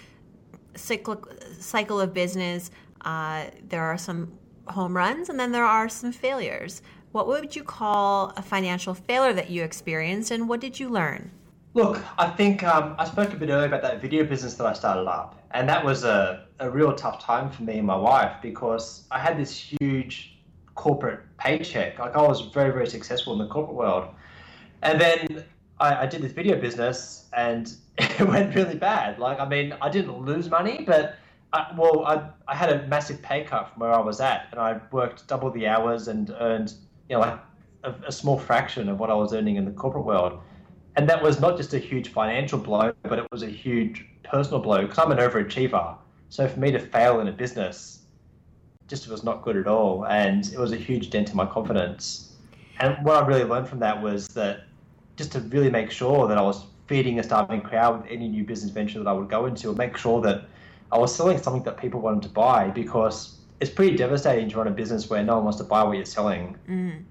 cyclic 0.74 1.20
cycle 1.58 2.00
of 2.00 2.12
business, 2.12 2.70
uh, 3.02 3.46
there 3.68 3.82
are 3.82 3.96
some 3.96 4.32
home 4.72 4.96
runs 4.96 5.28
and 5.28 5.38
then 5.38 5.52
there 5.52 5.64
are 5.64 5.88
some 5.88 6.12
failures. 6.12 6.82
What 7.12 7.26
would 7.26 7.56
you 7.56 7.64
call 7.64 8.32
a 8.36 8.42
financial 8.42 8.94
failure 8.94 9.32
that 9.32 9.50
you 9.50 9.62
experienced 9.64 10.30
and 10.30 10.48
what 10.48 10.60
did 10.60 10.78
you 10.78 10.88
learn? 10.88 11.30
Look, 11.74 12.02
I 12.18 12.28
think 12.28 12.64
um, 12.64 12.96
I 12.98 13.04
spoke 13.04 13.32
a 13.32 13.36
bit 13.36 13.48
earlier 13.48 13.66
about 13.66 13.82
that 13.82 14.00
video 14.00 14.24
business 14.24 14.54
that 14.54 14.66
I 14.66 14.72
started 14.72 15.08
up. 15.08 15.40
And 15.52 15.68
that 15.68 15.84
was 15.84 16.04
a, 16.04 16.46
a 16.58 16.70
real 16.70 16.94
tough 16.94 17.22
time 17.22 17.50
for 17.50 17.62
me 17.62 17.78
and 17.78 17.86
my 17.86 17.96
wife 17.96 18.36
because 18.42 19.04
I 19.10 19.18
had 19.18 19.38
this 19.38 19.56
huge 19.56 20.36
corporate 20.74 21.20
paycheck. 21.38 21.98
Like 21.98 22.16
I 22.16 22.22
was 22.22 22.40
very, 22.40 22.72
very 22.72 22.86
successful 22.86 23.32
in 23.34 23.38
the 23.38 23.46
corporate 23.46 23.76
world. 23.76 24.08
And 24.82 25.00
then 25.00 25.44
I, 25.78 26.02
I 26.02 26.06
did 26.06 26.22
this 26.22 26.32
video 26.32 26.60
business 26.60 27.26
and 27.32 27.72
it 27.98 28.26
went 28.26 28.54
really 28.54 28.76
bad. 28.76 29.18
Like, 29.18 29.38
I 29.38 29.48
mean, 29.48 29.74
I 29.80 29.90
didn't 29.90 30.18
lose 30.24 30.48
money, 30.48 30.84
but 30.86 31.16
I, 31.52 31.72
well, 31.76 32.04
I, 32.06 32.28
I 32.46 32.54
had 32.54 32.70
a 32.70 32.86
massive 32.86 33.20
pay 33.22 33.44
cut 33.44 33.70
from 33.70 33.80
where 33.80 33.92
I 33.92 34.00
was 34.00 34.20
at, 34.20 34.48
and 34.52 34.60
I 34.60 34.80
worked 34.92 35.26
double 35.26 35.50
the 35.50 35.66
hours 35.66 36.08
and 36.08 36.30
earned, 36.38 36.74
you 37.08 37.16
know, 37.16 37.20
like 37.20 37.38
a, 37.84 37.94
a, 38.06 38.12
small 38.12 38.38
fraction 38.38 38.88
of 38.88 39.00
what 39.00 39.10
I 39.10 39.14
was 39.14 39.32
earning 39.32 39.56
in 39.56 39.64
the 39.64 39.72
corporate 39.72 40.04
world. 40.04 40.40
And 40.96 41.08
that 41.08 41.22
was 41.22 41.40
not 41.40 41.56
just 41.56 41.74
a 41.74 41.78
huge 41.78 42.08
financial 42.08 42.58
blow, 42.58 42.92
but 43.02 43.18
it 43.18 43.26
was 43.32 43.42
a 43.42 43.48
huge 43.48 44.04
personal 44.22 44.60
blow 44.60 44.82
because 44.82 44.98
I'm 44.98 45.10
an 45.10 45.18
overachiever. 45.18 45.96
So 46.28 46.46
for 46.46 46.60
me 46.60 46.70
to 46.70 46.78
fail 46.78 47.20
in 47.20 47.28
a 47.28 47.32
business 47.32 48.00
just 48.90 49.08
was 49.08 49.22
not 49.22 49.42
good 49.42 49.56
at 49.56 49.66
all. 49.66 50.04
And 50.06 50.46
it 50.52 50.58
was 50.58 50.72
a 50.72 50.76
huge 50.76 51.10
dent 51.10 51.30
in 51.30 51.36
my 51.36 51.46
confidence. 51.46 52.32
And 52.80 52.96
what 53.04 53.22
I 53.22 53.26
really 53.26 53.44
learned 53.44 53.68
from 53.68 53.78
that 53.78 54.02
was 54.02 54.28
that 54.28 54.64
just 55.16 55.32
to 55.32 55.40
really 55.40 55.70
make 55.70 55.90
sure 55.90 56.26
that 56.26 56.36
I 56.36 56.42
was 56.42 56.64
feeding 56.86 57.20
a 57.20 57.22
starving 57.22 57.60
crowd 57.60 58.02
with 58.02 58.10
any 58.10 58.28
new 58.28 58.42
business 58.42 58.72
venture 58.72 58.98
that 58.98 59.08
I 59.08 59.12
would 59.12 59.28
go 59.28 59.46
into, 59.46 59.68
and 59.68 59.78
make 59.78 59.96
sure 59.96 60.20
that 60.22 60.44
I 60.92 60.98
was 60.98 61.14
selling 61.14 61.38
something 61.38 61.62
that 61.64 61.76
people 61.76 62.00
wanted 62.00 62.22
to 62.22 62.28
buy 62.28 62.68
because 62.68 63.38
it's 63.60 63.70
pretty 63.70 63.96
devastating 63.96 64.48
to 64.50 64.58
run 64.58 64.66
a 64.66 64.72
business 64.72 65.08
where 65.08 65.22
no 65.22 65.36
one 65.36 65.44
wants 65.44 65.58
to 65.58 65.64
buy 65.64 65.82
what 65.84 65.96
you're 65.96 66.04
selling. 66.04 66.56
Mm. 66.68 67.04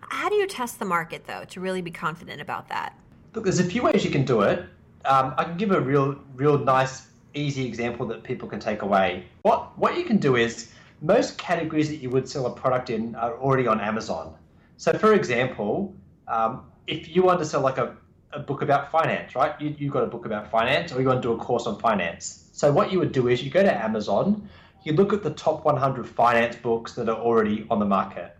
How 0.00 0.28
do 0.28 0.36
you 0.36 0.46
test 0.46 0.78
the 0.78 0.84
market 0.84 1.26
though 1.26 1.44
to 1.44 1.60
really 1.60 1.82
be 1.82 1.90
confident 1.90 2.40
about 2.40 2.68
that? 2.68 2.98
Look, 3.34 3.44
there's 3.44 3.60
a 3.60 3.64
few 3.64 3.82
ways 3.82 4.04
you 4.04 4.10
can 4.10 4.24
do 4.24 4.40
it. 4.40 4.60
Um, 5.04 5.34
I 5.36 5.44
can 5.44 5.56
give 5.56 5.70
a 5.72 5.80
real, 5.80 6.18
real 6.34 6.58
nice, 6.58 7.08
easy 7.34 7.66
example 7.66 8.06
that 8.06 8.22
people 8.22 8.48
can 8.48 8.60
take 8.60 8.82
away. 8.82 9.26
What 9.42 9.78
what 9.78 9.96
you 9.98 10.04
can 10.04 10.16
do 10.16 10.36
is 10.36 10.72
most 11.02 11.36
categories 11.38 11.88
that 11.88 11.96
you 11.96 12.10
would 12.10 12.28
sell 12.28 12.46
a 12.46 12.50
product 12.50 12.90
in 12.90 13.14
are 13.14 13.36
already 13.36 13.66
on 13.66 13.80
Amazon. 13.80 14.34
So, 14.78 14.92
for 14.92 15.12
example, 15.12 15.94
um, 16.26 16.64
if 16.86 17.14
you 17.14 17.22
want 17.22 17.38
to 17.40 17.44
sell 17.44 17.60
like 17.60 17.78
a, 17.78 17.96
a 18.32 18.38
book 18.38 18.62
about 18.62 18.90
finance, 18.90 19.34
right? 19.34 19.60
You 19.60 19.74
you 19.78 19.90
got 19.90 20.04
a 20.04 20.06
book 20.06 20.24
about 20.24 20.50
finance, 20.50 20.92
or 20.92 21.00
you 21.00 21.08
want 21.08 21.22
to 21.22 21.28
do 21.28 21.34
a 21.34 21.36
course 21.38 21.66
on 21.66 21.78
finance 21.78 22.47
so 22.58 22.72
what 22.72 22.90
you 22.90 22.98
would 22.98 23.12
do 23.12 23.28
is 23.28 23.40
you 23.40 23.52
go 23.52 23.62
to 23.62 23.72
Amazon, 23.72 24.48
you 24.82 24.92
look 24.92 25.12
at 25.12 25.22
the 25.22 25.30
top 25.30 25.64
100 25.64 26.04
finance 26.04 26.56
books 26.56 26.92
that 26.94 27.08
are 27.08 27.16
already 27.16 27.64
on 27.70 27.78
the 27.78 27.86
market, 27.86 28.36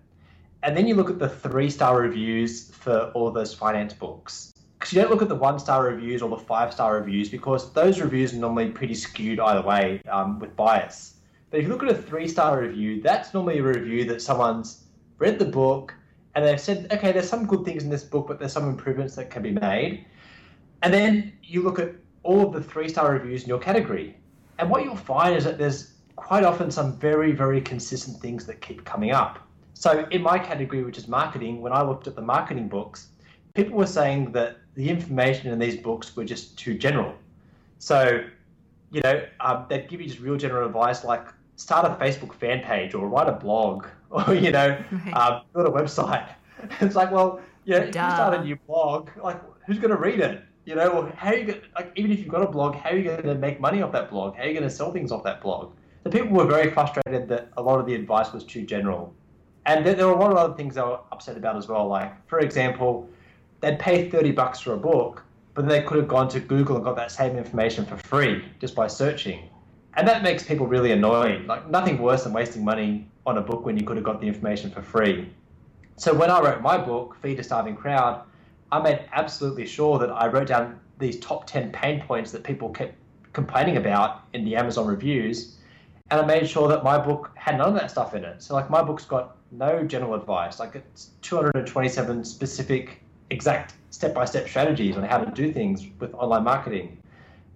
and 0.65 0.77
then 0.77 0.89
you 0.89 0.97
look 0.97 1.09
at 1.09 1.21
the 1.21 1.29
three 1.29 1.71
star 1.71 2.01
reviews 2.01 2.69
for 2.73 3.13
all 3.15 3.31
those 3.31 3.55
finance 3.55 3.93
books. 3.93 4.53
Because 4.77 4.93
you 4.93 5.01
don't 5.01 5.13
look 5.13 5.23
at 5.23 5.29
the 5.29 5.37
one 5.37 5.61
star 5.61 5.85
reviews 5.85 6.21
or 6.21 6.31
the 6.31 6.37
five 6.37 6.73
star 6.73 6.97
reviews 6.97 7.29
because 7.29 7.73
those 7.75 8.01
reviews 8.01 8.35
are 8.35 8.39
normally 8.39 8.71
pretty 8.71 8.95
skewed 8.95 9.39
either 9.39 9.63
way 9.63 10.03
um, 10.11 10.41
with 10.41 10.57
bias. 10.57 11.15
But 11.51 11.61
if 11.61 11.67
you 11.67 11.73
look 11.73 11.85
at 11.85 11.91
a 11.91 12.03
three 12.03 12.27
star 12.27 12.61
review, 12.61 13.01
that's 13.01 13.33
normally 13.33 13.59
a 13.59 13.63
review 13.63 14.05
that 14.07 14.21
someone's 14.21 14.83
read 15.19 15.39
the 15.39 15.45
book 15.45 15.95
and 16.35 16.45
they've 16.45 16.61
said, 16.61 16.93
okay, 16.93 17.13
there's 17.13 17.29
some 17.29 17.47
good 17.47 17.65
things 17.65 17.85
in 17.85 17.89
this 17.89 18.03
book, 18.03 18.27
but 18.27 18.41
there's 18.41 18.53
some 18.53 18.69
improvements 18.69 19.15
that 19.15 19.31
can 19.31 19.45
be 19.45 19.53
made. 19.53 20.07
And 20.83 20.93
then 20.93 21.35
you 21.45 21.63
look 21.63 21.79
at 21.79 21.95
all 22.29 22.47
of 22.47 22.53
the 22.53 22.62
three 22.62 22.88
star 22.91 23.12
reviews 23.12 23.45
in 23.45 23.49
your 23.49 23.59
category. 23.59 24.14
And 24.59 24.69
what 24.69 24.85
you'll 24.85 24.97
find 24.97 25.35
is 25.35 25.45
that 25.45 25.57
there's 25.57 25.95
quite 26.14 26.45
often 26.45 26.71
some 26.71 26.99
very, 26.99 27.33
very 27.33 27.61
consistent 27.61 28.21
things 28.21 28.45
that 28.47 28.61
keep 28.61 28.85
coming 28.85 29.12
up. 29.12 29.38
So, 29.73 30.07
in 30.11 30.21
my 30.21 30.38
category, 30.38 30.83
which 30.85 30.99
is 30.99 31.09
marketing, 31.09 31.62
when 31.62 31.73
I 31.73 31.83
looked 31.83 32.07
at 32.07 32.17
the 32.17 32.23
marketing 32.23 32.69
books, 32.69 33.09
people 33.55 33.79
were 33.79 33.87
saying 33.87 34.33
that 34.33 34.59
the 34.75 34.91
information 34.91 35.51
in 35.51 35.59
these 35.59 35.77
books 35.77 36.14
were 36.14 36.25
just 36.25 36.59
too 36.59 36.77
general. 36.77 37.14
So, 37.79 38.23
you 38.91 39.01
know, 39.05 39.25
um, 39.41 39.64
they'd 39.71 39.88
give 39.88 40.03
you 40.03 40.09
just 40.09 40.21
real 40.21 40.37
general 40.37 40.67
advice 40.67 41.05
like 41.05 41.27
start 41.57 41.87
a 41.87 41.95
Facebook 42.05 42.35
fan 42.35 42.61
page 42.62 42.93
or 42.93 43.09
write 43.09 43.29
a 43.29 43.33
blog 43.33 43.87
or, 44.11 44.35
you 44.35 44.51
know, 44.51 44.77
right. 45.07 45.14
um, 45.14 45.43
build 45.55 45.67
a 45.67 45.71
website. 45.71 46.29
It's 46.81 46.97
like, 46.97 47.12
well, 47.12 47.41
you 47.64 47.75
know, 47.75 47.83
if 47.83 47.87
you 47.87 47.93
start 47.93 48.35
a 48.35 48.43
new 48.43 48.57
blog, 48.67 49.11
like, 49.23 49.41
who's 49.64 49.79
going 49.79 49.93
to 49.93 49.97
read 49.97 50.19
it? 50.19 50.43
You 50.69 50.75
know, 50.75 51.11
how 51.17 51.31
are 51.31 51.35
you 51.35 51.47
going 51.47 51.63
like 51.77 51.93
even 51.97 52.13
if 52.13 52.19
you've 52.19 52.29
got 52.29 52.43
a 52.43 52.47
blog, 52.47 52.75
how 52.75 52.91
are 52.91 52.97
you 52.99 53.05
going 53.05 53.23
to 53.23 53.35
make 53.37 53.59
money 53.59 53.81
off 53.81 53.91
that 53.93 54.11
blog? 54.11 54.37
How 54.37 54.43
are 54.43 54.49
you 54.49 54.53
going 54.53 54.69
to 54.69 54.71
sell 54.71 54.93
things 54.93 55.11
off 55.11 55.25
that 55.25 55.41
blog? 55.41 55.73
The 56.05 56.11
people 56.11 56.37
were 56.37 56.45
very 56.45 56.71
frustrated 56.71 57.27
that 57.31 57.49
a 57.57 57.63
lot 57.63 57.81
of 57.81 57.87
the 57.87 57.95
advice 57.95 58.35
was 58.35 58.45
too 58.45 58.67
general, 58.67 59.15
and 59.65 59.87
there, 59.87 59.95
there 59.95 60.07
were 60.07 60.13
a 60.13 60.19
lot 60.19 60.31
of 60.31 60.37
other 60.37 60.53
things 60.53 60.75
they 60.75 60.83
were 60.83 61.01
upset 61.11 61.39
about 61.39 61.57
as 61.57 61.69
well. 61.69 61.89
Like, 61.89 62.13
for 62.29 62.41
example, 62.41 63.09
they'd 63.63 63.79
pay 63.79 64.11
thirty 64.11 64.31
bucks 64.31 64.61
for 64.61 64.75
a 64.75 64.77
book, 64.77 65.25
but 65.55 65.67
they 65.67 65.81
could 65.85 65.97
have 65.97 66.09
gone 66.09 66.29
to 66.29 66.39
Google 66.39 66.77
and 66.77 66.85
got 66.85 66.97
that 66.97 67.13
same 67.13 67.39
information 67.39 67.87
for 67.87 67.97
free 67.97 68.45
just 68.61 68.75
by 68.75 68.89
searching, 68.89 69.49
and 69.95 70.07
that 70.07 70.23
makes 70.23 70.43
people 70.43 70.67
really 70.67 70.93
annoyed. 70.93 71.47
Like, 71.47 71.71
nothing 71.71 71.97
worse 71.97 72.25
than 72.25 72.35
wasting 72.35 72.63
money 72.63 73.09
on 73.25 73.39
a 73.39 73.41
book 73.41 73.65
when 73.65 73.79
you 73.79 73.87
could 73.87 73.97
have 73.97 74.05
got 74.05 74.21
the 74.21 74.29
information 74.29 74.71
for 74.71 74.83
free. 74.83 75.33
So 75.97 76.13
when 76.13 76.31
I 76.31 76.43
wrote 76.43 76.61
my 76.61 76.77
book, 76.77 77.17
Feed 77.23 77.39
a 77.39 77.43
Starving 77.43 77.75
Crowd, 77.75 78.23
I 78.71 78.81
made 78.81 79.09
absolutely 79.13 79.67
sure 79.67 79.99
that 79.99 80.11
I 80.11 80.27
wrote 80.27 80.49
down 80.49 80.79
these 80.99 81.19
top 81.21 81.47
10 81.47 81.73
pain 81.73 82.03
points 82.03 82.31
that 82.33 82.45
people 82.45 82.69
kept 82.71 82.95
complaining 83.33 83.77
about 83.77 84.23
in 84.33 84.45
the 84.45 84.57
Amazon 84.57 84.87
reviews. 84.87 85.57
And 86.11 86.21
I 86.21 86.25
made 86.25 86.49
sure 86.49 86.69
that 86.69 86.85
my 86.85 86.99
book 86.99 87.31
had 87.35 87.59
none 87.59 87.69
of 87.69 87.75
that 87.75 87.91
stuff 87.91 88.15
in 88.15 88.25
it. 88.25 88.43
So, 88.43 88.55
like, 88.55 88.71
my 88.71 88.83
book's 88.83 89.05
got 89.05 89.37
no 89.51 89.85
general 89.85 90.15
advice. 90.15 90.59
Like, 90.59 90.75
it's 90.75 91.11
227 91.23 92.25
specific, 92.25 93.03
exact 93.31 93.75
step 93.91 94.15
by 94.15 94.25
step 94.25 94.49
strategies 94.49 94.97
on 94.97 95.05
how 95.05 95.19
to 95.19 95.31
do 95.31 95.53
things 95.53 95.87
with 95.99 96.13
online 96.15 96.45
marketing. 96.45 97.03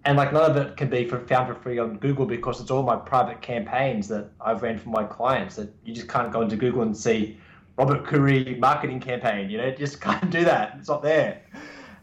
And, 0.05 0.17
like, 0.17 0.33
none 0.33 0.51
of 0.51 0.57
it 0.57 0.77
can 0.77 0.91
be 0.91 1.09
found 1.09 1.49
for 1.49 1.55
free 1.55 1.79
on 1.79 1.97
Google 1.99 2.27
because 2.27 2.61
it's 2.61 2.71
all 2.71 2.83
my 2.83 2.97
private 2.97 3.41
campaigns 3.41 4.09
that 4.09 4.31
I've 4.41 4.63
ran 4.63 4.79
for 4.79 4.89
my 4.89 5.05
clients 5.05 5.57
that 5.57 5.73
you 5.85 5.95
just 5.95 6.09
can't 6.09 6.33
go 6.33 6.43
into 6.43 6.57
Google 6.57 6.83
and 6.83 6.97
see 6.97 7.39
Robert 7.77 8.07
Coorey 8.07 8.57
marketing 8.59 9.01
campaign. 9.01 9.51
You 9.51 9.59
know, 9.59 9.71
just 9.71 10.01
can't 10.07 10.31
do 10.31 10.45
that. 10.45 10.77
It's 10.79 10.89
not 10.89 11.03
there. 11.03 11.43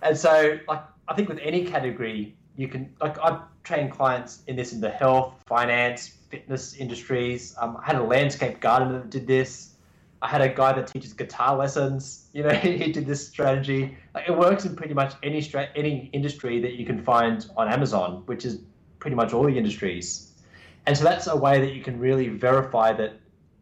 And 0.02 0.18
so, 0.18 0.58
like, 0.68 0.82
I 1.08 1.14
think 1.14 1.30
with 1.30 1.40
any 1.42 1.66
category, 1.66 2.36
you 2.56 2.68
can 2.68 2.94
like 3.02 3.18
I've 3.20 3.40
trained 3.64 3.92
clients 3.92 4.44
in 4.48 4.56
this 4.56 4.74
in 4.74 4.82
the 4.82 4.90
health, 4.90 5.42
finance, 5.48 6.10
fitness 6.30 6.76
industries. 6.76 7.56
Um, 7.60 7.78
I 7.78 7.86
had 7.86 7.96
a 7.96 8.04
landscape 8.04 8.60
gardener 8.60 9.00
that 9.00 9.10
did 9.10 9.28
this. 9.28 9.76
I 10.22 10.28
had 10.28 10.42
a 10.42 10.50
guy 10.50 10.74
that 10.74 10.88
teaches 10.88 11.14
guitar 11.14 11.56
lessons. 11.56 12.26
You 12.40 12.44
know, 12.44 12.52
he 12.52 12.92
did 12.92 13.08
this 13.08 13.28
strategy. 13.28 13.98
Like 14.14 14.30
it 14.30 14.38
works 14.38 14.64
in 14.64 14.76
pretty 14.76 14.94
much 14.94 15.16
any 15.24 15.42
stra- 15.42 15.70
any 15.76 16.12
industry 16.14 16.60
that 16.62 16.74
you 16.74 16.86
can 16.86 17.02
find 17.04 17.50
on 17.58 17.68
Amazon, 17.68 18.22
which 18.28 18.46
is 18.46 18.60
pretty 19.00 19.16
much 19.16 19.34
all 19.34 19.44
the 19.44 19.58
industries. 19.58 20.32
And 20.86 20.96
so 20.96 21.04
that's 21.04 21.28
a 21.28 21.36
way 21.36 21.60
that 21.60 21.74
you 21.74 21.82
can 21.82 22.00
really 22.00 22.30
verify 22.30 22.94
that 22.94 23.19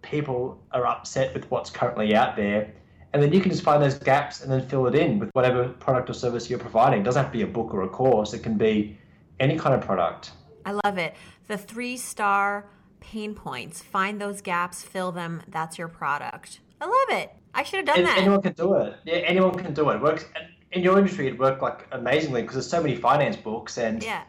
people 0.09 0.59
are 0.71 0.85
upset 0.85 1.33
with 1.33 1.49
what's 1.51 1.69
currently 1.69 2.15
out 2.15 2.35
there. 2.35 2.73
And 3.13 3.23
then 3.23 3.33
you 3.33 3.39
can 3.39 3.51
just 3.51 3.63
find 3.63 3.81
those 3.81 3.97
gaps 3.97 4.41
and 4.41 4.51
then 4.51 4.67
fill 4.67 4.87
it 4.87 4.95
in 4.95 5.19
with 5.19 5.29
whatever 5.33 5.69
product 5.69 6.09
or 6.09 6.13
service 6.13 6.49
you're 6.49 6.59
providing. 6.59 7.01
It 7.01 7.03
doesn't 7.03 7.23
have 7.23 7.31
to 7.31 7.37
be 7.37 7.43
a 7.43 7.47
book 7.47 7.73
or 7.73 7.83
a 7.83 7.89
course, 7.89 8.33
it 8.33 8.39
can 8.39 8.57
be 8.57 8.97
any 9.39 9.57
kind 9.57 9.73
of 9.73 9.81
product. 9.81 10.31
I 10.65 10.79
love 10.83 10.97
it. 10.97 11.15
The 11.47 11.57
three 11.57 11.97
star 11.97 12.69
pain 12.99 13.33
points, 13.33 13.81
find 13.81 14.19
those 14.19 14.41
gaps, 14.41 14.83
fill 14.83 15.11
them. 15.11 15.41
That's 15.47 15.77
your 15.77 15.87
product. 15.87 16.59
I 16.81 16.85
love 16.85 17.21
it. 17.21 17.33
I 17.53 17.63
should 17.63 17.77
have 17.77 17.85
done 17.85 17.99
and 17.99 18.07
that. 18.07 18.17
Anyone 18.17 18.41
can 18.41 18.53
do 18.53 18.75
it. 18.75 18.97
Yeah, 19.05 19.15
anyone 19.15 19.57
can 19.57 19.73
do 19.73 19.89
it. 19.89 19.95
it 19.95 20.01
works 20.01 20.25
in 20.73 20.83
your 20.83 20.97
industry. 20.97 21.27
It 21.27 21.39
worked 21.39 21.61
like 21.61 21.87
amazingly 21.91 22.41
because 22.41 22.55
there's 22.55 22.69
so 22.69 22.81
many 22.81 22.95
finance 22.95 23.37
books 23.37 23.77
and 23.77 24.03
yeah. 24.03 24.23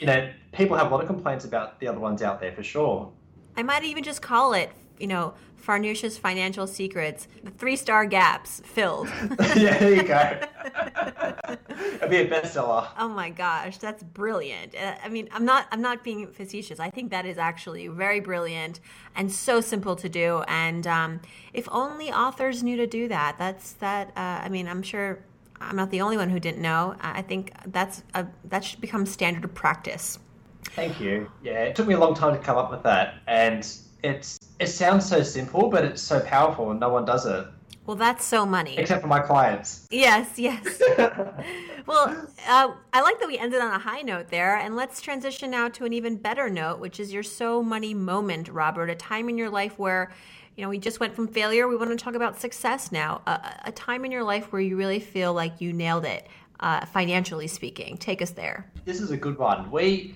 you 0.00 0.06
know 0.06 0.30
people 0.52 0.76
have 0.76 0.88
a 0.88 0.90
lot 0.90 1.02
of 1.02 1.06
complaints 1.06 1.44
about 1.44 1.78
the 1.80 1.86
other 1.86 2.00
ones 2.00 2.22
out 2.22 2.40
there 2.40 2.52
for 2.52 2.62
sure. 2.62 3.12
I 3.56 3.62
might 3.62 3.84
even 3.84 4.02
just 4.02 4.22
call 4.22 4.54
it 4.54 4.70
you 4.98 5.06
know, 5.06 5.34
Farnoosh's 5.56 6.18
financial 6.18 6.66
secrets, 6.66 7.26
three 7.56 7.76
star 7.76 8.04
gaps 8.04 8.60
filled. 8.64 9.08
yeah, 9.56 9.78
there 9.78 9.94
you 9.94 10.02
go. 10.02 10.40
It'd 11.96 12.10
be 12.10 12.18
a 12.18 12.28
bestseller. 12.28 12.86
Oh 12.98 13.08
my 13.08 13.30
gosh, 13.30 13.78
that's 13.78 14.02
brilliant. 14.02 14.74
Uh, 14.74 14.94
I 15.02 15.08
mean, 15.08 15.28
I'm 15.32 15.46
not 15.46 15.66
I'm 15.72 15.80
not 15.80 16.04
being 16.04 16.26
facetious. 16.26 16.78
I 16.80 16.90
think 16.90 17.10
that 17.10 17.24
is 17.24 17.38
actually 17.38 17.88
very 17.88 18.20
brilliant 18.20 18.80
and 19.16 19.32
so 19.32 19.62
simple 19.62 19.96
to 19.96 20.08
do. 20.08 20.42
And 20.48 20.86
um, 20.86 21.20
if 21.54 21.66
only 21.72 22.12
authors 22.12 22.62
knew 22.62 22.76
to 22.76 22.86
do 22.86 23.08
that. 23.08 23.36
That's 23.38 23.72
that. 23.74 24.08
Uh, 24.08 24.42
I 24.44 24.48
mean, 24.48 24.68
I'm 24.68 24.82
sure 24.82 25.24
I'm 25.60 25.76
not 25.76 25.90
the 25.90 26.00
only 26.00 26.16
one 26.16 26.30
who 26.30 26.40
didn't 26.40 26.62
know. 26.62 26.96
I 27.00 27.22
think 27.22 27.52
that's 27.66 28.02
a, 28.14 28.26
that 28.44 28.64
should 28.64 28.80
become 28.80 29.06
standard 29.06 29.44
of 29.44 29.54
practice. 29.54 30.18
Thank 30.70 31.00
you. 31.00 31.30
Yeah, 31.42 31.64
it 31.64 31.76
took 31.76 31.86
me 31.86 31.94
a 31.94 31.98
long 31.98 32.14
time 32.14 32.34
to 32.34 32.40
come 32.40 32.56
up 32.56 32.70
with 32.70 32.82
that, 32.82 33.14
and 33.26 33.66
it's 34.04 34.38
it 34.60 34.68
sounds 34.68 35.06
so 35.08 35.22
simple, 35.22 35.68
but 35.68 35.84
it's 35.84 36.02
so 36.02 36.20
powerful, 36.20 36.70
and 36.70 36.78
no 36.78 36.90
one 36.90 37.04
does 37.04 37.26
it. 37.26 37.46
Well, 37.86 37.96
that's 37.96 38.24
so 38.24 38.46
money. 38.46 38.78
Except 38.78 39.02
for 39.02 39.08
my 39.08 39.20
clients. 39.20 39.86
Yes, 39.90 40.38
yes. 40.38 40.80
well, 41.86 42.28
uh, 42.48 42.74
I 42.94 43.02
like 43.02 43.20
that 43.20 43.26
we 43.26 43.36
ended 43.36 43.60
on 43.60 43.72
a 43.72 43.78
high 43.78 44.00
note 44.00 44.28
there. 44.28 44.56
And 44.56 44.74
let's 44.74 45.02
transition 45.02 45.50
now 45.50 45.68
to 45.68 45.84
an 45.84 45.92
even 45.92 46.16
better 46.16 46.48
note, 46.48 46.78
which 46.78 46.98
is 46.98 47.12
your 47.12 47.22
so 47.22 47.62
money 47.62 47.92
moment, 47.92 48.48
Robert. 48.48 48.88
A 48.88 48.94
time 48.94 49.28
in 49.28 49.36
your 49.36 49.50
life 49.50 49.78
where, 49.78 50.10
you 50.56 50.62
know, 50.62 50.70
we 50.70 50.78
just 50.78 50.98
went 50.98 51.14
from 51.14 51.28
failure. 51.28 51.68
We 51.68 51.76
want 51.76 51.90
to 51.90 51.96
talk 51.96 52.14
about 52.14 52.40
success 52.40 52.90
now. 52.90 53.20
A, 53.26 53.60
a 53.66 53.72
time 53.72 54.06
in 54.06 54.10
your 54.10 54.24
life 54.24 54.50
where 54.50 54.62
you 54.62 54.78
really 54.78 55.00
feel 55.00 55.34
like 55.34 55.60
you 55.60 55.70
nailed 55.74 56.06
it, 56.06 56.26
uh, 56.60 56.86
financially 56.86 57.48
speaking. 57.48 57.98
Take 57.98 58.22
us 58.22 58.30
there. 58.30 58.70
This 58.86 58.98
is 58.98 59.10
a 59.10 59.16
good 59.16 59.36
one. 59.38 59.70
We 59.70 60.14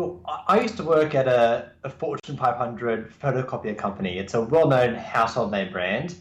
Well, 0.00 0.18
I 0.48 0.62
used 0.62 0.78
to 0.78 0.82
work 0.82 1.14
at 1.14 1.28
a, 1.28 1.72
a 1.84 1.90
Fortune 1.90 2.38
500 2.38 3.12
photocopier 3.20 3.76
company. 3.76 4.18
It's 4.18 4.32
a 4.32 4.40
well 4.40 4.66
known 4.66 4.94
household 4.94 5.50
name 5.50 5.70
brand. 5.70 6.14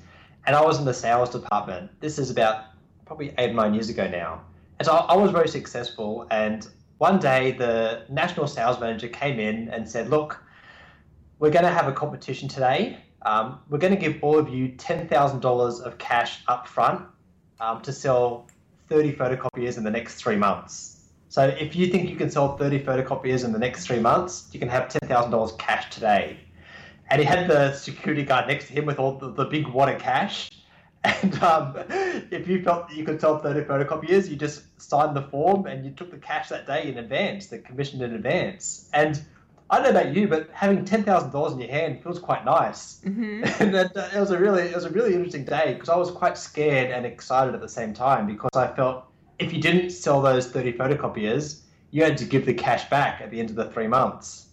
And 0.45 0.53
I 0.53 0.61
was 0.61 0.79
in 0.79 0.83
the 0.83 0.93
sales 0.93 1.29
department. 1.29 1.89
This 2.01 2.19
is 2.19 2.29
about 2.29 2.65
probably 3.05 3.33
eight 3.37 3.51
or 3.51 3.53
nine 3.53 3.73
years 3.73 3.87
ago 3.87 4.05
now. 4.09 4.41
And 4.79 4.85
so 4.85 4.91
I 4.91 5.15
was 5.15 5.31
very 5.31 5.47
successful. 5.47 6.27
And 6.29 6.67
one 6.97 7.19
day 7.19 7.53
the 7.53 8.03
national 8.09 8.47
sales 8.47 8.81
manager 8.81 9.07
came 9.07 9.39
in 9.39 9.69
and 9.69 9.87
said, 9.87 10.09
Look, 10.09 10.43
we're 11.39 11.49
going 11.49 11.63
to 11.63 11.71
have 11.71 11.87
a 11.87 11.93
competition 11.93 12.49
today. 12.49 12.97
Um, 13.21 13.61
we're 13.69 13.77
going 13.77 13.95
to 13.95 13.99
give 13.99 14.21
all 14.21 14.37
of 14.37 14.49
you 14.49 14.73
$10,000 14.73 15.81
of 15.81 15.97
cash 15.97 16.43
up 16.49 16.67
front 16.67 17.05
um, 17.61 17.81
to 17.83 17.93
sell 17.93 18.49
30 18.89 19.13
photocopiers 19.13 19.77
in 19.77 19.85
the 19.85 19.91
next 19.91 20.15
three 20.15 20.35
months. 20.35 20.98
So 21.29 21.45
if 21.45 21.75
you 21.75 21.87
think 21.87 22.09
you 22.09 22.15
can 22.15 22.31
sell 22.31 22.57
30 22.57 22.79
photocopiers 22.79 23.45
in 23.45 23.53
the 23.53 23.59
next 23.59 23.85
three 23.85 23.99
months, 23.99 24.49
you 24.51 24.59
can 24.59 24.67
have 24.67 24.89
$10,000 24.89 25.59
cash 25.59 25.89
today. 25.91 26.39
And 27.07 27.21
he 27.21 27.25
had 27.25 27.47
the 27.47 27.73
security 27.73 28.23
guard 28.23 28.47
next 28.47 28.67
to 28.67 28.73
him 28.73 28.85
with 28.85 28.97
all 28.97 29.17
the, 29.17 29.31
the 29.31 29.45
big 29.45 29.67
wad 29.67 29.89
of 29.89 30.01
cash. 30.01 30.49
And 31.01 31.41
um, 31.41 31.77
if 32.29 32.49
you 32.49 32.61
felt 32.61 32.89
that 32.89 32.97
you 32.97 33.05
could 33.05 33.21
sell 33.21 33.39
30 33.39 33.61
photocopiers, 33.61 34.29
you 34.29 34.35
just 34.35 34.63
signed 34.81 35.15
the 35.15 35.21
form 35.21 35.65
and 35.65 35.85
you 35.85 35.91
took 35.91 36.11
the 36.11 36.17
cash 36.17 36.49
that 36.49 36.67
day 36.67 36.89
in 36.89 36.97
advance, 36.97 37.47
the 37.47 37.59
commission 37.59 38.01
in 38.01 38.13
advance. 38.13 38.89
And 38.91 39.17
I 39.69 39.81
don't 39.81 39.93
know 39.93 40.01
about 40.01 40.13
you, 40.13 40.27
but 40.27 40.49
having 40.51 40.83
ten 40.83 41.03
thousand 41.03 41.31
dollars 41.31 41.53
in 41.53 41.59
your 41.59 41.69
hand 41.69 42.03
feels 42.03 42.19
quite 42.19 42.43
nice. 42.43 42.99
Mm-hmm. 43.05 43.43
and 43.63 43.75
it, 43.75 43.91
it 43.95 44.19
was 44.19 44.31
a 44.31 44.37
really, 44.37 44.63
it 44.63 44.75
was 44.75 44.83
a 44.83 44.89
really 44.89 45.13
interesting 45.13 45.45
day 45.45 45.73
because 45.73 45.87
I 45.87 45.95
was 45.95 46.11
quite 46.11 46.37
scared 46.37 46.91
and 46.91 47.05
excited 47.05 47.55
at 47.55 47.61
the 47.61 47.69
same 47.69 47.93
time 47.93 48.27
because 48.27 48.51
I 48.55 48.67
felt 48.75 49.05
if 49.39 49.53
you 49.53 49.61
didn't 49.61 49.89
sell 49.89 50.21
those 50.21 50.47
30 50.47 50.73
photocopiers, 50.73 51.61
you 51.91 52.03
had 52.03 52.17
to 52.17 52.25
give 52.25 52.45
the 52.45 52.53
cash 52.53 52.89
back 52.89 53.21
at 53.21 53.31
the 53.31 53.39
end 53.39 53.49
of 53.49 53.55
the 53.55 53.65
three 53.71 53.87
months. 53.87 54.47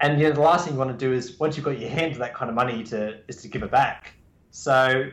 And 0.00 0.18
you 0.18 0.28
know, 0.28 0.34
the 0.34 0.40
last 0.40 0.64
thing 0.64 0.74
you 0.74 0.78
want 0.78 0.90
to 0.90 0.96
do 0.96 1.12
is 1.12 1.38
once 1.38 1.56
you've 1.56 1.66
got 1.66 1.78
your 1.78 1.90
hands 1.90 2.14
on 2.14 2.20
that 2.20 2.34
kind 2.34 2.48
of 2.48 2.54
money 2.54 2.82
to 2.84 3.18
is 3.28 3.36
to 3.42 3.48
give 3.48 3.62
it 3.62 3.70
back. 3.70 4.14
So 4.50 5.10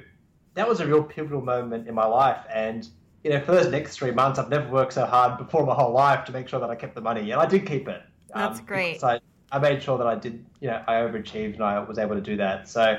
that 0.53 0.67
was 0.67 0.79
a 0.79 0.87
real 0.87 1.03
pivotal 1.03 1.41
moment 1.41 1.87
in 1.87 1.95
my 1.95 2.05
life. 2.05 2.39
And 2.53 2.87
you 3.23 3.31
know, 3.31 3.41
for 3.41 3.51
those 3.51 3.69
next 3.69 3.97
three 3.97 4.11
months, 4.11 4.39
I've 4.39 4.49
never 4.49 4.69
worked 4.69 4.93
so 4.93 5.05
hard 5.05 5.37
before 5.37 5.65
my 5.65 5.73
whole 5.73 5.91
life 5.91 6.23
to 6.25 6.31
make 6.31 6.47
sure 6.47 6.59
that 6.61 6.69
I 6.69 6.75
kept 6.75 6.95
the 6.95 7.01
money, 7.01 7.31
and 7.31 7.41
I 7.41 7.45
did 7.45 7.65
keep 7.65 7.89
it. 7.89 8.01
That's 8.33 8.59
um, 8.59 8.65
great. 8.65 9.01
So 9.01 9.07
I, 9.07 9.19
I 9.51 9.59
made 9.59 9.83
sure 9.83 9.97
that 9.97 10.07
I 10.07 10.15
did, 10.15 10.45
you 10.61 10.69
know, 10.69 10.81
I 10.87 10.95
overachieved 10.95 11.55
and 11.55 11.63
I 11.63 11.79
was 11.79 11.97
able 11.97 12.15
to 12.15 12.21
do 12.21 12.37
that. 12.37 12.69
So 12.69 12.97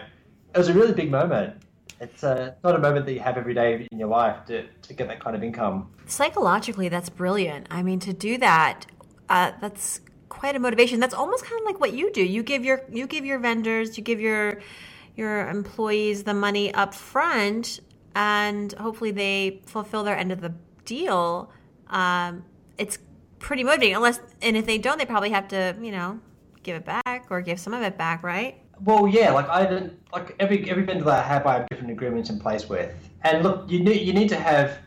it 0.55 0.59
was 0.59 0.69
a 0.69 0.75
really 0.75 0.93
big 0.93 1.11
moment 1.11 1.63
it's 2.01 2.23
uh, 2.23 2.53
not 2.63 2.77
a 2.77 2.79
moment 2.79 3.07
that 3.07 3.13
you 3.13 3.21
have 3.21 3.37
every 3.37 3.55
day 3.55 3.87
in 3.91 3.99
your 3.99 4.09
life 4.09 4.45
to, 4.47 4.67
to 4.67 4.95
get 4.95 5.09
that 5.09 5.23
kind 5.23 5.35
of 5.35 5.43
income. 5.43 5.91
Psychologically, 6.07 6.89
that's 6.89 7.09
brilliant. 7.09 7.67
I 7.71 7.83
mean, 7.83 7.99
to 8.01 8.13
do 8.13 8.39
that, 8.39 8.87
uh, 9.29 9.53
that's 9.61 10.01
quite 10.29 10.55
a 10.57 10.59
motivation. 10.59 11.01
That's 11.01 11.15
almost 11.15 11.45
kind 11.45 11.61
of 11.61 11.67
like 11.67 11.81
what 11.81 11.93
you 11.93 12.13
do. 12.13 12.23
You 12.23 12.43
give 12.43 12.65
your 12.65 12.83
you 12.91 13.07
give 13.07 13.25
your 13.25 13.39
vendors, 13.39 13.99
you 13.99 14.05
give 14.05 14.21
your 14.21 14.61
your 15.17 15.49
employees 15.49 16.23
the 16.23 16.35
money 16.35 16.73
up 16.75 16.95
front, 16.95 17.81
and 18.15 18.73
hopefully 18.75 19.11
they 19.11 19.63
fulfill 19.67 20.05
their 20.05 20.17
end 20.17 20.31
of 20.31 20.41
the 20.41 20.55
deal. 20.85 21.51
Um, 21.89 22.45
it's 22.79 22.99
pretty 23.39 23.65
motivating. 23.65 23.97
Unless, 23.97 24.21
and 24.43 24.57
if 24.57 24.67
they 24.67 24.79
don't, 24.79 24.99
they 24.99 25.07
probably 25.07 25.31
have 25.31 25.49
to, 25.49 25.77
you 25.81 25.91
know, 25.91 26.21
give 26.63 26.77
it 26.77 26.85
back 26.85 27.27
or 27.31 27.41
give 27.41 27.59
some 27.59 27.75
of 27.75 27.83
it 27.83 27.99
back, 27.99 28.23
right? 28.23 28.63
Well, 28.85 29.09
yeah, 29.09 29.33
like 29.33 29.49
I 29.49 29.65
didn't 29.65 29.99
like 30.13 30.35
every 30.39 30.69
every 30.71 30.85
vendor 30.85 31.05
that 31.05 31.25
I 31.25 31.27
have, 31.27 31.47
I 31.47 31.55
have 31.55 31.69
different 31.69 31.93
agreements 31.93 32.31
in 32.31 32.39
place 32.39 32.69
with. 32.69 32.95
And 33.23 33.43
look, 33.43 33.71
you 33.71 33.81
need 33.81 34.07
you 34.07 34.13
need 34.13 34.29
to 34.29 34.37
have 34.37 34.79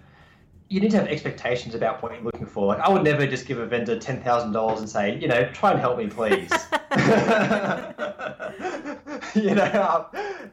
you 0.70 0.80
need 0.80 0.92
to 0.92 0.98
have 0.98 1.08
expectations 1.08 1.76
about 1.76 2.02
what 2.02 2.14
you're 2.14 2.24
looking 2.24 2.46
for. 2.46 2.68
Like 2.68 2.80
I 2.80 2.90
would 2.90 3.04
never 3.04 3.28
just 3.28 3.46
give 3.46 3.60
a 3.60 3.66
vendor 3.66 4.00
ten 4.00 4.22
thousand 4.22 4.54
dollars 4.54 4.80
and 4.80 4.90
say, 4.90 5.20
you 5.20 5.28
know, 5.28 5.50
try 5.52 5.72
and 5.72 5.80
help 5.80 5.98
me, 5.98 6.08
please. 6.08 6.50
you 9.36 9.56
know, 9.56 10.08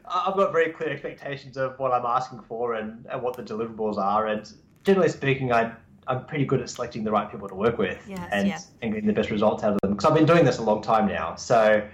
I've 0.05 0.35
got 0.35 0.51
very 0.51 0.71
clear 0.71 0.89
expectations 0.89 1.57
of 1.57 1.77
what 1.79 1.91
I'm 1.91 2.05
asking 2.05 2.41
for 2.41 2.73
and, 2.73 3.05
and 3.09 3.21
what 3.21 3.35
the 3.35 3.43
deliverables 3.43 3.97
are. 3.97 4.27
And 4.27 4.51
generally 4.83 5.09
speaking, 5.09 5.53
I 5.53 5.71
I'm 6.07 6.25
pretty 6.25 6.45
good 6.45 6.59
at 6.59 6.69
selecting 6.69 7.03
the 7.03 7.11
right 7.11 7.29
people 7.29 7.47
to 7.47 7.55
work 7.55 7.77
with 7.77 8.03
yes, 8.07 8.27
and, 8.31 8.47
yeah. 8.47 8.59
and 8.81 8.93
getting 8.93 9.07
the 9.07 9.13
best 9.13 9.29
results 9.29 9.63
out 9.63 9.73
of 9.73 9.79
them. 9.81 9.91
Because 9.91 10.05
I've 10.05 10.15
been 10.15 10.25
doing 10.25 10.43
this 10.43 10.57
a 10.57 10.63
long 10.63 10.81
time 10.81 11.07
now, 11.07 11.35
so 11.35 11.87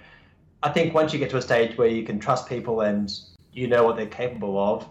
I 0.66 0.70
think 0.70 0.94
once 0.94 1.12
you 1.12 1.20
get 1.20 1.30
to 1.30 1.36
a 1.36 1.42
stage 1.42 1.78
where 1.78 1.86
you 1.86 2.02
can 2.02 2.18
trust 2.18 2.48
people 2.48 2.80
and 2.80 3.16
you 3.52 3.68
know 3.68 3.84
what 3.84 3.94
they're 3.94 4.04
capable 4.06 4.58
of, 4.58 4.88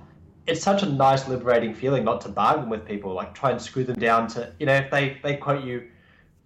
it's 0.47 0.63
such 0.63 0.83
a 0.83 0.85
nice 0.85 1.27
liberating 1.27 1.73
feeling 1.73 2.05
not 2.05 2.21
to 2.21 2.29
bargain 2.29 2.69
with 2.69 2.85
people, 2.85 3.13
like 3.13 3.35
try 3.35 3.51
and 3.51 3.61
screw 3.61 3.83
them 3.83 3.99
down 3.99 4.29
to, 4.29 4.53
you 4.57 4.65
know, 4.65 4.75
if 4.75 4.89
they, 4.89 5.17
they 5.21 5.35
quote 5.35 5.65
you 5.65 5.85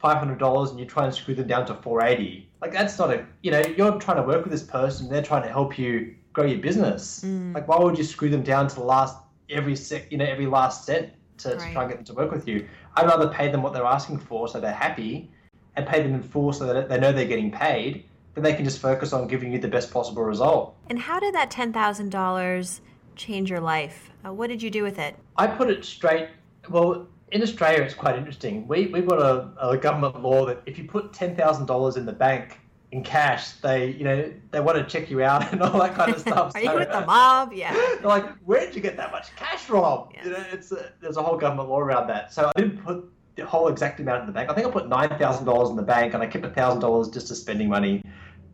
$500 0.04 0.72
and 0.72 0.80
you 0.80 0.86
try 0.88 1.06
and 1.06 1.14
screw 1.14 1.36
them 1.36 1.46
down 1.46 1.68
to 1.68 1.76
480 1.76 2.50
like 2.60 2.72
that's 2.72 2.98
not 2.98 3.12
a, 3.14 3.24
you 3.44 3.52
know, 3.52 3.62
you're 3.78 4.00
trying 4.00 4.18
to 4.18 4.24
work 4.24 4.44
with 4.44 4.52
this 4.52 4.64
person, 4.64 5.08
they're 5.08 5.22
trying 5.22 5.44
to 5.44 5.50
help 5.50 5.78
you 5.78 6.16
grow 6.34 6.46
your 6.46 6.58
business. 6.58 7.24
Mm. 7.24 7.54
Like, 7.54 7.68
why 7.68 7.78
would 7.78 8.00
you 8.00 8.04
screw 8.04 8.30
them 8.30 8.42
down 8.42 8.68
to 8.68 8.76
the 8.76 8.84
last, 8.84 9.16
every 9.48 9.76
sec, 9.76 10.12
you 10.12 10.18
know, 10.18 10.26
every 10.26 10.48
last 10.48 10.86
cent 10.86 11.14
to, 11.38 11.50
right. 11.50 11.60
to 11.60 11.72
try 11.72 11.84
and 11.84 11.92
get 11.92 11.98
them 11.98 12.06
to 12.06 12.14
work 12.16 12.32
with 12.32 12.48
you? 12.48 12.68
I'd 12.96 13.06
rather 13.06 13.30
pay 13.30 13.52
them 13.52 13.62
what 13.62 13.74
they're 13.74 13.86
asking 13.86 14.18
for 14.18 14.48
so 14.48 14.60
they're 14.60 14.74
happy 14.74 15.30
and 15.76 15.86
pay 15.86 16.02
them 16.02 16.16
in 16.16 16.24
full 16.24 16.52
so 16.52 16.66
that 16.66 16.90
they 16.90 17.00
know 17.00 17.12
they're 17.12 17.26
getting 17.26 17.52
paid 17.52 18.06
then 18.36 18.44
they 18.44 18.54
can 18.54 18.66
just 18.66 18.80
focus 18.80 19.14
on 19.14 19.28
giving 19.28 19.52
you 19.52 19.60
the 19.60 19.68
best 19.68 19.92
possible 19.92 20.24
result. 20.24 20.76
And 20.90 21.00
how 21.00 21.20
did 21.20 21.34
that 21.36 21.52
$10,000 21.52 22.80
change 23.16 23.50
your 23.50 23.60
life? 23.60 24.12
Uh, 24.26 24.34
what 24.34 24.48
did 24.48 24.62
you 24.62 24.70
do 24.70 24.84
with 24.84 25.00
it? 25.00 25.16
I 25.38 25.48
put 25.48 25.70
it 25.70 25.84
straight. 25.86 26.30
Well, 26.70 27.08
in 27.32 27.42
Australia, 27.42 27.82
it's 27.82 27.94
quite 27.94 28.16
interesting. 28.16 28.68
We, 28.68 28.88
we've 28.88 29.08
got 29.08 29.22
a, 29.22 29.70
a 29.70 29.78
government 29.78 30.22
law 30.22 30.46
that 30.46 30.62
if 30.66 30.78
you 30.78 30.86
put 30.86 31.12
$10,000 31.12 31.98
in 31.98 32.06
the 32.06 32.14
bank, 32.14 32.60
in 32.92 33.04
cash, 33.04 33.52
they 33.62 33.92
you 33.92 34.04
know 34.04 34.34
they 34.52 34.60
want 34.60 34.78
to 34.78 34.84
check 34.84 35.10
you 35.10 35.22
out 35.22 35.48
and 35.52 35.62
all 35.62 35.80
that 35.80 35.96
kind 35.96 36.14
of 36.14 36.20
stuff. 36.20 36.38
Are 36.56 36.64
so, 36.64 36.72
you 36.72 36.80
with 36.80 36.92
the 36.92 37.06
mob? 37.06 37.54
Yeah. 37.54 37.74
They're 38.00 38.02
like, 38.02 38.26
where 38.46 38.66
did 38.66 38.76
you 38.76 38.82
get 38.82 38.98
that 38.98 39.12
much 39.12 39.36
cash 39.36 39.60
from? 39.60 40.10
Yes. 40.14 40.26
You 40.26 40.32
know, 40.32 40.46
it's 40.52 40.72
a, 40.72 40.92
there's 41.00 41.18
a 41.18 41.24
whole 41.24 41.38
government 41.38 41.70
law 41.70 41.80
around 41.80 42.08
that. 42.08 42.34
So 42.34 42.52
I 42.56 42.60
didn't 42.60 42.84
put 42.84 43.12
the 43.40 43.46
whole 43.46 43.68
exact 43.68 44.00
amount 44.00 44.22
in 44.22 44.28
the 44.28 44.34
bank. 44.34 44.50
I 44.50 44.54
think 44.54 44.68
I 44.68 44.72
put 44.72 44.88
nine 44.88 45.10
thousand 45.18 45.46
dollars 45.46 45.70
in 45.70 45.76
the 45.76 45.84
bank, 45.84 46.14
and 46.14 46.22
I 46.22 46.28
kept 46.28 46.54
thousand 46.56 46.82
dollars 46.82 47.10
just 47.10 47.32
as 47.32 47.40
spending 47.42 47.70
money. 47.70 48.04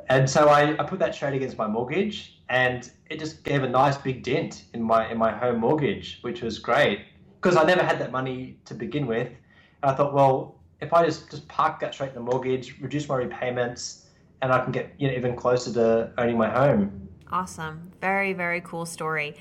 And 0.07 0.29
so 0.29 0.49
I, 0.49 0.79
I 0.79 0.83
put 0.83 0.99
that 0.99 1.15
straight 1.15 1.33
against 1.33 1.57
my 1.57 1.67
mortgage, 1.67 2.41
and 2.49 2.89
it 3.09 3.19
just 3.19 3.43
gave 3.43 3.63
a 3.63 3.69
nice 3.69 3.97
big 3.97 4.23
dent 4.23 4.65
in 4.73 4.81
my 4.81 5.09
in 5.11 5.17
my 5.17 5.31
home 5.31 5.59
mortgage, 5.59 6.19
which 6.21 6.41
was 6.41 6.59
great 6.59 6.99
because 7.41 7.57
I 7.57 7.63
never 7.63 7.83
had 7.83 7.99
that 7.99 8.11
money 8.11 8.57
to 8.65 8.73
begin 8.73 9.07
with. 9.07 9.27
And 9.27 9.91
I 9.91 9.95
thought, 9.95 10.13
well, 10.13 10.59
if 10.81 10.93
I 10.93 11.05
just 11.05 11.29
just 11.31 11.47
park 11.47 11.79
that 11.79 11.93
straight 11.93 12.09
in 12.09 12.15
the 12.15 12.21
mortgage, 12.21 12.79
reduce 12.79 13.09
my 13.09 13.15
repayments, 13.15 14.05
and 14.41 14.51
I 14.51 14.63
can 14.63 14.71
get 14.71 14.93
you 14.97 15.07
know 15.07 15.15
even 15.15 15.35
closer 15.35 15.73
to 15.73 16.11
owning 16.17 16.37
my 16.37 16.49
home. 16.49 17.09
Awesome, 17.31 17.91
very 18.01 18.33
very 18.33 18.61
cool 18.61 18.85
story. 18.85 19.35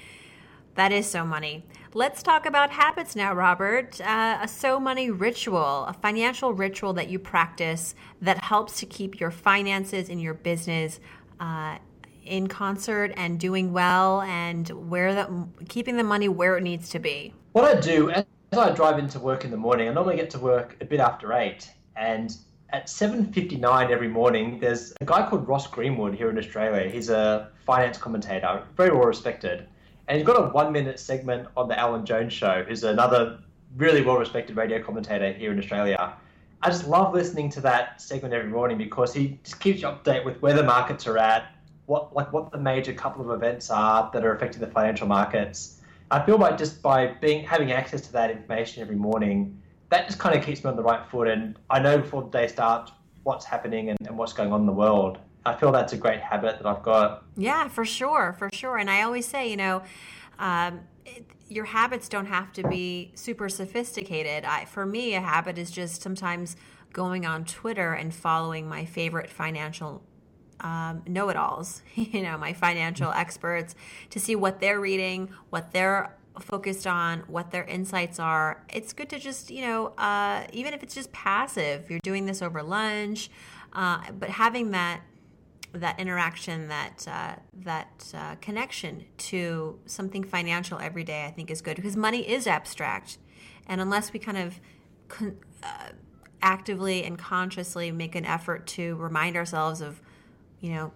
That 0.75 0.91
is 0.91 1.07
so 1.07 1.25
money. 1.25 1.65
Let's 1.93 2.23
talk 2.23 2.47
about 2.47 2.71
habits 2.71 3.15
now, 3.15 3.33
Robert. 3.35 4.01
Uh, 4.01 4.39
a 4.43 4.49
so 4.49 4.81
money 4.81 5.11
ritual, 5.11 5.85
a 5.85 5.93
financial 5.93 6.53
ritual 6.53 6.93
that 6.95 7.09
you 7.09 7.21
practice 7.21 7.95
that 8.21 8.39
helps 8.39 8.81
to 8.81 8.87
keep 8.87 9.21
your 9.21 9.31
finances 9.31 10.09
and 10.09 10.21
your 10.21 10.35
business 10.35 10.99
uh, 11.39 11.79
in 12.25 12.49
concert 12.49 13.13
and 13.17 13.39
doing 13.39 13.73
well 13.73 14.23
and 14.23 14.69
where 14.91 15.15
the 15.15 15.47
keeping 15.69 15.97
the 15.97 16.05
money 16.05 16.29
where 16.29 16.57
it 16.57 16.63
needs 16.63 16.89
to 16.89 16.99
be. 16.99 17.33
What 17.53 17.65
I 17.65 17.81
do 17.81 18.11
as 18.11 18.25
I 18.53 18.71
drive 18.71 18.99
into 18.99 19.21
work 19.21 19.45
in 19.45 19.53
the 19.53 19.57
morning, 19.57 19.89
I 19.89 19.93
normally 19.93 20.17
get 20.17 20.31
to 20.31 20.39
work 20.41 20.77
a 20.81 20.85
bit 20.85 20.99
after 20.99 21.33
eight, 21.33 21.71
and 21.95 22.37
at 22.71 22.87
7.59 22.87 23.91
every 23.91 24.09
morning 24.09 24.59
there's 24.59 24.95
a 25.01 25.05
guy 25.05 25.29
called 25.29 25.47
ross 25.47 25.69
greenwood 25.69 26.13
here 26.13 26.29
in 26.29 26.37
australia 26.37 26.91
he's 26.91 27.09
a 27.09 27.51
finance 27.65 27.97
commentator 27.99 28.65
very 28.77 28.91
well 28.91 29.07
respected 29.07 29.69
and 30.09 30.19
he's 30.19 30.27
got 30.27 30.37
a 30.37 30.49
one 30.49 30.73
minute 30.73 31.01
segment 31.01 31.49
on 31.57 31.69
the 31.69 31.79
Alan 31.79 32.05
Jones 32.05 32.33
show, 32.33 32.64
who's 32.67 32.85
another 32.85 33.38
really 33.77 34.03
well 34.03 34.17
respected 34.17 34.57
radio 34.57 34.83
commentator 34.83 35.33
here 35.33 35.53
in 35.53 35.59
Australia. 35.59 36.14
I 36.62 36.71
just 36.71 36.87
love 36.87 37.12
listening 37.12 37.51
to 37.51 37.61
that 37.62 38.01
segment 38.01 38.33
every 38.33 38.49
morning 38.49 38.79
because 38.79 39.12
he 39.12 39.38
just 39.45 39.61
keeps 39.61 39.83
you 39.83 39.88
update 39.88 40.25
with 40.25 40.40
where 40.40 40.55
the 40.55 40.62
markets 40.62 41.07
are 41.07 41.19
at, 41.19 41.55
what 41.87 42.14
like 42.14 42.33
what 42.33 42.51
the 42.53 42.59
major 42.59 42.93
couple 42.93 43.23
of 43.23 43.31
events 43.31 43.71
are 43.71 44.11
that 44.12 44.25
are 44.25 44.35
affecting 44.35 44.61
the 44.61 44.67
financial 44.67 45.07
markets. 45.07 45.81
I 46.11 46.25
feel 46.25 46.38
like 46.38 46.59
just 46.59 46.83
by 46.83 47.09
being 47.21 47.45
having 47.45 47.73
access 47.73 48.03
to 48.03 48.12
that 48.12 48.31
information 48.31 48.83
every 48.83 48.97
morning, 48.97 49.61
that 49.90 50.07
just 50.07 50.19
kind 50.19 50.37
of 50.38 50.45
keeps 50.45 50.64
me 50.64 50.71
on 50.71 50.77
the 50.77 50.83
right 50.83 51.05
foot 51.07 51.29
and 51.29 51.57
I 51.71 51.81
know 51.81 51.99
before 51.99 52.23
the 52.23 52.31
day 52.31 52.49
starts 52.49 52.93
what's 53.23 53.45
happening 53.45 53.90
and, 53.90 53.99
and 54.07 54.17
what's 54.17 54.33
going 54.33 54.53
on 54.53 54.61
in 54.61 54.67
the 54.67 54.73
world. 54.73 55.19
I 55.47 55.55
feel 55.55 55.73
that's 55.73 55.93
a 55.93 55.97
great 55.97 56.21
habit 56.21 56.59
that 56.59 56.67
I've 56.67 56.83
got. 56.83 57.25
Yeah, 57.37 57.69
for 57.69 57.85
sure, 57.85 58.35
for 58.39 58.49
sure. 58.53 58.79
And 58.79 58.91
I 58.91 59.03
always 59.03 59.27
say, 59.27 59.51
you 59.51 59.57
know, 59.57 59.83
um, 60.39 60.81
it, 61.05 61.27
your 61.49 61.67
habits 61.67 62.09
don't 62.09 62.27
have 62.27 62.53
to 62.55 62.67
be 62.69 63.13
super 63.15 63.49
sophisticated. 63.49 64.45
I, 64.45 64.65
for 64.65 64.87
me, 64.87 65.15
a 65.15 65.21
habit 65.21 65.59
is 65.59 65.71
just 65.71 66.03
sometimes 66.03 66.57
going 66.93 67.27
on 67.27 67.45
Twitter 67.45 67.93
and 67.93 68.15
following 68.15 68.69
my 68.69 68.85
favorite 68.85 69.29
financial 69.29 70.03
um, 70.61 71.03
know-it-alls, 71.07 71.83
you 71.95 72.23
know, 72.23 72.39
my 72.39 72.53
financial 72.53 73.11
experts, 73.11 73.75
to 74.11 74.19
see 74.21 74.35
what 74.35 74.61
they're 74.61 74.81
reading, 74.81 75.31
what 75.51 75.73
they're 75.73 76.17
focused 76.41 76.87
on 76.87 77.21
what 77.29 77.51
their 77.51 77.65
insights 77.65 78.19
are, 78.19 78.65
it's 78.73 78.93
good 78.93 79.09
to 79.09 79.19
just, 79.19 79.51
you 79.51 79.63
know, 79.63 79.89
uh, 79.99 80.45
even 80.53 80.75
if 80.75 80.83
it's 80.83 80.95
just 80.95 81.13
passive, 81.13 81.89
you're 81.89 82.01
doing 82.03 82.27
this 82.27 82.43
over 82.43 82.63
lunch, 82.63 83.31
uh, 83.73 84.01
but 84.19 84.31
having 84.31 84.73
that 84.73 85.03
that 85.81 85.99
interaction, 85.99 86.69
that 86.69 87.07
uh, 87.09 87.37
that 87.53 88.13
uh, 88.15 88.35
connection 88.37 89.05
to 89.19 89.79
something 89.87 90.25
financial 90.25 90.79
every 90.79 91.05
day, 91.05 91.25
I 91.25 91.31
think 91.31 91.51
is 91.51 91.61
good 91.61 91.77
because 91.77 91.97
money 91.97 92.29
is 92.29 92.47
abstract, 92.47 93.19
and 93.67 93.81
unless 93.81 94.13
we 94.13 94.19
kind 94.19 94.39
of 94.39 94.61
con- 95.09 95.39
uh, 95.63 95.89
actively 96.43 97.05
and 97.05 97.19
consciously 97.19 97.91
make 97.91 98.15
an 98.15 98.25
effort 98.25 98.67
to 98.67 98.97
remind 98.97 99.37
ourselves 99.37 99.81
of, 99.81 100.01
you 100.61 100.71
know, 100.71 100.93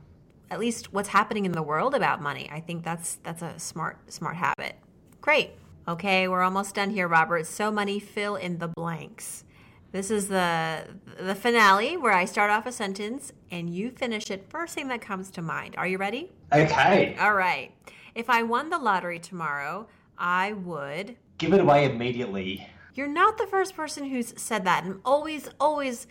at 0.51 0.59
least 0.59 0.93
what's 0.93 1.09
happening 1.09 1.45
in 1.45 1.53
the 1.53 1.63
world 1.63 1.95
about 1.95 2.23
money, 2.23 2.49
I 2.53 2.61
think 2.61 2.85
that's 2.85 3.17
that's 3.23 3.43
a 3.43 3.59
smart 3.59 4.13
smart 4.13 4.37
habit. 4.37 4.77
Great. 5.21 5.51
Okay, 5.87 6.29
we're 6.29 6.43
almost 6.43 6.75
done 6.75 6.91
here, 6.91 7.09
Robert. 7.09 7.47
So 7.47 7.71
money 7.71 7.99
fill 7.99 8.37
in 8.37 8.59
the 8.59 8.69
blanks. 8.69 9.45
This 9.91 10.11
is 10.11 10.29
the 10.29 10.85
the 11.19 11.35
finale 11.35 11.97
where 11.97 12.13
I 12.13 12.27
start 12.27 12.51
off 12.51 12.67
a 12.67 12.73
sentence 12.73 13.33
and 13.51 13.75
you 13.75 13.91
finish 13.91 14.31
it 14.31 14.51
first 14.51 14.75
thing 14.75 14.89
that 14.89 15.01
comes 15.01 15.31
to 15.33 15.43
mind. 15.43 15.75
Are 15.79 15.87
you 15.87 15.97
ready? 15.97 16.31
Okay. 16.53 17.17
All 17.19 17.35
right. 17.35 17.73
If 18.15 18.29
I 18.29 18.43
won 18.43 18.69
the 18.69 18.79
lottery 18.79 19.19
tomorrow, 19.19 19.89
I 20.19 20.53
would 20.53 21.17
Give 21.39 21.53
it 21.55 21.61
away 21.61 21.85
immediately. 21.85 22.69
You're 22.95 23.07
not 23.07 23.39
the 23.39 23.47
first 23.47 23.77
person 23.77 24.11
who's 24.11 24.35
said 24.37 24.65
that. 24.65 24.85
I'm 24.85 25.01
always 25.05 25.49
always 25.59 26.07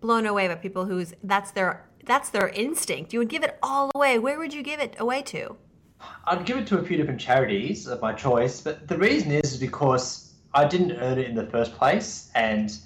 blown 0.00 0.26
away 0.26 0.48
by 0.48 0.56
people 0.56 0.84
who's 0.84 1.14
that's 1.22 1.52
their 1.52 1.88
that's 2.04 2.28
their 2.28 2.48
instinct. 2.48 3.12
You 3.14 3.20
would 3.20 3.28
give 3.28 3.44
it 3.44 3.58
all 3.62 3.90
away. 3.94 4.18
Where 4.18 4.38
would 4.38 4.52
you 4.52 4.62
give 4.62 4.80
it 4.80 4.96
away 4.98 5.22
to? 5.22 5.56
I'd 6.26 6.44
give 6.44 6.58
it 6.58 6.66
to 6.66 6.78
a 6.78 6.84
few 6.84 6.96
different 6.96 7.20
charities 7.20 7.86
of 7.86 8.02
my 8.02 8.12
choice, 8.12 8.60
but 8.60 8.88
the 8.88 8.98
reason 8.98 9.30
is 9.30 9.56
because 9.56 10.34
I 10.52 10.66
didn't 10.66 10.92
earn 10.92 11.18
it 11.18 11.28
in 11.28 11.34
the 11.36 11.46
first 11.46 11.72
place 11.74 12.30
and 12.34 12.76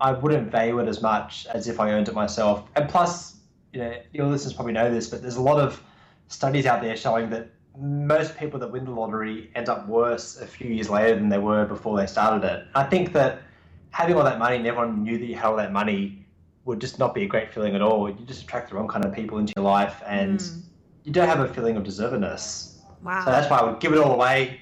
I 0.00 0.12
wouldn't 0.12 0.50
value 0.50 0.78
it 0.80 0.88
as 0.88 1.00
much 1.00 1.46
as 1.46 1.68
if 1.68 1.80
I 1.80 1.92
owned 1.92 2.08
it 2.08 2.14
myself. 2.14 2.64
And 2.76 2.88
plus, 2.88 3.36
you 3.72 3.80
know, 3.80 3.94
your 4.12 4.26
listeners 4.26 4.52
probably 4.52 4.72
know 4.72 4.92
this, 4.92 5.08
but 5.08 5.22
there's 5.22 5.36
a 5.36 5.42
lot 5.42 5.60
of 5.60 5.82
studies 6.28 6.66
out 6.66 6.82
there 6.82 6.96
showing 6.96 7.30
that 7.30 7.48
most 7.76 8.36
people 8.36 8.58
that 8.60 8.70
win 8.70 8.84
the 8.84 8.90
lottery 8.90 9.50
end 9.54 9.68
up 9.68 9.88
worse 9.88 10.40
a 10.40 10.46
few 10.46 10.70
years 10.70 10.88
later 10.88 11.14
than 11.16 11.28
they 11.28 11.38
were 11.38 11.64
before 11.64 11.96
they 11.96 12.06
started 12.06 12.46
it. 12.46 12.66
I 12.74 12.84
think 12.84 13.12
that 13.12 13.42
having 13.90 14.16
all 14.16 14.24
that 14.24 14.38
money 14.38 14.56
and 14.56 14.66
everyone 14.66 15.02
knew 15.02 15.18
that 15.18 15.24
you 15.24 15.34
had 15.34 15.46
all 15.46 15.56
that 15.56 15.72
money 15.72 16.24
would 16.64 16.80
just 16.80 16.98
not 16.98 17.14
be 17.14 17.24
a 17.24 17.26
great 17.26 17.52
feeling 17.52 17.74
at 17.74 17.82
all. 17.82 18.08
You 18.08 18.24
just 18.24 18.42
attract 18.42 18.70
the 18.70 18.76
wrong 18.76 18.88
kind 18.88 19.04
of 19.04 19.12
people 19.12 19.38
into 19.38 19.52
your 19.56 19.64
life 19.64 20.02
and 20.06 20.38
mm. 20.38 20.62
you 21.04 21.12
don't 21.12 21.28
have 21.28 21.40
a 21.40 21.52
feeling 21.52 21.76
of 21.76 21.84
deservedness. 21.84 22.78
Wow. 23.02 23.24
So 23.24 23.30
that's 23.30 23.50
why 23.50 23.58
I 23.58 23.64
would 23.64 23.80
give 23.80 23.92
it 23.92 23.98
all 23.98 24.12
away, 24.12 24.60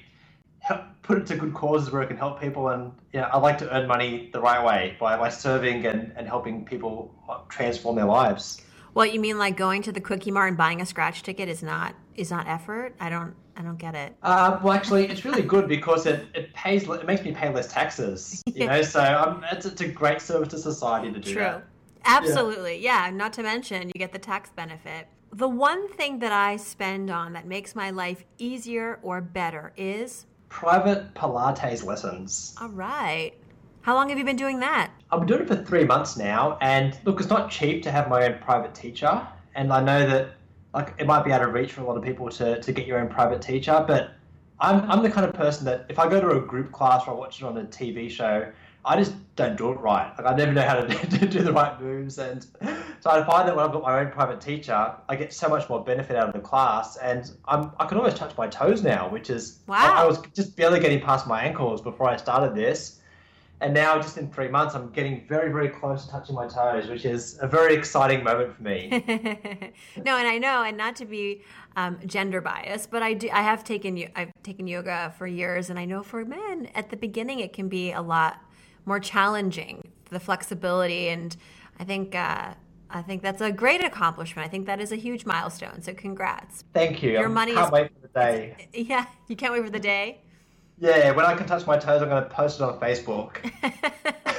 help, 0.63 0.81
put 1.01 1.17
it 1.17 1.25
to 1.27 1.35
good 1.35 1.53
causes 1.53 1.91
where 1.91 2.01
it 2.01 2.07
can 2.07 2.17
help 2.17 2.41
people. 2.41 2.69
And 2.69 2.91
know, 3.13 3.29
I 3.31 3.37
like 3.37 3.57
to 3.59 3.75
earn 3.75 3.87
money 3.87 4.29
the 4.33 4.39
right 4.39 4.65
way 4.65 4.97
by, 4.99 5.17
by 5.17 5.29
serving 5.29 5.85
and, 5.85 6.11
and 6.15 6.27
helping 6.27 6.65
people 6.65 7.13
transform 7.49 7.95
their 7.97 8.05
lives. 8.05 8.61
Well, 8.93 9.05
you 9.05 9.19
mean 9.19 9.37
like 9.37 9.57
going 9.57 9.81
to 9.83 9.91
the 9.91 10.01
Quickie 10.01 10.31
Mart 10.31 10.49
and 10.49 10.57
buying 10.57 10.81
a 10.81 10.85
scratch 10.85 11.23
ticket 11.23 11.49
is 11.49 11.63
not 11.63 11.95
is 12.15 12.29
not 12.29 12.47
effort? 12.47 12.95
I 12.99 13.09
don't 13.09 13.35
I 13.55 13.61
don't 13.61 13.77
get 13.77 13.95
it. 13.95 14.15
Uh, 14.21 14.59
well, 14.63 14.73
actually, 14.73 15.07
it's 15.07 15.25
really 15.25 15.41
good 15.41 15.67
because 15.67 16.05
it, 16.05 16.27
it 16.33 16.53
pays 16.53 16.87
it 16.87 17.05
makes 17.05 17.23
me 17.23 17.31
pay 17.31 17.51
less 17.53 17.71
taxes. 17.71 18.41
You 18.53 18.67
know, 18.67 18.83
so 18.83 19.01
um, 19.01 19.43
it's, 19.51 19.65
it's 19.65 19.81
a 19.81 19.87
great 19.87 20.21
service 20.21 20.49
to 20.49 20.59
society 20.59 21.11
to 21.11 21.19
do 21.19 21.33
True. 21.33 21.41
that. 21.41 21.63
Absolutely, 22.05 22.77
yeah. 22.77 23.07
yeah. 23.07 23.11
Not 23.11 23.33
to 23.33 23.41
mention 23.41 23.87
you 23.87 23.93
get 23.97 24.11
the 24.11 24.19
tax 24.19 24.51
benefit. 24.51 25.07
The 25.31 25.49
one 25.49 25.89
thing 25.89 26.19
that 26.19 26.31
I 26.31 26.57
spend 26.57 27.09
on 27.09 27.33
that 27.33 27.47
makes 27.47 27.73
my 27.73 27.89
life 27.89 28.23
easier 28.37 28.99
or 29.01 29.21
better 29.21 29.73
is 29.75 30.27
private 30.53 31.15
Pilates 31.15 31.83
lessons. 31.83 32.55
All 32.61 32.69
right. 32.69 33.33
How 33.81 33.95
long 33.95 34.09
have 34.09 34.19
you 34.19 34.23
been 34.23 34.35
doing 34.35 34.59
that? 34.59 34.91
I've 35.11 35.19
been 35.21 35.27
doing 35.27 35.41
it 35.41 35.47
for 35.47 35.55
three 35.55 35.83
months 35.83 36.15
now, 36.15 36.59
and 36.61 36.97
look, 37.05 37.19
it's 37.19 37.29
not 37.29 37.49
cheap 37.49 37.81
to 37.83 37.91
have 37.91 38.07
my 38.07 38.23
own 38.25 38.37
private 38.39 38.75
teacher, 38.75 39.27
and 39.55 39.73
I 39.73 39.83
know 39.83 40.07
that 40.07 40.35
like 40.73 40.93
it 40.99 41.07
might 41.07 41.25
be 41.25 41.31
out 41.31 41.41
of 41.41 41.53
reach 41.53 41.73
for 41.73 41.81
a 41.81 41.83
lot 41.83 41.97
of 41.97 42.03
people 42.03 42.29
to, 42.29 42.61
to 42.61 42.71
get 42.71 42.85
your 42.85 42.99
own 42.99 43.09
private 43.09 43.41
teacher, 43.41 43.83
but 43.85 44.11
I'm, 44.59 44.89
I'm 44.89 45.01
the 45.01 45.09
kind 45.09 45.25
of 45.25 45.33
person 45.33 45.65
that 45.65 45.87
if 45.89 45.97
I 45.97 46.07
go 46.07 46.21
to 46.21 46.37
a 46.37 46.39
group 46.39 46.71
class 46.71 47.07
or 47.07 47.11
I 47.11 47.13
watch 47.15 47.41
it 47.41 47.45
on 47.45 47.57
a 47.57 47.63
TV 47.63 48.09
show, 48.09 48.49
I 48.85 48.97
just 48.97 49.13
don't 49.35 49.57
do 49.57 49.71
it 49.71 49.79
right. 49.79 50.11
Like 50.17 50.27
I 50.27 50.35
never 50.35 50.51
know 50.51 50.61
how 50.61 50.81
to 50.81 51.27
do 51.27 51.41
the 51.41 51.53
right 51.53 51.79
moves, 51.81 52.17
and 52.17 52.45
so 52.99 53.09
I 53.09 53.23
find 53.23 53.47
that 53.47 53.55
when 53.55 53.65
I've 53.65 53.71
got 53.71 53.81
my 53.81 53.99
own 53.99 54.11
private 54.11 54.41
teacher, 54.41 54.95
I 55.07 55.15
get 55.15 55.33
so 55.33 55.47
much 55.47 55.69
more 55.69 55.83
benefit 55.83 56.15
out 56.15 56.27
of 56.27 56.33
the 56.33 56.41
class, 56.41 56.97
and 56.97 57.31
I'm 57.45 57.71
I 57.79 57.85
can 57.85 57.97
almost 57.97 58.17
touch 58.17 58.37
my 58.37 58.47
toes 58.47 58.83
now, 58.83 59.09
which 59.09 59.29
is 59.29 59.59
wow. 59.67 59.77
I, 59.77 60.03
I 60.03 60.05
was 60.05 60.21
just 60.35 60.55
barely 60.55 60.79
getting 60.79 60.99
past 60.99 61.27
my 61.27 61.41
ankles 61.41 61.81
before 61.81 62.09
I 62.09 62.17
started 62.17 62.55
this, 62.55 62.99
and 63.61 63.73
now 63.73 63.95
just 64.01 64.17
in 64.17 64.29
three 64.29 64.49
months, 64.49 64.75
I'm 64.75 64.89
getting 64.91 65.25
very 65.29 65.49
very 65.49 65.69
close 65.69 66.05
to 66.05 66.11
touching 66.11 66.35
my 66.35 66.47
toes, 66.47 66.89
which 66.89 67.05
is 67.05 67.39
a 67.41 67.47
very 67.47 67.73
exciting 67.73 68.21
moment 68.21 68.53
for 68.53 68.63
me. 68.63 68.89
no, 70.05 70.17
and 70.17 70.27
I 70.27 70.37
know, 70.39 70.63
and 70.63 70.75
not 70.75 70.97
to 70.97 71.05
be 71.05 71.41
um, 71.77 71.99
gender 72.05 72.41
biased, 72.41 72.91
but 72.91 73.01
I 73.01 73.13
do. 73.13 73.29
I 73.31 73.43
have 73.43 73.63
taken 73.63 74.03
I've 74.13 74.33
taken 74.43 74.67
yoga 74.67 75.13
for 75.17 75.25
years, 75.25 75.69
and 75.69 75.79
I 75.79 75.85
know 75.85 76.03
for 76.03 76.25
men 76.25 76.69
at 76.75 76.89
the 76.89 76.97
beginning 76.97 77.39
it 77.39 77.53
can 77.53 77.69
be 77.69 77.93
a 77.93 78.01
lot 78.01 78.41
more 78.85 78.99
challenging, 78.99 79.91
the 80.09 80.19
flexibility, 80.19 81.09
and 81.09 81.35
I 81.79 81.83
think 81.83 82.15
uh, 82.15 82.53
I 82.93 83.01
think 83.01 83.23
that's 83.23 83.41
a 83.41 83.51
great 83.51 83.83
accomplishment. 83.83 84.47
I 84.47 84.49
think 84.49 84.67
that 84.67 84.79
is 84.79 84.91
a 84.91 84.95
huge 84.95 85.25
milestone. 85.25 85.81
So 85.81 85.93
congrats. 85.93 86.63
Thank 86.73 87.01
you. 87.01 87.11
Your 87.11 87.29
money 87.29 87.53
can't 87.53 87.65
is, 87.65 87.71
wait 87.71 87.91
for 87.93 88.07
the 88.07 88.13
day. 88.13 88.69
Yeah, 88.73 89.05
you 89.27 89.35
can't 89.35 89.51
wait 89.51 89.63
for 89.63 89.71
the 89.71 89.79
day. 89.79 90.21
Yeah, 90.79 91.11
when 91.11 91.25
I 91.25 91.33
can 91.33 91.47
touch 91.47 91.65
my 91.65 91.77
toes, 91.77 92.01
I'm 92.01 92.09
going 92.09 92.23
to 92.23 92.29
post 92.29 92.59
it 92.59 92.63
on 92.63 92.79
Facebook. 92.79 93.37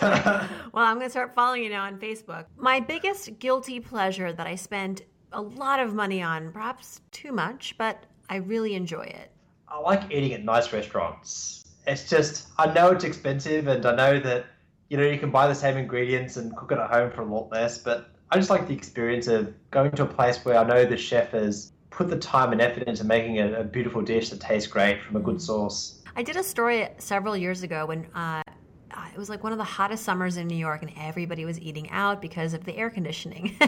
well, 0.73 0.85
I'm 0.85 0.97
going 0.97 1.07
to 1.07 1.11
start 1.11 1.35
following 1.35 1.65
you 1.65 1.71
now 1.71 1.85
on 1.85 1.99
Facebook. 1.99 2.47
My 2.57 2.81
biggest 2.81 3.39
guilty 3.39 3.81
pleasure 3.81 4.33
that 4.33 4.47
I 4.47 4.55
spend 4.55 5.03
a 5.33 5.41
lot 5.41 5.81
of 5.81 5.95
money 5.95 6.23
on, 6.23 6.53
perhaps 6.53 7.01
too 7.13 7.33
much, 7.33 7.77
but 7.79 8.05
I 8.29 8.37
really 8.37 8.75
enjoy 8.75 9.03
it. 9.05 9.31
I 9.69 9.79
like 9.79 10.11
eating 10.11 10.33
at 10.33 10.45
nice 10.45 10.73
restaurants 10.73 11.64
it's 11.87 12.09
just 12.09 12.49
I 12.59 12.73
know 12.73 12.91
it's 12.91 13.05
expensive, 13.05 13.67
and 13.67 13.85
I 13.85 13.95
know 13.95 14.21
that 14.21 14.47
you 14.89 14.97
know 14.97 15.05
you 15.05 15.19
can 15.19 15.31
buy 15.31 15.47
the 15.47 15.55
same 15.55 15.77
ingredients 15.77 16.37
and 16.37 16.57
cook 16.57 16.73
it 16.73 16.79
at 16.79 16.91
home 16.91 17.11
for 17.11 17.23
a 17.23 17.27
lot 17.27 17.51
less. 17.51 17.79
But 17.79 18.11
I 18.31 18.37
just 18.37 18.51
like 18.51 18.67
the 18.69 18.75
experience 18.75 19.27
of 19.27 19.55
going 19.71 19.91
to 19.93 20.03
a 20.05 20.07
place 20.07 20.45
where 20.45 20.57
I 20.59 20.65
know 20.65 20.85
the 20.85 20.97
chef 20.97 21.31
has 21.31 21.73
put 21.91 22.09
the 22.09 22.19
time 22.19 22.53
and 22.53 22.61
effort 22.61 22.85
into 22.85 23.05
making 23.05 23.39
a, 23.39 23.61
a 23.61 23.65
beautiful 23.65 24.03
dish 24.03 24.31
that 24.31 24.41
tastes 24.41 24.69
great 24.69 25.01
from 25.03 25.17
a 25.17 25.21
good 25.21 25.41
source. 25.41 26.03
I 26.17 26.23
did 26.23 26.37
a 26.37 26.43
story 26.43 26.89
several 26.99 27.37
years 27.37 27.63
ago 27.63 27.87
when 27.87 28.07
uh, 28.15 28.43
it 29.15 29.19
was 29.19 29.29
like 29.29 29.43
one 29.45 29.53
of 29.53 29.59
the 29.59 29.65
hottest 29.65 30.05
summers 30.05 30.37
in 30.37 30.49
New 30.49 30.57
York, 30.57 30.83
and 30.83 30.91
everybody 30.99 31.45
was 31.45 31.61
eating 31.61 31.89
out 31.91 32.21
because 32.21 32.53
of 32.53 32.65
the 32.65 32.77
air 32.77 32.91
conditioning. 32.91 33.57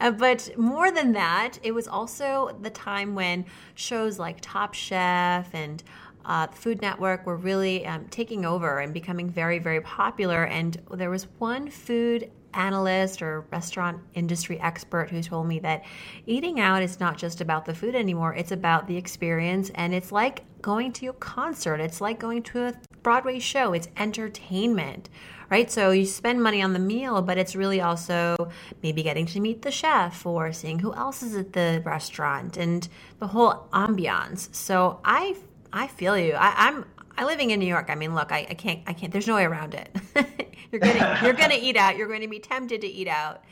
Uh, 0.00 0.12
but 0.12 0.56
more 0.56 0.92
than 0.92 1.10
that, 1.10 1.58
it 1.64 1.72
was 1.72 1.88
also 1.88 2.56
the 2.60 2.70
time 2.70 3.16
when 3.16 3.44
shows 3.74 4.16
like 4.16 4.38
Top 4.40 4.72
Chef 4.72 5.52
and 5.52 5.82
uh, 6.28 6.46
the 6.46 6.56
Food 6.56 6.82
Network 6.82 7.26
were 7.26 7.36
really 7.36 7.86
um, 7.86 8.06
taking 8.10 8.44
over 8.44 8.78
and 8.78 8.92
becoming 8.92 9.30
very, 9.30 9.58
very 9.58 9.80
popular. 9.80 10.44
And 10.44 10.80
there 10.94 11.10
was 11.10 11.26
one 11.38 11.70
food 11.70 12.30
analyst 12.54 13.22
or 13.22 13.40
restaurant 13.50 14.00
industry 14.14 14.60
expert 14.60 15.10
who 15.10 15.22
told 15.22 15.46
me 15.46 15.58
that 15.60 15.84
eating 16.26 16.60
out 16.60 16.82
is 16.82 17.00
not 17.00 17.16
just 17.16 17.40
about 17.40 17.64
the 17.64 17.74
food 17.74 17.94
anymore, 17.94 18.34
it's 18.34 18.52
about 18.52 18.86
the 18.86 18.96
experience. 18.96 19.70
And 19.74 19.94
it's 19.94 20.12
like 20.12 20.44
going 20.60 20.92
to 20.94 21.06
a 21.08 21.12
concert, 21.14 21.80
it's 21.80 22.00
like 22.00 22.18
going 22.18 22.42
to 22.44 22.66
a 22.66 22.74
Broadway 23.02 23.38
show, 23.38 23.72
it's 23.72 23.88
entertainment. 23.96 25.08
Right, 25.50 25.70
so 25.70 25.92
you 25.92 26.04
spend 26.04 26.42
money 26.42 26.60
on 26.60 26.74
the 26.74 26.78
meal, 26.78 27.22
but 27.22 27.38
it's 27.38 27.56
really 27.56 27.80
also 27.80 28.50
maybe 28.82 29.02
getting 29.02 29.24
to 29.24 29.40
meet 29.40 29.62
the 29.62 29.70
chef 29.70 30.26
or 30.26 30.52
seeing 30.52 30.78
who 30.78 30.92
else 30.92 31.22
is 31.22 31.34
at 31.34 31.54
the 31.54 31.80
restaurant 31.86 32.58
and 32.58 32.86
the 33.18 33.28
whole 33.28 33.66
ambiance. 33.72 34.54
So 34.54 35.00
I 35.06 35.36
I 35.72 35.86
feel 35.86 36.16
you. 36.18 36.32
I, 36.34 36.68
am 36.68 36.84
I 37.16 37.24
living 37.24 37.50
in 37.50 37.58
New 37.58 37.66
York. 37.66 37.90
I 37.90 37.94
mean, 37.94 38.14
look, 38.14 38.32
I, 38.32 38.46
I 38.48 38.54
can't 38.54 38.80
I 38.86 38.92
can't. 38.92 39.12
There's 39.12 39.26
no 39.26 39.34
way 39.34 39.44
around 39.44 39.74
it. 39.74 39.94
you're 40.72 40.80
gonna 40.80 41.20
you're 41.22 41.32
gonna 41.32 41.58
eat 41.60 41.76
out. 41.76 41.96
You're 41.96 42.06
going 42.08 42.20
to 42.20 42.28
be 42.28 42.38
tempted 42.38 42.80
to 42.80 42.86
eat 42.86 43.08
out, 43.08 43.44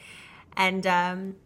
and 0.56 0.86
um, 0.86 1.36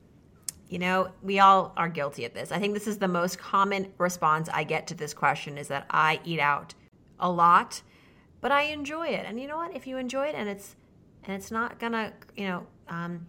you 0.69 0.79
know 0.79 1.11
we 1.23 1.39
all 1.41 1.73
are 1.77 1.89
guilty 1.89 2.25
of 2.25 2.35
this. 2.35 2.53
I 2.53 2.59
think 2.59 2.75
this 2.75 2.87
is 2.87 2.99
the 2.99 3.09
most 3.09 3.39
common 3.39 3.93
response 3.99 4.49
I 4.53 4.65
get 4.65 4.87
to 4.89 4.95
this 4.95 5.15
question 5.15 5.59
is 5.59 5.69
that 5.69 5.87
I 5.91 6.21
eat 6.25 6.41
out 6.41 6.75
a 7.19 7.31
lot, 7.31 7.83
but 8.41 8.53
I 8.53 8.63
enjoy 8.65 9.09
it. 9.09 9.25
And 9.27 9.41
you 9.41 9.49
know 9.49 9.57
what? 9.57 9.75
If 9.75 9.87
you 9.87 9.97
enjoy 9.97 10.27
it 10.27 10.35
and 10.35 10.49
it's 10.49 10.77
and 11.25 11.35
it's 11.35 11.51
not 11.51 11.79
gonna 11.79 12.13
you 12.37 12.49
know. 12.49 12.67
Um, 12.89 13.27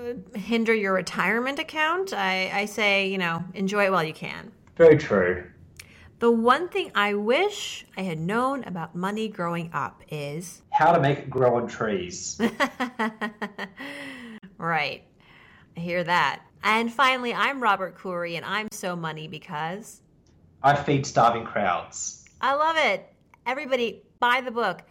uh, 0.00 0.38
hinder 0.38 0.72
your 0.74 0.94
retirement 0.94 1.58
account. 1.58 2.14
I, 2.14 2.50
I 2.52 2.64
say, 2.64 3.08
you 3.08 3.18
know, 3.18 3.44
enjoy 3.54 3.84
it 3.84 3.92
while 3.92 4.04
you 4.04 4.14
can. 4.14 4.50
Very 4.76 4.96
true. 4.96 5.44
The 6.20 6.30
one 6.30 6.68
thing 6.68 6.92
I 6.94 7.14
wish 7.14 7.86
I 7.96 8.02
had 8.02 8.18
known 8.18 8.62
about 8.64 8.94
money 8.94 9.26
growing 9.26 9.70
up 9.72 10.02
is 10.10 10.60
how 10.70 10.92
to 10.92 11.00
make 11.00 11.18
it 11.18 11.30
grow 11.30 11.56
on 11.56 11.66
trees. 11.66 12.38
right. 14.58 15.02
I 15.76 15.80
hear 15.80 16.04
that. 16.04 16.42
And 16.62 16.92
finally, 16.92 17.32
I'm 17.32 17.62
Robert 17.62 17.96
Coorey, 17.96 18.36
and 18.36 18.44
I'm 18.44 18.68
so 18.70 18.94
money 18.94 19.28
because 19.28 20.02
I 20.62 20.76
feed 20.76 21.06
starving 21.06 21.46
crowds. 21.46 22.26
I 22.42 22.54
love 22.54 22.76
it. 22.76 23.10
Everybody, 23.46 24.02
buy 24.18 24.42
the 24.42 24.50
book. 24.50 24.82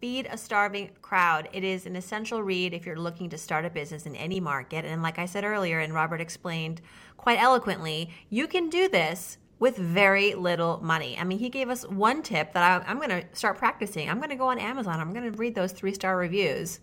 Feed 0.00 0.28
a 0.30 0.38
Starving 0.38 0.90
Crowd. 1.02 1.48
It 1.52 1.64
is 1.64 1.86
an 1.86 1.96
essential 1.96 2.42
read 2.44 2.74
if 2.74 2.86
you're 2.86 2.94
looking 2.94 3.30
to 3.30 3.38
start 3.38 3.64
a 3.64 3.70
business 3.70 4.06
in 4.06 4.14
any 4.14 4.38
market. 4.38 4.84
And 4.84 5.02
like 5.02 5.18
I 5.18 5.26
said 5.26 5.42
earlier, 5.42 5.80
and 5.80 5.92
Robert 5.92 6.20
explained 6.20 6.80
quite 7.16 7.40
eloquently, 7.40 8.10
you 8.28 8.46
can 8.46 8.68
do 8.68 8.88
this 8.88 9.38
with 9.58 9.76
very 9.76 10.34
little 10.34 10.78
money. 10.82 11.16
I 11.18 11.24
mean, 11.24 11.38
he 11.38 11.48
gave 11.48 11.68
us 11.70 11.86
one 11.88 12.22
tip 12.22 12.52
that 12.52 12.86
I, 12.86 12.90
am 12.90 12.98
going 12.98 13.10
to 13.10 13.24
start 13.32 13.58
practicing. 13.58 14.10
I'm 14.10 14.18
going 14.18 14.30
to 14.30 14.36
go 14.36 14.48
on 14.48 14.58
Amazon, 14.58 15.00
I'm 15.00 15.12
going 15.12 15.30
to 15.30 15.38
read 15.38 15.54
those 15.54 15.72
three 15.72 15.94
star 15.94 16.16
reviews 16.16 16.80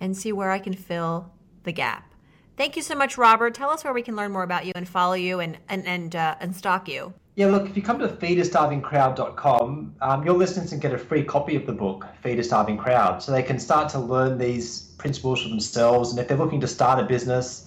and 0.00 0.16
see 0.16 0.32
where 0.32 0.50
I 0.50 0.58
can 0.58 0.74
fill 0.74 1.30
the 1.62 1.72
gap. 1.72 2.12
Thank 2.56 2.76
you 2.76 2.82
so 2.82 2.94
much, 2.94 3.18
Robert. 3.18 3.54
Tell 3.54 3.70
us 3.70 3.82
where 3.82 3.92
we 3.92 4.02
can 4.02 4.14
learn 4.14 4.32
more 4.32 4.44
about 4.44 4.64
you 4.64 4.72
and 4.76 4.88
follow 4.88 5.14
you 5.14 5.40
and, 5.40 5.58
and, 5.68 5.86
and, 5.86 6.14
uh, 6.14 6.36
and 6.40 6.54
stalk 6.54 6.88
you. 6.88 7.12
Yeah, 7.36 7.46
look, 7.46 7.68
if 7.68 7.76
you 7.76 7.82
come 7.82 7.98
to 7.98 8.06
feedastarvingcrowd.com, 8.06 9.96
um, 10.00 10.24
your 10.24 10.34
listeners 10.36 10.70
can 10.70 10.78
get 10.78 10.92
a 10.92 10.98
free 10.98 11.24
copy 11.24 11.56
of 11.56 11.66
the 11.66 11.72
book, 11.72 12.06
Feed 12.22 12.38
a 12.38 12.44
Starving 12.44 12.76
Crowd, 12.76 13.20
so 13.20 13.32
they 13.32 13.42
can 13.42 13.58
start 13.58 13.88
to 13.90 13.98
learn 13.98 14.38
these 14.38 14.82
principles 14.98 15.42
for 15.42 15.48
themselves. 15.48 16.10
And 16.10 16.20
if 16.20 16.28
they're 16.28 16.38
looking 16.38 16.60
to 16.60 16.68
start 16.68 17.00
a 17.00 17.02
business, 17.02 17.63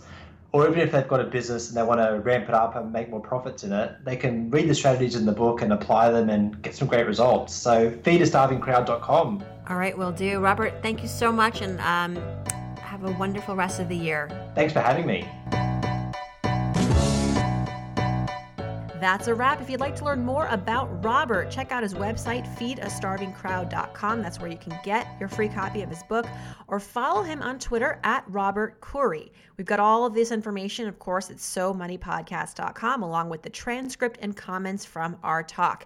or 0.57 0.67
even 0.67 0.79
if 0.79 0.91
they've 0.91 1.07
got 1.07 1.21
a 1.21 1.23
business 1.23 1.67
and 1.67 1.77
they 1.77 1.83
want 1.83 2.01
to 2.01 2.19
ramp 2.21 2.49
it 2.49 2.55
up 2.55 2.75
and 2.75 2.91
make 2.91 3.11
more 3.11 3.19
profits 3.19 3.63
in 3.63 3.71
it, 3.71 4.03
they 4.03 4.15
can 4.15 4.49
read 4.49 4.67
the 4.67 4.73
strategies 4.73 5.15
in 5.15 5.23
the 5.23 5.31
book 5.31 5.61
and 5.61 5.71
apply 5.71 6.09
them 6.09 6.31
and 6.31 6.59
get 6.63 6.73
some 6.73 6.87
great 6.87 7.05
results. 7.05 7.53
So, 7.53 7.91
feedastarvingcrowd.com. 7.91 9.43
All 9.69 9.77
right, 9.77 9.95
will 9.95 10.11
do. 10.11 10.39
Robert, 10.39 10.73
thank 10.81 11.03
you 11.03 11.07
so 11.07 11.31
much 11.31 11.61
and 11.61 11.79
um, 11.81 12.15
have 12.79 13.05
a 13.05 13.11
wonderful 13.19 13.55
rest 13.55 13.79
of 13.79 13.87
the 13.87 13.97
year. 13.97 14.29
Thanks 14.55 14.73
for 14.73 14.79
having 14.79 15.05
me. 15.05 15.27
That's 19.07 19.29
a 19.29 19.33
wrap. 19.33 19.61
If 19.61 19.69
you'd 19.69 19.79
like 19.79 19.95
to 19.95 20.03
learn 20.03 20.25
more 20.25 20.47
about 20.47 21.01
Robert, 21.01 21.49
check 21.49 21.71
out 21.71 21.81
his 21.81 21.93
website, 21.93 22.45
feedastarvingcrowd.com. 22.57 24.21
That's 24.21 24.37
where 24.37 24.51
you 24.51 24.57
can 24.57 24.77
get 24.83 25.07
your 25.17 25.29
free 25.29 25.47
copy 25.47 25.81
of 25.81 25.89
his 25.89 26.03
book, 26.03 26.25
or 26.67 26.77
follow 26.77 27.21
him 27.21 27.41
on 27.41 27.57
Twitter 27.57 28.01
at 28.03 28.25
Robert 28.27 28.81
Coorey. 28.81 29.31
We've 29.55 29.65
got 29.65 29.79
all 29.79 30.05
of 30.05 30.13
this 30.13 30.33
information, 30.33 30.89
of 30.89 30.99
course, 30.99 31.29
at 31.29 31.37
SoMoneyPodcast.com, 31.37 33.01
along 33.01 33.29
with 33.29 33.43
the 33.43 33.49
transcript 33.49 34.19
and 34.21 34.35
comments 34.35 34.83
from 34.83 35.15
our 35.23 35.41
talk. 35.41 35.85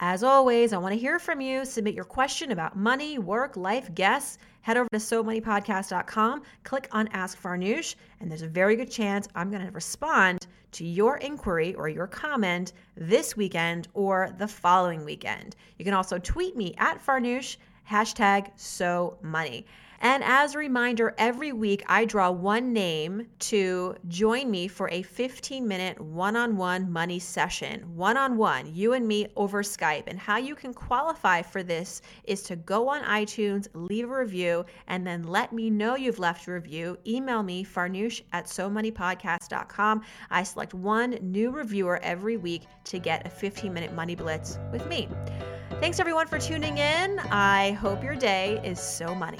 As 0.00 0.22
always, 0.22 0.74
I 0.74 0.76
want 0.76 0.92
to 0.92 1.00
hear 1.00 1.18
from 1.18 1.40
you. 1.40 1.64
Submit 1.64 1.94
your 1.94 2.04
question 2.04 2.50
about 2.50 2.76
money, 2.76 3.18
work, 3.18 3.56
life, 3.56 3.94
guests. 3.94 4.36
Head 4.60 4.76
over 4.76 4.88
to 4.92 4.98
SoMoneyPodcast.com, 4.98 6.42
click 6.64 6.88
on 6.92 7.08
Ask 7.08 7.40
Farnoosh, 7.40 7.94
and 8.20 8.30
there's 8.30 8.42
a 8.42 8.48
very 8.48 8.76
good 8.76 8.90
chance 8.90 9.28
I'm 9.34 9.50
going 9.50 9.64
to 9.64 9.72
respond 9.72 10.46
to 10.72 10.84
your 10.84 11.16
inquiry 11.18 11.74
or 11.74 11.88
your 11.88 12.06
comment 12.06 12.72
this 12.96 13.36
weekend 13.36 13.88
or 13.94 14.34
the 14.38 14.48
following 14.48 15.04
weekend. 15.04 15.56
You 15.78 15.84
can 15.84 15.94
also 15.94 16.18
tweet 16.18 16.56
me 16.56 16.74
at 16.78 17.04
Farnoosh, 17.04 17.56
hashtag 17.88 18.54
SoMoney. 18.56 19.64
And 20.02 20.24
as 20.24 20.54
a 20.54 20.58
reminder, 20.58 21.14
every 21.18 21.52
week 21.52 21.84
I 21.86 22.06
draw 22.06 22.30
one 22.30 22.72
name 22.72 23.26
to 23.40 23.94
join 24.08 24.50
me 24.50 24.66
for 24.66 24.88
a 24.90 25.02
15 25.02 25.68
minute 25.68 26.00
one 26.00 26.36
on 26.36 26.56
one 26.56 26.90
money 26.90 27.18
session. 27.18 27.82
One 27.94 28.16
on 28.16 28.38
one, 28.38 28.74
you 28.74 28.94
and 28.94 29.06
me 29.06 29.26
over 29.36 29.62
Skype. 29.62 30.04
And 30.06 30.18
how 30.18 30.38
you 30.38 30.54
can 30.54 30.72
qualify 30.72 31.42
for 31.42 31.62
this 31.62 32.00
is 32.24 32.42
to 32.44 32.56
go 32.56 32.88
on 32.88 33.02
iTunes, 33.02 33.68
leave 33.74 34.08
a 34.10 34.18
review, 34.18 34.64
and 34.86 35.06
then 35.06 35.24
let 35.24 35.52
me 35.52 35.68
know 35.68 35.96
you've 35.96 36.18
left 36.18 36.46
a 36.48 36.52
review. 36.52 36.96
Email 37.06 37.42
me, 37.42 37.62
farnoosh 37.62 38.22
at 38.32 38.46
somoneypodcast.com. 38.46 40.02
I 40.30 40.42
select 40.44 40.72
one 40.72 41.18
new 41.20 41.50
reviewer 41.50 42.00
every 42.02 42.38
week 42.38 42.62
to 42.84 42.98
get 42.98 43.26
a 43.26 43.30
15 43.30 43.72
minute 43.72 43.92
money 43.92 44.14
blitz 44.14 44.58
with 44.72 44.86
me. 44.86 45.08
Thanks 45.78 46.00
everyone 46.00 46.26
for 46.26 46.38
tuning 46.38 46.78
in. 46.78 47.18
I 47.30 47.72
hope 47.72 48.02
your 48.02 48.16
day 48.16 48.60
is 48.64 48.80
so 48.80 49.14
money. 49.14 49.38